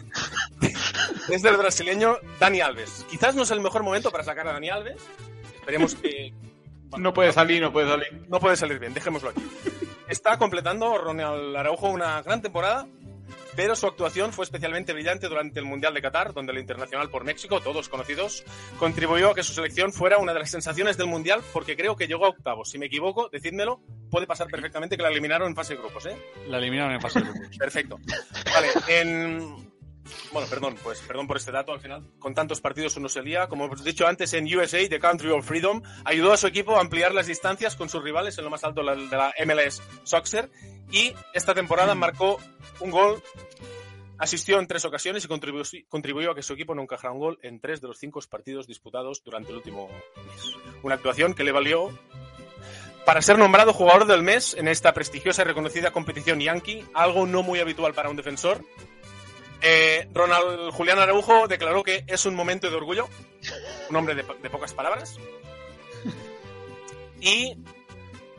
[1.29, 3.05] es el brasileño Dani Alves.
[3.11, 4.97] Quizás no es el mejor momento para sacar a Dani Alves,
[5.57, 6.33] esperemos que...
[6.97, 8.25] No puede salir, no puede salir.
[8.29, 9.43] No puede salir bien, dejémoslo aquí.
[10.09, 12.87] Está completando Ronald Araujo una gran temporada,
[13.57, 17.25] pero su actuación fue especialmente brillante durante el Mundial de Qatar, donde el internacional por
[17.25, 18.45] México, todos conocidos,
[18.79, 22.07] contribuyó a que su selección fuera una de las sensaciones del Mundial, porque creo que
[22.07, 22.71] llegó a octavos.
[22.71, 26.17] Si me equivoco, decídmelo, puede pasar perfectamente que la eliminaron en fase de grupos, ¿eh?
[26.49, 27.57] La eliminaron en fase de grupos.
[27.57, 27.99] Perfecto.
[28.53, 29.74] Vale, en...
[30.33, 32.07] Bueno, perdón, pues perdón por este dato al final.
[32.19, 33.47] Con tantos partidos uno se lía.
[33.49, 36.81] Como hemos dicho antes, en USA, The Country of Freedom, ayudó a su equipo a
[36.81, 40.51] ampliar las distancias con sus rivales en lo más alto de la- MLS Soccer.
[40.91, 42.39] Y esta temporada marcó
[42.81, 43.23] un gol,
[44.19, 47.39] asistió en tres ocasiones y contribuyó, contribuyó a que su equipo no encajara un gol
[47.43, 50.55] en tres de los cinco partidos disputados durante el último mes.
[50.83, 51.89] Una actuación que le valió
[53.07, 57.43] para ser nombrado jugador del mes en esta prestigiosa y reconocida competición Yankee, algo no
[57.43, 58.65] muy habitual para un defensor.
[59.63, 63.09] Eh, Ronald Julián Araujo declaró que es un momento de orgullo,
[63.89, 65.17] un hombre de, pocas palabras.
[67.21, 67.57] Y,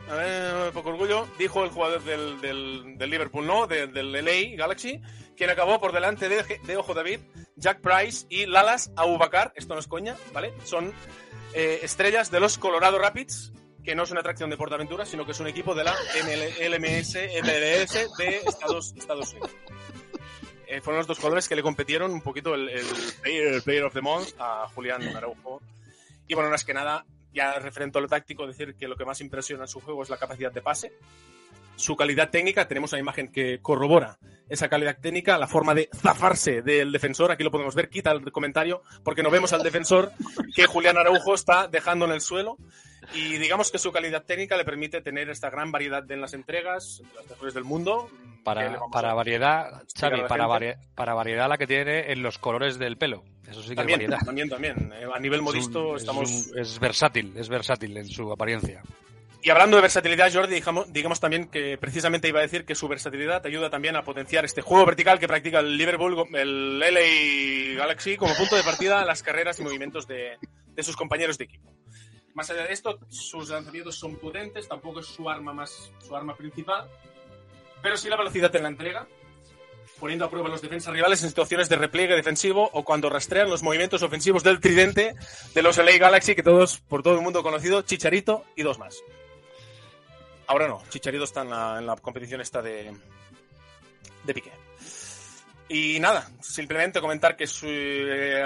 [0.08, 3.66] a ver, poco orgullo, dijo el jugador del, Liverpool, ¿no?
[3.66, 5.00] De- del LA Galaxy,
[5.36, 7.20] quien acabó por delante de, Ojo David,
[7.56, 10.52] Jack Price y Lalas Abubakar, esto no es coña, ¿vale?
[10.64, 10.92] Son
[11.54, 13.52] eh, estrellas de los Colorado Rapids,
[13.82, 17.16] que no es una atracción de Portaventura, sino que es un equipo de la LMS,
[17.42, 18.92] MLS de Estados
[19.32, 19.50] Unidos.
[20.68, 22.86] Eh, fueron los dos jugadores que le competieron un poquito el, el
[23.22, 25.60] player, el player of the Month a Julián Araujo.
[26.26, 29.20] Y bueno, más que nada, ya referente a lo táctico, decir que lo que más
[29.20, 30.92] impresiona en su juego es la capacidad de pase.
[31.76, 34.18] Su calidad técnica, tenemos una imagen que corrobora
[34.48, 38.32] esa calidad técnica, la forma de zafarse del defensor, aquí lo podemos ver, quita el
[38.32, 40.12] comentario, porque no vemos al defensor
[40.54, 42.56] que Julián Araujo está dejando en el suelo.
[43.14, 47.00] Y digamos que su calidad técnica le permite tener esta gran variedad en las entregas,
[47.00, 48.10] entre las mejores del mundo.
[48.44, 52.96] Para, para variedad, Xavi, para, vari- para variedad la que tiene en los colores del
[52.96, 53.24] pelo.
[53.48, 54.24] Eso sí que También, es variedad.
[54.26, 54.92] también, también.
[54.94, 56.30] Eh, A nivel Es un- modisto es estamos...
[56.52, 58.82] un- es versátil, es versátil en su apariencia.
[59.42, 62.88] Y hablando de versatilidad, Jordi, digamos, digamos también que precisamente iba a decir que su
[62.88, 67.76] versatilidad te ayuda también a potenciar este juego vertical que practica el Liverpool, el LA
[67.78, 71.44] Galaxy, como punto de partida a las carreras y movimientos de, de sus compañeros de
[71.44, 71.72] equipo.
[72.36, 76.36] Más allá de esto, sus lanzamientos son potentes, tampoco es su arma más, su arma
[76.36, 76.86] principal,
[77.80, 79.08] pero sí la velocidad en la entrega,
[79.98, 83.62] poniendo a prueba los defensas rivales en situaciones de repliegue defensivo o cuando rastrean los
[83.62, 85.14] movimientos ofensivos del tridente
[85.54, 89.02] de los LA Galaxy, que todos, por todo el mundo conocido, Chicharito y dos más.
[90.46, 92.94] Ahora no, Chicharito está en la, en la competición esta de,
[94.24, 94.52] de Piqué.
[95.68, 98.40] Y nada, simplemente comentar que su, eh,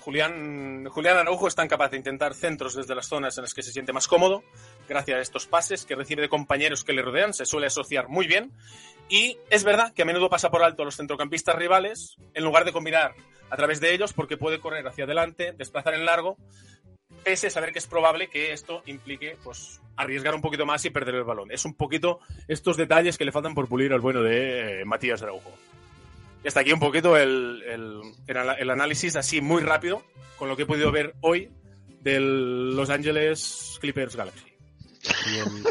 [0.00, 3.70] Julián, Araujo es tan capaz de intentar centros desde las zonas en las que se
[3.70, 4.42] siente más cómodo,
[4.88, 8.26] gracias a estos pases que recibe de compañeros que le rodean, se suele asociar muy
[8.26, 8.50] bien.
[9.08, 12.64] Y es verdad que a menudo pasa por alto a los centrocampistas rivales, en lugar
[12.64, 13.14] de combinar
[13.50, 16.36] a través de ellos, porque puede correr hacia adelante, desplazar en largo,
[17.22, 20.90] pese a saber que es probable que esto implique pues arriesgar un poquito más y
[20.90, 21.52] perder el balón.
[21.52, 25.22] Es un poquito estos detalles que le faltan por pulir al bueno de eh, Matías
[25.22, 25.52] Araujo.
[26.44, 30.02] Y hasta aquí un poquito el, el- el el análisis así muy rápido
[30.36, 31.50] con lo que he podido ver hoy
[32.00, 34.44] del Los Angeles Clippers Galaxy.
[35.32, 35.64] Y el,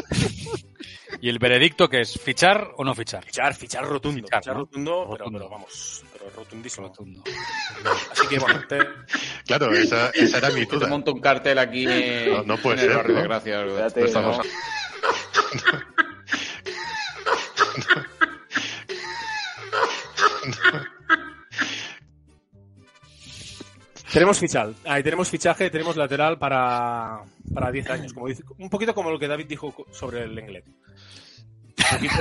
[1.20, 3.24] y el veredicto que es fichar o no fichar.
[3.24, 4.22] Fichar, fichar rotundo.
[4.26, 4.54] Fichar, ¿no?
[4.62, 6.92] rotundo, pero- Pero, vamos, pero rotundísimo.
[8.12, 8.78] Así que bueno, te-
[9.46, 10.88] Claro, esa, esa era mi Te duda.
[10.88, 13.20] monto un cartel aquí en, No, no puede en el ser, barrio ¿no?
[13.22, 13.60] de Gracia.
[13.60, 14.00] algo de No esto.
[14.04, 14.38] estamos
[17.76, 18.04] No.
[24.12, 27.22] Tenemos fichal, ahí tenemos fichaje, tenemos lateral para,
[27.52, 30.64] para 10 años, como dice, un poquito como lo que David dijo sobre el Lenglet.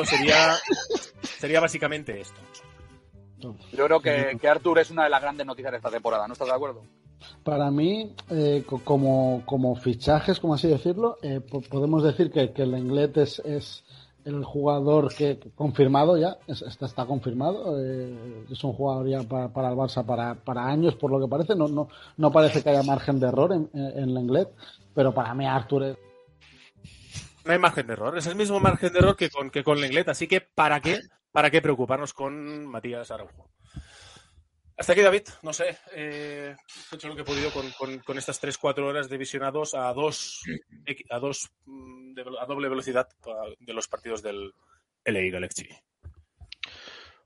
[0.06, 0.56] Sería,
[1.38, 2.40] sería básicamente esto.
[3.74, 6.34] Yo creo que, que Artur es una de las grandes noticias de esta temporada, ¿no
[6.34, 6.82] estás de acuerdo?
[7.44, 12.52] Para mí, eh, co- como, como fichajes, como así decirlo, eh, po- podemos decir que,
[12.54, 13.84] que el Englet es, es
[14.26, 19.50] el jugador que confirmado ya, es- está, está confirmado, eh, es un jugador ya para,
[19.52, 21.88] para el Barça para, para años, por lo que parece, no, no,
[22.18, 24.50] no parece que haya margen de error en, en, en Lenglet,
[24.94, 25.98] pero para mí Artur es,
[27.46, 29.80] No hay margen de error, es el mismo margen de error que con, que con
[29.82, 31.00] Lenglet, así que ¿para qué,
[31.32, 33.50] ¿para qué preocuparnos con Matías Araujo?
[34.78, 36.56] Hasta aquí, David, no sé, eh,
[36.92, 39.94] he hecho lo que he podido con, con- con estas 3-4 horas de visionados a
[39.94, 40.42] dos,
[41.12, 43.08] a dos mm, de- a doble velocidad
[43.60, 44.52] de los partidos del
[45.06, 45.70] LA Galaxy.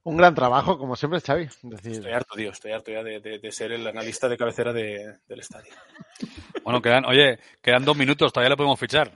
[0.03, 1.47] Un gran trabajo, como siempre, Xavi.
[1.63, 4.73] Decir, Estoy harto, tío, estoy harto ya de, de- de ser el analista de cabecera
[4.73, 5.73] de- del estadio.
[6.63, 9.11] Bueno, quedan, oye, quedan dos minutos, todavía le podemos fichar.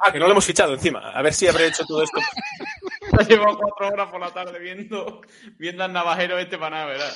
[0.00, 1.10] Ah, que no lo hemos fichado encima.
[1.10, 2.18] A ver si habré hecho todo esto.
[3.28, 5.20] Llevo cuatro horas por la tarde viendo,
[5.58, 7.12] viendo al navajero este para nada, ¿verdad?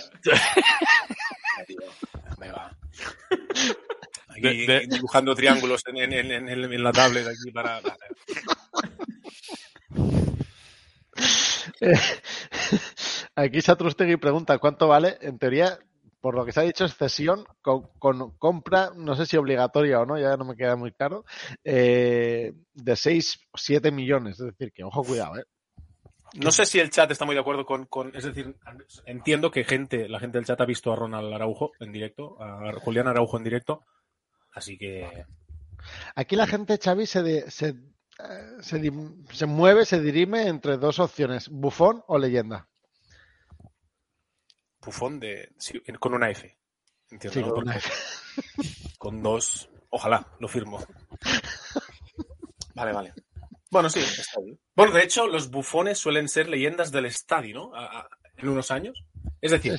[2.38, 2.76] Me va.
[4.30, 7.80] Aquí dibujando triángulos en, en- en- en- en la tablet aquí para.
[11.80, 11.92] Eh,
[13.36, 15.16] Aquí Satrustegui pregunta cuánto vale.
[15.20, 15.78] En teoría,
[16.20, 20.00] por lo que se ha dicho, es cesión con, con compra, no sé si obligatoria
[20.00, 21.24] o no, ya no me queda muy claro,
[21.64, 24.40] eh, de 6 o 7 millones.
[24.40, 25.44] Es decir, que ojo, cuidado, ¿eh?
[26.34, 28.54] No sé si el chat está muy de acuerdo con, con- Es decir,
[29.06, 32.72] entiendo que gente, la gente del chat ha visto a Ronald Araujo en directo, a
[32.80, 33.84] Julián Araujo en directo.
[34.52, 35.24] Así que.
[36.14, 37.76] Aquí la gente, Xavi, se, de- se, eh,
[38.60, 38.92] se, di-
[39.32, 42.68] se mueve, se dirime entre dos opciones, bufón o leyenda.
[44.80, 45.52] Bufón de.
[45.58, 46.56] sí, con una F.
[47.10, 47.54] Entiendo, Sí, ¿no?
[47.54, 48.68] con una Porque-
[48.98, 49.70] Con dos.
[49.90, 50.84] Ojalá, lo firmo.
[52.74, 53.14] Vale, vale.
[53.70, 54.58] Bueno, sí, está bien.
[54.74, 57.74] Bueno, de hecho, los bufones suelen ser leyendas del estadio, ¿no?
[57.74, 59.02] A- a- en unos años.
[59.40, 59.72] Es decir,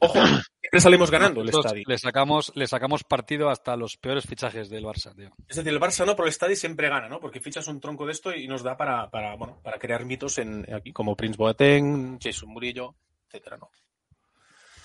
[0.00, 1.82] ojo, siempre salimos ganando el estadio.
[1.86, 5.30] Le sacamos, le sacamos partido hasta los peores fichajes del Barça, tío.
[5.48, 7.20] Es decir, el Barça no, pero el estadio siempre gana, ¿no?
[7.20, 10.38] Porque fichas un tronco de esto y nos da para, para, bueno, para crear mitos
[10.38, 12.94] en, aquí, como Prince Boateng, Jason Murillo,
[13.26, 13.68] etcétera, ¿no?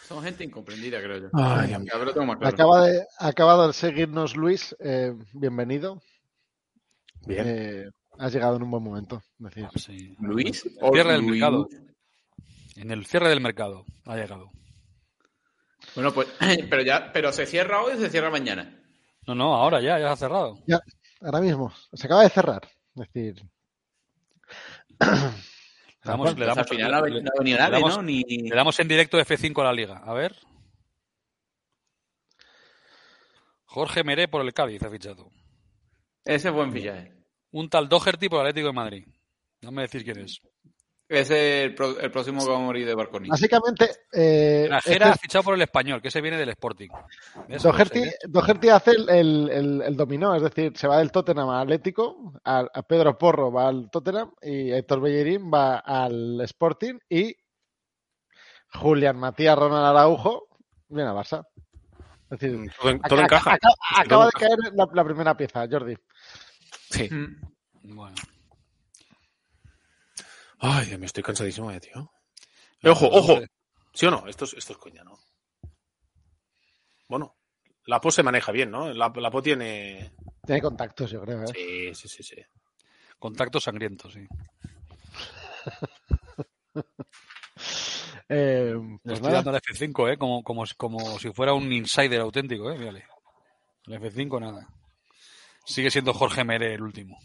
[0.07, 1.27] Son gente incomprendida, creo yo.
[1.33, 1.91] Ay, Dios mío.
[1.93, 2.53] A ver, lo tengo más claro.
[2.55, 6.01] Acaba de, acaba de seguirnos Luis, eh, bienvenido.
[7.25, 7.43] Bien.
[7.47, 7.85] Eh,
[8.19, 9.21] has llegado en un buen momento.
[9.37, 10.15] decir.
[10.19, 10.65] ¿Luis?
[10.65, 11.31] El cierre del Luis.
[11.41, 11.67] mercado.
[12.75, 14.51] En el cierre del mercado ha llegado.
[15.95, 16.27] Bueno, pues,
[16.69, 18.79] pero ya, pero se cierra hoy o se cierra mañana.
[19.25, 20.59] No, no, ahora ya, ya se ha cerrado.
[20.67, 20.79] Ya,
[21.21, 21.73] ahora mismo.
[21.93, 22.61] Se acaba de cerrar.
[22.95, 23.41] Es decir.
[26.03, 27.73] Le damos, le Pues damos- al final no ha venido- no ha venido le nadie,
[27.81, 28.03] damos- ¿no?
[28.03, 29.97] Ni- Le damos en directo F5 a la liga.
[29.97, 30.33] A ver.
[33.65, 35.29] Jorge Meré por el Cádiz ha fichado.
[36.27, 37.13] Ese es buen fichaje.
[37.51, 39.07] Un tal Doherty por el Atlético de Madrid.
[39.61, 40.39] No me decís quién es.
[41.09, 43.29] Ese es el, pro- el próximo que va a morir de Barconi.
[43.29, 43.89] Básicamente.
[44.11, 46.89] Eh, Grajera este ha fichado por el español, que ese viene del Sporting.
[48.27, 52.33] Doherty, hace el, el- el- el dominó, es decir, se va del Tottenham al Atlético,
[52.43, 57.33] a, a Pedro Porro va al Tottenham y Héctor Bellerín va al Sporting y
[58.73, 60.47] Julián Matías Ronald Araujo
[60.89, 61.45] viene al Barça.
[62.29, 63.07] Es decir, Mm, Todo, encaja.
[63.07, 63.21] todo
[63.97, 64.31] acaba de encaja.
[64.57, 65.95] caer la, la primera pieza, Jordi.
[66.89, 67.09] Sí.
[67.83, 68.15] Bueno.
[70.59, 72.11] Ay, mío, estoy cansadísimo ya, tío.
[72.81, 73.39] Eh, ojo, ojo.
[73.93, 74.27] ¿Sí o no?
[74.27, 75.17] Esto es, esto es coña, ¿no?
[77.07, 77.35] Bueno,
[77.85, 78.91] la PO se maneja bien, ¿no?
[78.93, 80.13] La, la PO tiene...
[80.45, 81.43] Tiene contactos, yo creo.
[81.43, 81.47] ¿eh?
[81.53, 82.41] Sí, sí, sí, sí.
[83.19, 84.27] Contactos sangrientos, sí.
[88.29, 88.73] Eh,
[89.03, 90.17] pues estoy nada, dando al F5, ¿eh?
[90.17, 92.77] Como, como, como si fuera un insider auténtico, ¿eh?
[92.77, 93.05] Mírale.
[93.85, 94.67] El F5 nada.
[95.67, 97.19] Sigue siendo Jorge Mere el último.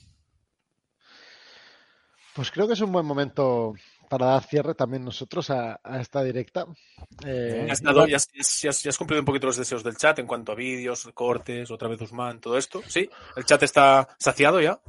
[2.34, 3.74] pues creo que es un buen momento
[4.08, 6.64] para dar cierre también nosotros a, a esta directa.
[7.26, 8.30] Eh, Ya has, dado- ya has-
[8.62, 11.06] ya has- ya has cumplido un poquito los deseos del chat en cuanto a vídeos,
[11.12, 12.82] cortes, otra vez Usman, todo esto.
[12.88, 14.80] Sí, el chat está saciado ya.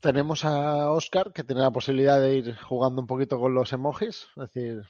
[0.00, 4.26] Tenemos a Oscar que tiene la posibilidad de ir jugando un poquito con los emojis,
[4.36, 4.82] es decir,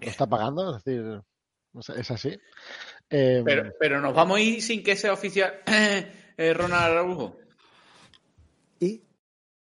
[0.00, 1.22] lo está pagando, es decir,
[1.96, 2.36] es así.
[3.08, 5.60] Eh, Pero, pero nos vamos a ir sin que sea oficial
[6.36, 7.36] eh, Ronald Araujo.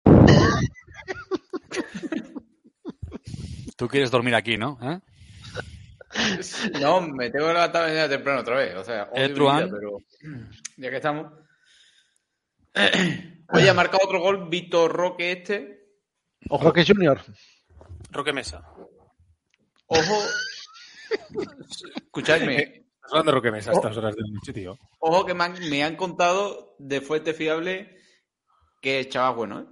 [3.77, 4.77] Tú quieres dormir aquí, ¿no?
[4.81, 4.99] ¿Eh?
[6.79, 8.75] No, me tengo que levantar mañana temprano otra vez.
[8.75, 9.33] O sea, odio Eh,
[9.69, 9.97] pero
[10.77, 11.31] ya que estamos.
[13.53, 15.87] Oye, ha marcado otro gol Víctor Roque este.
[16.49, 17.21] Roque Junior.
[18.11, 18.63] Roque Mesa.
[19.87, 20.23] Ojo,
[21.95, 22.84] Escuchadme.
[23.05, 23.77] Estás hablando de Roque Mesa a Oh.
[23.77, 24.77] estas horas de la noche, tío.
[24.99, 27.97] Ojo que me han, me han contado de fuente fiable
[28.81, 29.65] que el chaval bueno, ¿eh?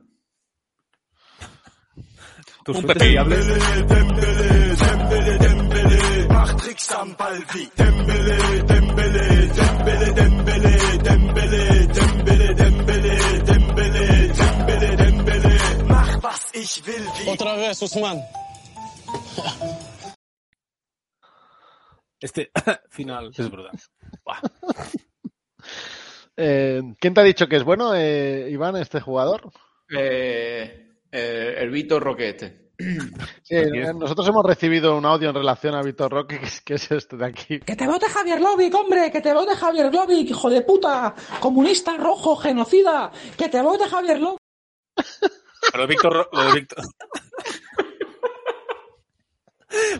[2.64, 3.26] Tus Un fuentes pepino.
[3.26, 4.53] fiables.
[17.27, 18.19] Otra vez, Usman.
[22.23, 22.51] Este
[22.89, 23.79] final es brutal.
[26.35, 29.51] Eh, ¿Quién te ha dicho que es bueno, eh, Iván, este jugador?
[29.87, 32.71] Eh, eh, el Víctor Roque este.
[33.43, 33.55] Sí,
[33.95, 37.17] nosotros hemos recibido un audio en relación a Víctor Roque, que es, que es este
[37.17, 37.59] de aquí.
[37.59, 41.95] Que te vote Javier Lovic, hombre, que te vote Javier Lovic, hijo de puta, comunista
[41.97, 44.39] rojo, genocida, que te vote Javier Lovic.
[45.71, 46.83] Pero Víctor lo de Víctor.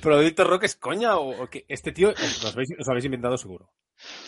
[0.02, 1.66] Pero de Víctor Roque es coña o, o qué?
[1.68, 3.72] Este tío os habéis, os habéis inventado seguro.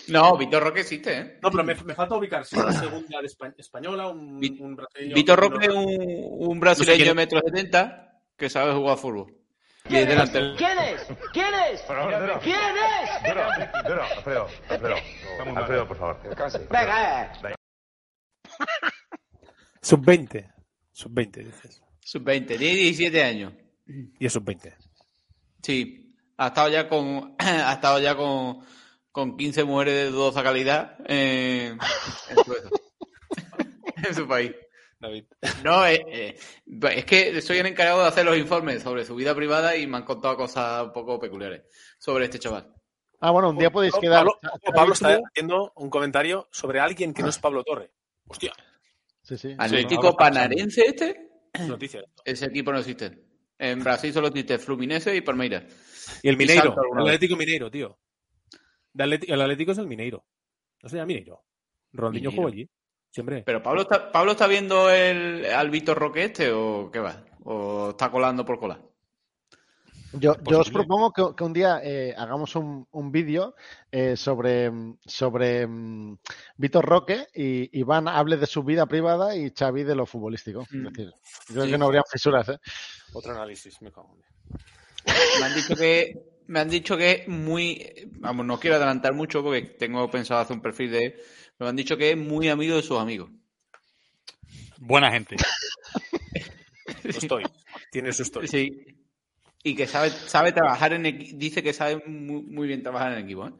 [0.08, 1.40] No, Víctor Roque existe, ¿eh?
[1.42, 5.16] No, pero me, me falta ubicar si una segunda de Espa- española, un, un brasileño.
[5.16, 5.88] Víctor Roque es un,
[6.50, 7.16] un brasileño quién de es.
[7.16, 9.34] metro setenta que sabe jugar a fútbol.
[9.88, 10.56] Y es delantero.
[10.58, 11.06] ¿Quién es?
[11.32, 11.82] ¿Quién es?
[12.42, 13.10] ¿Quién es?
[13.26, 14.96] Alfredo, Alfredo,
[15.56, 16.20] Alfredo, por favor.
[16.72, 17.54] Venga, eh.
[19.82, 20.54] Sub-20.
[20.92, 21.84] Sub-20, dices.
[22.00, 23.54] Sub-20, tiene 17 años.
[24.20, 24.74] Y es sub-20.
[25.66, 28.60] Sí, ha estado ya con, ha estado ya con,
[29.12, 31.80] con 15 mujeres de dudosa calidad en,
[32.30, 32.56] en su,
[34.08, 34.52] en su país.
[35.00, 35.26] David.
[35.64, 36.40] No, eh, eh,
[36.96, 39.98] es que soy el encargado de hacer los informes sobre su vida privada y me
[39.98, 41.64] han contado cosas un poco peculiares
[41.98, 42.72] sobre este chaval.
[43.20, 44.24] Ah, bueno, un día podéis quedar.
[44.72, 47.90] Pablo, está haciendo un comentario sobre alguien que no es Pablo Torre.
[48.28, 48.54] Hostia.
[49.24, 49.56] Sí, sí.
[49.58, 51.32] Atlético Sí, Panarense este,
[51.68, 52.04] Noticia.
[52.24, 53.25] ese equipo no existe.
[53.58, 55.64] En Brasil solo existe Fluminense y Palmeiras.
[56.22, 56.76] Y el Mineiro.
[56.76, 57.16] El vez.
[57.16, 57.98] Atlético Mineiro, tío.
[58.94, 60.26] El Atlético es el Mineiro.
[60.82, 61.44] No se llama Mineiro.
[61.92, 62.32] Mineiro.
[62.32, 62.70] juega allí.
[63.10, 63.44] Siempre.
[63.44, 67.26] Pero Pablo está, Pablo está viendo el, al Víctor Roque este o qué va?
[67.46, 68.82] ¿O está colando por colar?
[70.20, 73.56] Yo, yo os propongo que, que un día eh, hagamos un, un vídeo
[73.92, 74.72] eh, sobre,
[75.06, 76.18] sobre mm,
[76.58, 80.62] Víctor Roque y Iván hable de su vida privada y Xavi de lo futbolístico.
[80.64, 81.14] Es decir,
[81.48, 81.72] creo Sí.
[81.72, 82.48] que no habría fisuras.
[82.50, 82.60] ¿eh?
[83.14, 86.14] Otro análisis, me cago en- Me han dicho que
[86.48, 90.56] me han dicho que es muy vamos, no quiero adelantar mucho porque tengo pensado hacer
[90.56, 91.14] un perfil de él,
[91.58, 93.30] pero me han dicho que es muy amigo de sus amigos.
[94.78, 95.36] Buena gente.
[97.04, 97.44] Estoy.
[97.92, 98.50] Tiene su historia.
[98.50, 98.72] Sí.
[99.68, 103.26] Y que sabe, sabe trabajar en equipo, dice que sabe muy, muy bien trabajar en
[103.26, 103.54] equipo, ¿eh?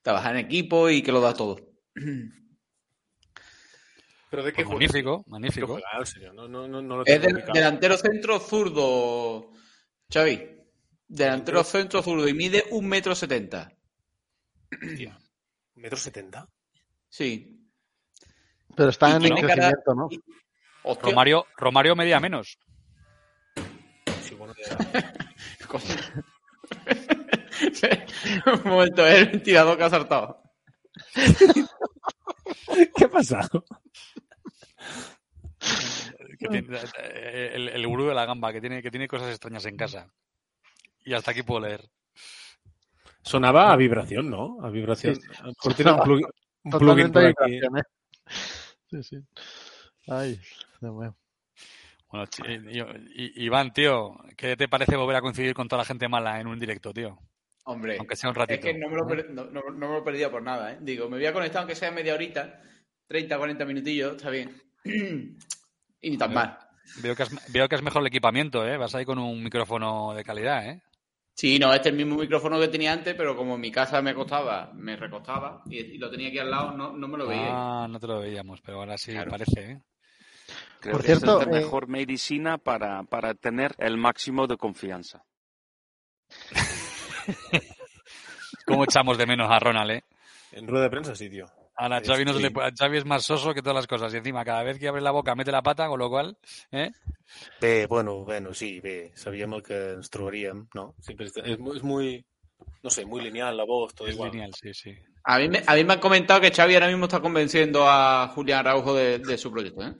[0.00, 1.60] Trabajar en equipo y que lo da todo.
[4.30, 4.70] ¿Pero de qué Pues juega?
[4.86, 5.66] magnífico, ¿Qué magnífico.
[5.66, 5.88] juega?
[5.98, 9.52] En serio, no, no, no, no lo Es del- delantero centro zurdo,
[10.10, 10.48] Xavi.
[11.08, 13.70] Delantero centro zurdo y mide un metro setenta.
[14.72, 15.18] Hostia.
[15.74, 16.48] ¿Metro setenta?
[17.08, 17.66] Sí.
[18.76, 20.08] Pero está Y en tiene cara- crecimiento, ¿no?
[21.02, 22.58] Romario, Romario media menos.
[24.22, 24.54] Sí, bueno,
[28.64, 30.42] un momento, es el tirador que ha saltado.
[32.96, 33.64] ¿Qué ha pasado?
[36.38, 39.64] Que tiene- eh, el, el gurú de la gamba, que tiene, que tiene cosas extrañas
[39.66, 40.10] en casa.
[41.04, 41.88] Y hasta aquí puedo leer.
[43.22, 44.58] Sonaba a vibración, ¿no?
[44.62, 45.14] A vibración.
[45.16, 45.28] Sí, sí.
[45.76, 46.26] Tiene un plugin,
[46.64, 47.50] un plugin Totalmente por aquí.
[47.52, 47.82] vibración, ¿eh?
[48.90, 49.16] Sí, sí.
[50.08, 50.40] Ay,
[50.80, 51.14] Dios mío.
[52.10, 56.40] Bueno, eh, Iván, tío, ¿qué te parece volver a coincidir con toda la gente mala
[56.40, 57.18] en un directo, tío?
[57.64, 58.66] Hombre, Aunque sea un es ratito.
[58.66, 60.78] que no me, lo per- no, no- no me lo perdía por nada, ¿eh?
[60.80, 62.60] Digo, me voy a conectar aunque sea media horita,
[63.06, 64.60] 30, 40 minutillos, está bien.
[64.84, 66.58] y ni tan mal.
[67.02, 68.76] Veo que, has, veo que es mejor el equipamiento, ¿eh?
[68.76, 70.82] Vas ahí con un micrófono de calidad, ¿eh?
[71.36, 74.02] Sí, no, este es el mismo micrófono que tenía antes, pero como en mi casa
[74.02, 77.26] me costaba, me recostaba y, y lo tenía aquí al lado, no, no me lo
[77.26, 77.50] veía.
[77.52, 79.82] Ah, no te lo veíamos, pero ahora sí parece, ¿eh?
[80.80, 84.56] Creo Por que cierto, es la eh, mejor medicina para, para tener el máximo de
[84.56, 85.24] confianza.
[88.66, 90.04] ¿Cómo echamos de menos a Ronald, eh?
[90.52, 91.46] En rueda de prensa, sí, tío.
[91.76, 92.42] Ahora, Sí, Xavi, no se sí.
[92.44, 94.12] le puede- a Xavi es más soso que todas las cosas.
[94.14, 96.36] Y encima, cada vez que abre la boca, mete la pata, con lo cual,
[96.72, 96.90] ¿eh?
[97.60, 100.94] Bé, bueno, bueno, sí, bé, sabíem el que ens trobaríem, no?
[101.00, 102.24] Siempre está- es, muy, es muy,
[102.82, 104.32] no sé, muy lineal la voz, todo Es igual.
[104.32, 104.94] lineal, sí, sí.
[105.24, 108.28] A mí, me, a mí me han comentado que Xavi ahora mismo está convenciendo a
[108.34, 109.94] Julián Araujo de, de su proyecto, ¿eh?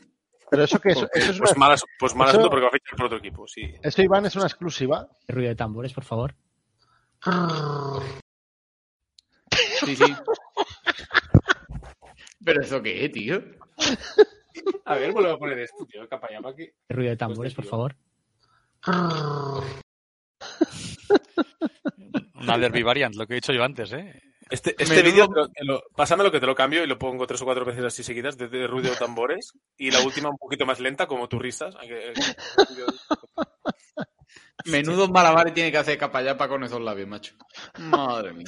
[0.50, 2.62] Pero eso que eso, Ok, eso es pues una- malas, pues mal eso- asunto porque
[2.64, 3.74] va a fichar por otro equipo, sí.
[3.82, 5.08] Eso, Iván, es una exclusiva.
[5.28, 6.34] Ruido de tambores, por favor.
[9.84, 10.04] Sí, sí.
[12.44, 13.42] ¿Pero eso qué, tío?
[14.86, 16.74] A ver, vuelvo a poner esto, tío, capa ya, para que...
[16.88, 17.94] Ruido de tambores, por favor.
[22.34, 24.20] Una derby variant, lo que he dicho yo antes, ¿eh?
[24.50, 27.26] Este, este vídeo, te lo- te lo- pásamelo que te lo cambio y lo pongo
[27.26, 29.52] tres o cuatro veces así seguidas, de, de ruido tambores.
[29.76, 31.74] Y la última un poquito más lenta, como tus risas.
[31.76, 32.12] Hay que-
[34.66, 37.34] Menudo malabares tiene que hacer capallapa con esos labios, macho.
[37.78, 38.44] Madre mía.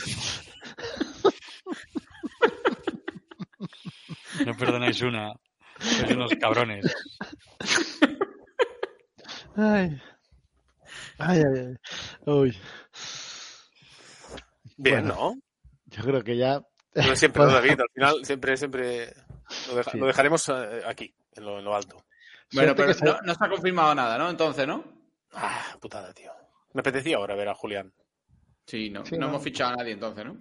[4.47, 5.33] No perdonáis una.
[5.79, 6.85] Sois unos cabrones.
[9.57, 10.01] Ay.
[11.19, 11.77] Ay, ay, ay.
[12.27, 12.59] Uy.
[14.77, 15.52] Bien, Bueno, ¿no?
[15.93, 16.61] Yo creo que ya.
[16.93, 17.81] Pero siempre, ¿no, Podemos- David?
[17.81, 19.15] Al final, siempre, siempre
[19.69, 19.99] lo, deja- Sí.
[19.99, 22.05] lo dejaremos eh, aquí, en lo, en lo alto.
[22.53, 24.29] Bueno, pero no, no se ha confirmado nada, ¿no?
[24.29, 24.85] Entonces, ¿no?
[25.33, 26.31] Ah, putada, tío.
[26.75, 27.93] Me apetecía ahora ver a Julián.
[28.67, 29.29] Sí, no, Sí, no, no.
[29.29, 30.37] hemos fichado a nadie entonces, ¿no?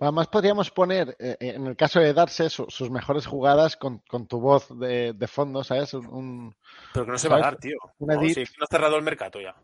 [0.00, 4.26] Además, podríamos poner, eh, en el caso de darse, su- sus mejores jugadas con, con
[4.26, 5.94] tu voz de, de fondo, ¿sabes?
[5.94, 6.56] Un, un-
[6.92, 7.76] Pero que no se va a dar, tío.
[8.00, 9.54] No, sí, no ha cerrado el mercado ya.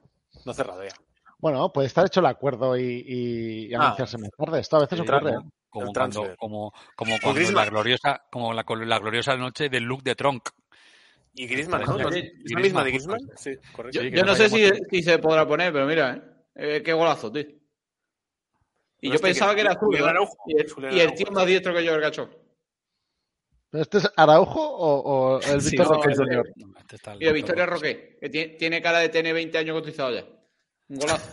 [0.47, 0.95] No ha cerrado ya.
[1.39, 3.85] Bueno, puede estar hecho el acuerdo y, y- y Ah.
[3.85, 4.61] anunciarse más tarde.
[4.61, 5.31] Esto a veces Sí, ocurre.
[5.33, 5.39] ¿eh?
[5.71, 7.65] como El cuando, como, como Con cuando Griezmann.
[7.67, 10.49] la gloriosa, como la, la gloriosa noche del look de Tronk.
[11.35, 12.09] Y Griezmann, Por ¿no?
[12.09, 12.91] ¿Es la Griezmann, misma de.
[12.91, 13.21] Griezmann?
[13.37, 14.01] Sí, correcto.
[14.01, 16.23] Yo, Sí, yo no sé si, si se podrá poner, pero mira, ¿eh?
[16.79, 17.43] Eh, qué golazo, tío.
[17.43, 17.61] Y Pero
[19.11, 20.11] yo este pensaba que- que era.
[20.11, 20.37] Araujo.
[20.47, 21.15] Y el, y el Araujo.
[21.17, 22.31] tío más diestro que yo, el gacho.
[23.71, 25.01] ¿Pero este es Araujo o,
[25.37, 26.53] o el Sí, Víctor no, Roque este- Junior?
[26.57, 27.67] No, este está el Victoria.
[27.67, 30.25] Roque, que tiene, tiene cara de tener 20 años cotizado ya.
[30.89, 31.31] Un golazo.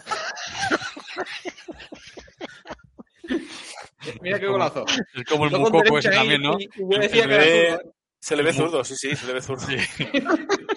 [4.22, 4.86] Mira qué golazo.
[5.14, 6.60] Es como el Yo mucoco ese ahí, también, ¿no?
[6.60, 9.34] y- y yo Se le, ve, zurdo, se le ve zurdo, sí, sí, se le
[9.34, 9.66] ve zurdo.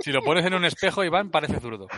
[0.00, 1.88] Si lo pones en un espejo, Iván, parece zurdo.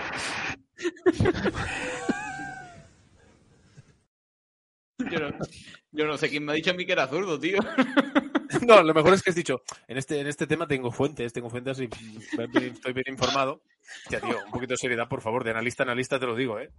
[5.10, 5.30] Yo no,
[5.92, 7.58] yo no sé quién me ha dicho a mí que era zurdo, tío.
[8.66, 11.48] No, lo mejor es que has dicho, en este, en este tema tengo fuentes, tengo
[11.48, 13.62] fuentes y estoy bien informado.
[14.08, 16.70] Tío, un poquito de seriedad, por favor, de analista a analista te lo digo, ¿eh?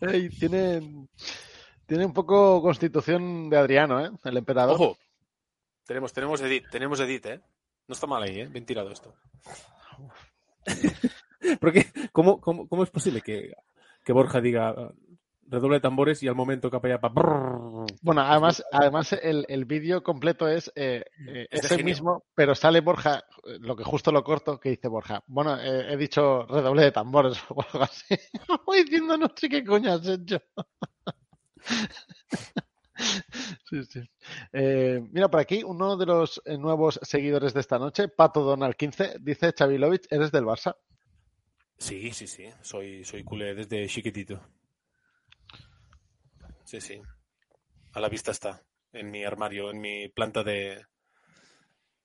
[0.00, 1.08] Ey, tiene,
[1.86, 4.10] tiene un poco constitución de Adriano, ¿eh?
[4.24, 4.74] El emperador.
[4.74, 4.98] Ojo,
[5.86, 7.40] tenemos, tenemos edit, tenemos edit, ¿eh?
[7.88, 8.46] No está mal ahí, ¿eh?
[8.46, 9.14] Bien tirado esto.
[11.60, 13.54] Porque, ¿cómo, cómo, cómo es posible que,
[14.04, 14.74] que Borja diga
[15.48, 17.08] redoble de tambores y al momento capellapa?
[17.08, 17.86] brrr?
[18.02, 22.80] Bueno, además, además el, el vídeo completo es eh, eh, Es ese mismo, pero sale
[22.80, 23.24] Borja,
[23.60, 25.22] lo que justo lo corto, que dice Borja.
[25.26, 28.16] Bueno, eh, he dicho redoble de tambores o algo así.
[28.66, 30.40] Voy diciendo no sé qué coño has hecho.
[33.68, 34.00] Sí, sí.
[34.52, 38.74] Eh, mira, por aquí uno de los eh, nuevos seguidores de esta noche, Pato Donald
[38.74, 40.76] 15, dice Chavilovich, eres del Barça.
[41.78, 42.46] Sí, sí, sí.
[42.62, 44.40] Soy, soy culé desde chiquitito.
[46.66, 47.00] Sí, sí.
[47.94, 48.62] A la vista está.
[48.92, 50.84] En mi armario, en mi planta de,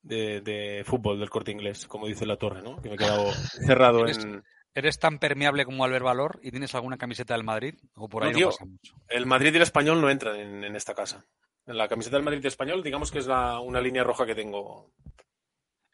[0.02, 2.82] de, de fútbol del corte inglés, como dice la torre, ¿no?
[2.82, 3.32] Que me he quedado
[3.66, 4.44] cerrado ¿Eres, en.
[4.74, 7.76] eres tan permeable como Albert Valor y tienes alguna camiseta del Madrid?
[7.96, 8.96] ¿O por ahí No, no, pasa mucho?
[9.10, 11.26] El Madrid y el español no entran en, en esta casa.
[11.66, 14.36] En la camiseta del Madrid y español, digamos que es la, una línea roja que
[14.36, 14.92] tengo.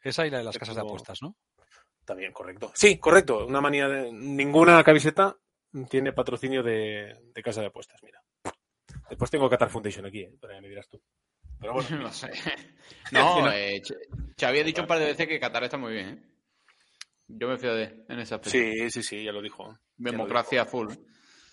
[0.02, 1.36] Esa y la de las casas de apuestas, ¿no?
[2.04, 2.72] También, correcto.
[2.74, 3.46] Sí, correcto.
[3.46, 4.12] Una manía de.
[4.12, 5.36] Ninguna camiseta
[5.90, 8.22] tiene patrocinio de, de casa de apuestas, mira.
[9.08, 10.32] Después tengo Qatar Foundation aquí, ¿eh?
[10.40, 11.00] Pero ya me dirás tú.
[11.60, 11.88] Pero bueno.
[12.02, 12.30] No sé.
[13.12, 13.96] No, eh, Ch-
[14.38, 16.22] Xavi ha dicho un par de veces que Qatar está muy bien, ¿eh?
[17.28, 18.50] Yo me fío de en ese aspecto.
[18.50, 19.66] Sí, sí, sí, ya lo dijo.
[19.98, 20.88] Lo Democracia full.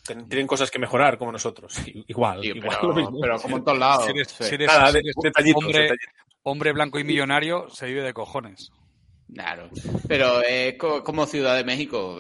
[0.06, 1.78] Ten- Tienen cosas que mejorar, como nosotros.
[2.08, 2.78] Igual, Sí, igual.
[2.80, 3.20] pero- lo mismo.
[3.20, 4.06] pero como en todos lados.
[4.06, 4.44] Si eres, sí.
[4.46, 6.14] si eres- Nada, si de- eres detallitos, hombre, detallitos.
[6.44, 8.72] hombre blanco y millonario, se vive de cojones.
[9.34, 9.70] Claro.
[10.08, 12.20] Pero es co- como Ciudad de México.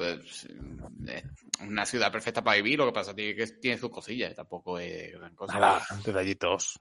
[1.61, 2.77] Una ciudad perfecta para vivir.
[2.79, 4.35] Lo que pasa es que tiene sus cosillas.
[4.35, 5.59] Tampoco es gran cosa.
[5.59, 6.79] Nada, detallitos.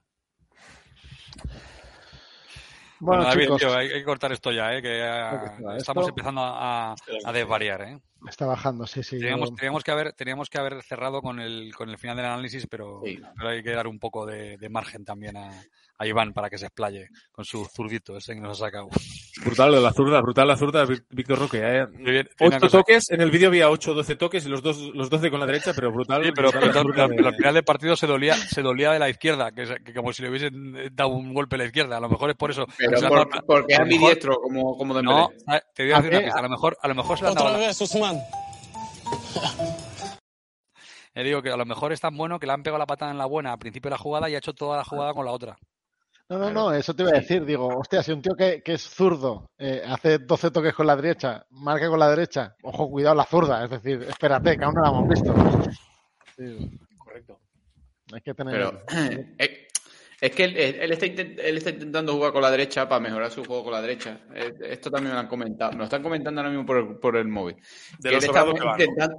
[3.00, 4.80] Bueno, Bueno, David, chicos, tío, hay, que cortar esto ya, ¿eh?
[4.80, 6.08] que ya estamos esto.
[6.10, 6.94] empezando a, a-
[7.24, 7.82] a desvariar.
[7.82, 7.98] ¿eh?
[8.28, 9.18] Está bajando, sí, sí.
[9.18, 12.26] Teníamos, yo- teníamos, que haber, teníamos que haber cerrado con el, con el final del
[12.26, 13.02] análisis, pero,
[13.36, 15.50] pero hay que dar un poco de, de margen también a,
[15.98, 18.88] a Iván para que se explaye con su zurdito ese que nos ha sacado.
[19.44, 21.58] Brutal la zurda, brutal la zurda, Víctor Roque.
[21.62, 21.86] ¿eh?
[21.90, 25.10] bien, Ocho toques, en el vídeo había 8 o 12 toques y los, dos, los
[25.10, 26.24] 12 con la derecha, pero brutal.
[26.24, 29.08] Sí, pero, brutal la de- al final del partido se dolía, se dolía de la
[29.08, 31.96] izquierda, que, que como si le hubiesen dado un golpe a la izquierda.
[31.96, 32.64] A lo mejor es por eso.
[32.78, 35.16] Pero por- dado- porque a es ambidiestro, como, como Dembélé.
[35.16, 36.38] No, eh, te voy a decir ¿A una pista.
[36.38, 38.13] A lo mejor, a lo mejor se le han dado Otra la- vez, Usman.
[41.16, 43.12] Eh, digo que a lo mejor es tan bueno que le han pegado la patada
[43.12, 45.24] en la buena al principio de la jugada y ha hecho toda la jugada con
[45.24, 45.56] la otra.
[46.28, 47.44] No, no, no, eso te iba a decir.
[47.44, 50.96] Digo, hostia, si un tío que, que es zurdo eh, hace 12 toques con la
[50.96, 53.62] derecha, marca con la derecha, ojo, cuidado la zurda.
[53.62, 55.34] Es decir, espérate, que aún no la hemos visto.
[56.36, 57.38] Sí, Correcto.
[58.12, 58.54] hay que tener.
[58.54, 58.82] Pero
[60.26, 63.30] es, que él, él está intent- él está intentando jugar con la derecha para mejorar
[63.30, 64.20] su juego con la derecha.
[64.34, 65.72] Eh, Esto también me lo han comentado.
[65.72, 67.56] Me lo están comentando ahora mismo por el, por el móvil.
[67.56, 67.62] De
[68.08, 68.84] Que lo él está sobrado que va, ¿no?
[68.84, 69.18] intentando-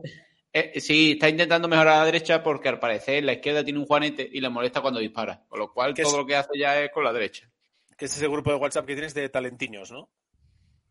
[0.54, 3.86] eh, sí, está intentando mejorar a la derecha porque al parecer la izquierda tiene un
[3.86, 5.44] juanete y le molesta cuando dispara.
[5.50, 7.50] Con lo cual todo es- lo que hace ya es con la derecha.
[7.98, 10.10] Que es ese grupo de WhatsApp que tienes de talentiños, ¿no?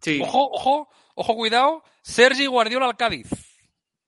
[0.01, 0.20] Sí.
[0.23, 1.82] Ojo, ojo, ojo, cuidado.
[2.03, 3.28] Sergi Guardiola al Cádiz.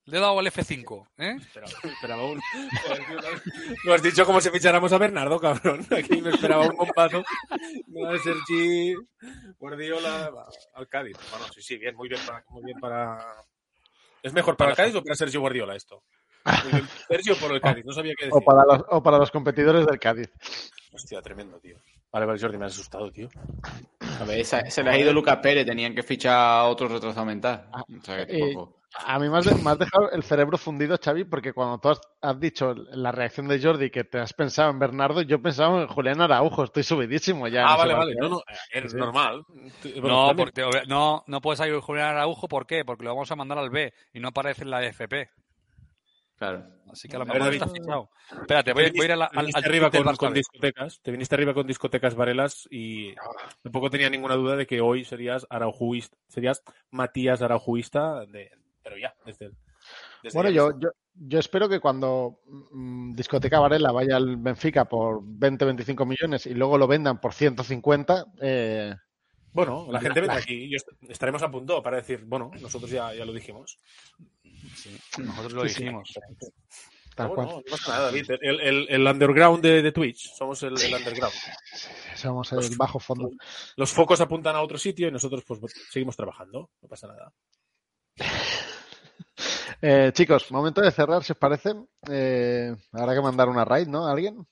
[0.06, 1.08] Le he dado al F5.
[1.18, 1.36] ¿eh?
[1.40, 2.40] Esperaba, esperaba un...
[3.84, 5.84] Lo has dicho como si ficháramos a Bernardo, cabrón.
[5.90, 7.24] Aquí me esperaba un compaso.
[7.88, 8.94] No, de Sergi
[9.58, 10.30] Guardiola
[10.74, 11.16] al Cádiz.
[11.30, 12.44] Bueno, sí, sí, bien, muy bien para...
[12.50, 13.18] Muy bien para...
[14.22, 16.04] ¿Es mejor para el Cádiz o para Sergio Guardiola esto?
[17.08, 18.40] Sergio por el Cádiz, no sabía qué decir.
[18.40, 20.30] O para, los, o para los competidores del Cádiz.
[20.92, 21.78] Hostia, tremendo, tío.
[22.16, 23.28] Vale, vale, Jordi, me has asustado, tío.
[24.18, 27.26] A ver, se, se les ha ido Lucas Pérez, tenían que fichar a otro retrasado
[27.26, 27.68] mental.
[27.72, 28.56] O sea, que Eh,
[29.04, 31.90] a mí me has, de- me has dejado el cerebro fundido, Xavi, porque cuando tú
[31.90, 35.82] has, has dicho la reacción de Jordi que te has pensado en Bernardo, yo pensaba
[35.82, 36.64] en Julián Araujo.
[36.64, 37.66] Estoy subidísimo ya.
[37.66, 38.14] Ah, vale, vale.
[38.18, 38.56] No, no, ¿eh?
[38.72, 38.96] es Sí.
[38.96, 39.44] normal.
[40.02, 42.48] No, porque, no, no puede salir Julián Araujo.
[42.48, 42.82] ¿Por qué?
[42.86, 45.28] Porque lo vamos a mandar al B y no aparece en la FP.
[46.36, 46.64] Claro.
[46.90, 48.10] Así que a lo mejor está fichado.
[48.40, 51.10] Espérate, voy, voy a ir a la- Te al, viniste al arriba con, discotecas, te
[51.10, 53.14] viniste arriba con discotecas Varelas y
[53.62, 58.50] tampoco tenía ninguna duda de que hoy serías araujuista, serías Matías Araujuista, de,
[58.82, 59.54] pero ya, desde el,
[60.22, 65.22] desde Bueno, yo, yo, yo espero que cuando mm, Discoteca Varela vaya al Benfica por
[65.22, 68.94] 20-25 millones y luego lo vendan por 150, eh,
[69.56, 72.90] Bueno, la gente la- vendrá aquí y est- estaremos a punto para decir, bueno, nosotros
[72.90, 73.78] ya, ya lo dijimos.
[75.18, 75.82] Nosotros lo Sí, sí.
[75.84, 76.12] dijimos.
[77.14, 77.46] tal No, cual.
[77.48, 78.30] no, no pasa nada, David.
[78.42, 81.34] El, el- el underground de, de Twitch, somos el, el underground.
[82.16, 83.30] Somos el bajo fondo.
[83.76, 85.60] Los focos apuntan a otro sitio y nosotros pues
[85.90, 87.32] seguimos trabajando, no pasa nada.
[89.82, 91.74] Eh, chicos, momento de cerrar, si os parece.
[92.10, 94.06] Eh, habrá que mandar una raid, ¿no?
[94.06, 94.46] ¿Alguien?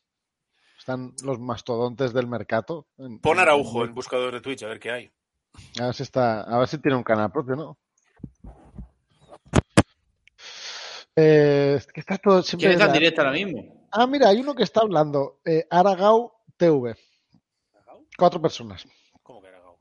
[0.85, 2.87] Están los mastodontes del mercado.
[2.99, 5.11] En- Pon Araujo en buscador de Twitch, a ver qué hay.
[5.81, 7.79] A ver si está, a ver si tiene un canal propio, ¿no?
[11.17, 12.69] Eh, es que está todo siempre.
[12.69, 13.87] ¿Quién está en la- directo ahora mismo?
[13.93, 15.41] Ah, mira, hay uno que está hablando.
[15.47, 16.95] Eh, Aragao TV.
[18.19, 18.87] Cuatro personas.
[19.23, 19.79] ¿Cómo que Aragao?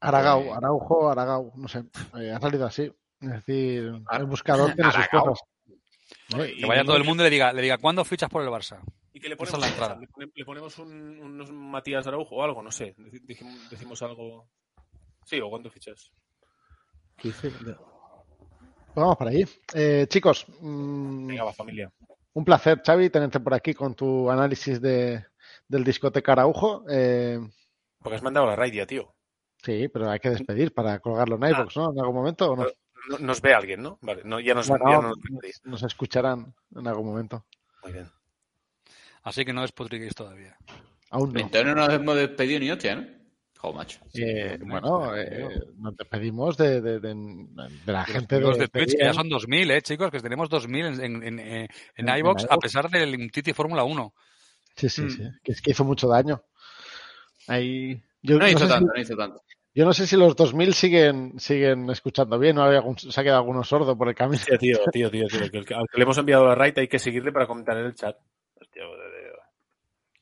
[0.00, 0.52] Aragao, Eh.
[0.56, 1.84] Araujo, Aragao, no sé.
[2.18, 2.90] Eh, ha salido así.
[3.20, 5.40] Es decir, el buscador tiene sus cosas.
[6.36, 8.48] Oye, Que vaya todo el mundo y le diga, le diga ¿cuándo fichas por el
[8.48, 8.80] Barça?
[9.12, 9.98] Y que le ponemos, la entrada.
[10.00, 12.94] le pone- le ponemos un- unos Matías Araujo o algo, no sé.
[13.70, 14.48] Decimos algo.
[15.24, 16.10] Sí, o cuánto fichas.
[17.20, 17.36] Pues
[18.94, 19.44] vamos para ahí.
[19.74, 21.90] Eh, chicos, mm, Venga, va, familia.
[22.34, 25.24] un placer, Xavi, tenerte por aquí con tu análisis de,
[25.68, 26.84] del discoteca Araujo.
[26.90, 27.38] Eh,
[28.00, 29.14] Porque has mandado la raid ya, tío.
[29.62, 31.92] sí, pero hay que despedir para colgarlo en iVoox, ¿no?
[31.92, 32.64] En algún momento o no.
[32.64, 32.70] No-
[33.20, 33.98] Nos ve alguien, ¿no?
[34.02, 37.44] Vale, no, ya nos, Bueno, ya no nos nos escucharán en algún momento.
[37.82, 38.08] Muy bien.
[39.24, 40.56] Así que no despotriquéis todavía.
[41.10, 41.40] Aún no.
[41.40, 43.06] Entonces no nos hemos despedido ni hostia, ¿no?
[43.58, 44.00] Joder, macho.
[44.14, 47.14] Eh, bueno, eh, nos despedimos de, de, de-
[47.86, 50.10] de la gente Los de, de Twitch, que ya son 2.000, ¿eh, chicos?
[50.10, 54.14] Que tenemos 2.000 en, en, en, en iVox, a pesar del Titi Fórmula 1.
[54.74, 55.10] Sí, sí, Mm.
[55.10, 55.22] sí.
[55.44, 56.42] Que es que hizo mucho daño.
[57.46, 59.42] Ahí, yo, No hizo sé si- tanto, no hizo tanto.
[59.74, 63.24] Yo no sé si los 2000 siguen, siguen escuchando bien o hay algún- se ha
[63.24, 64.38] quedado alguno sordo por el camino.
[64.40, 65.50] Hostia, tío, tío, tío, tío.
[65.50, 67.76] Que el que- al que le hemos enviado la raid hay que seguirle para comentar
[67.78, 68.16] en el chat.
[68.60, 68.82] Hostia.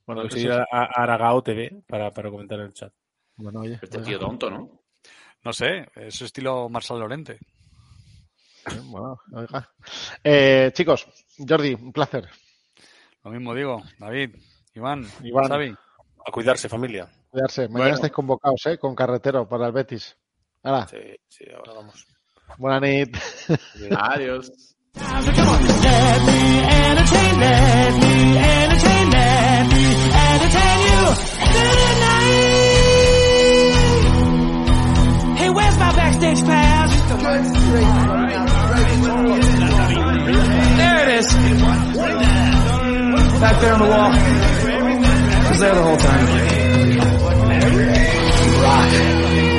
[0.06, 0.58] Bueno, hay que seguir sí.
[0.58, 2.92] a, a Aragao TV para, para comentar en el chat.
[3.36, 3.78] Bueno, oye.
[3.80, 4.82] Este oiga, tío tonto, ¿no?
[5.44, 7.38] No sé, es su estilo Marsal Lorente.
[8.84, 9.70] bueno, oiga.
[10.22, 11.06] Eh, chicos,
[11.48, 12.28] Jordi, un placer.
[13.24, 14.34] Lo mismo digo, David,
[14.74, 15.48] Iván, Iván.
[15.48, 15.74] Xavi.
[16.26, 17.08] A cuidarse, familia.
[17.30, 17.62] Cuidarse.
[17.68, 17.94] Mañana Bueno.
[17.94, 18.78] estáis convocados, ¿eh?
[18.78, 20.16] Con carretero para el Betis.
[20.62, 20.98] Hala, Sí,
[21.28, 22.06] sí, ahora vamos.
[22.58, 23.16] buena nit.
[23.96, 24.50] Adiós.
[35.96, 36.90] Backstage pass?
[40.76, 41.26] There it is.
[43.40, 44.12] Back there on the wall.
[44.12, 46.59] It was there the whole time.
[48.80, 49.49] Rock.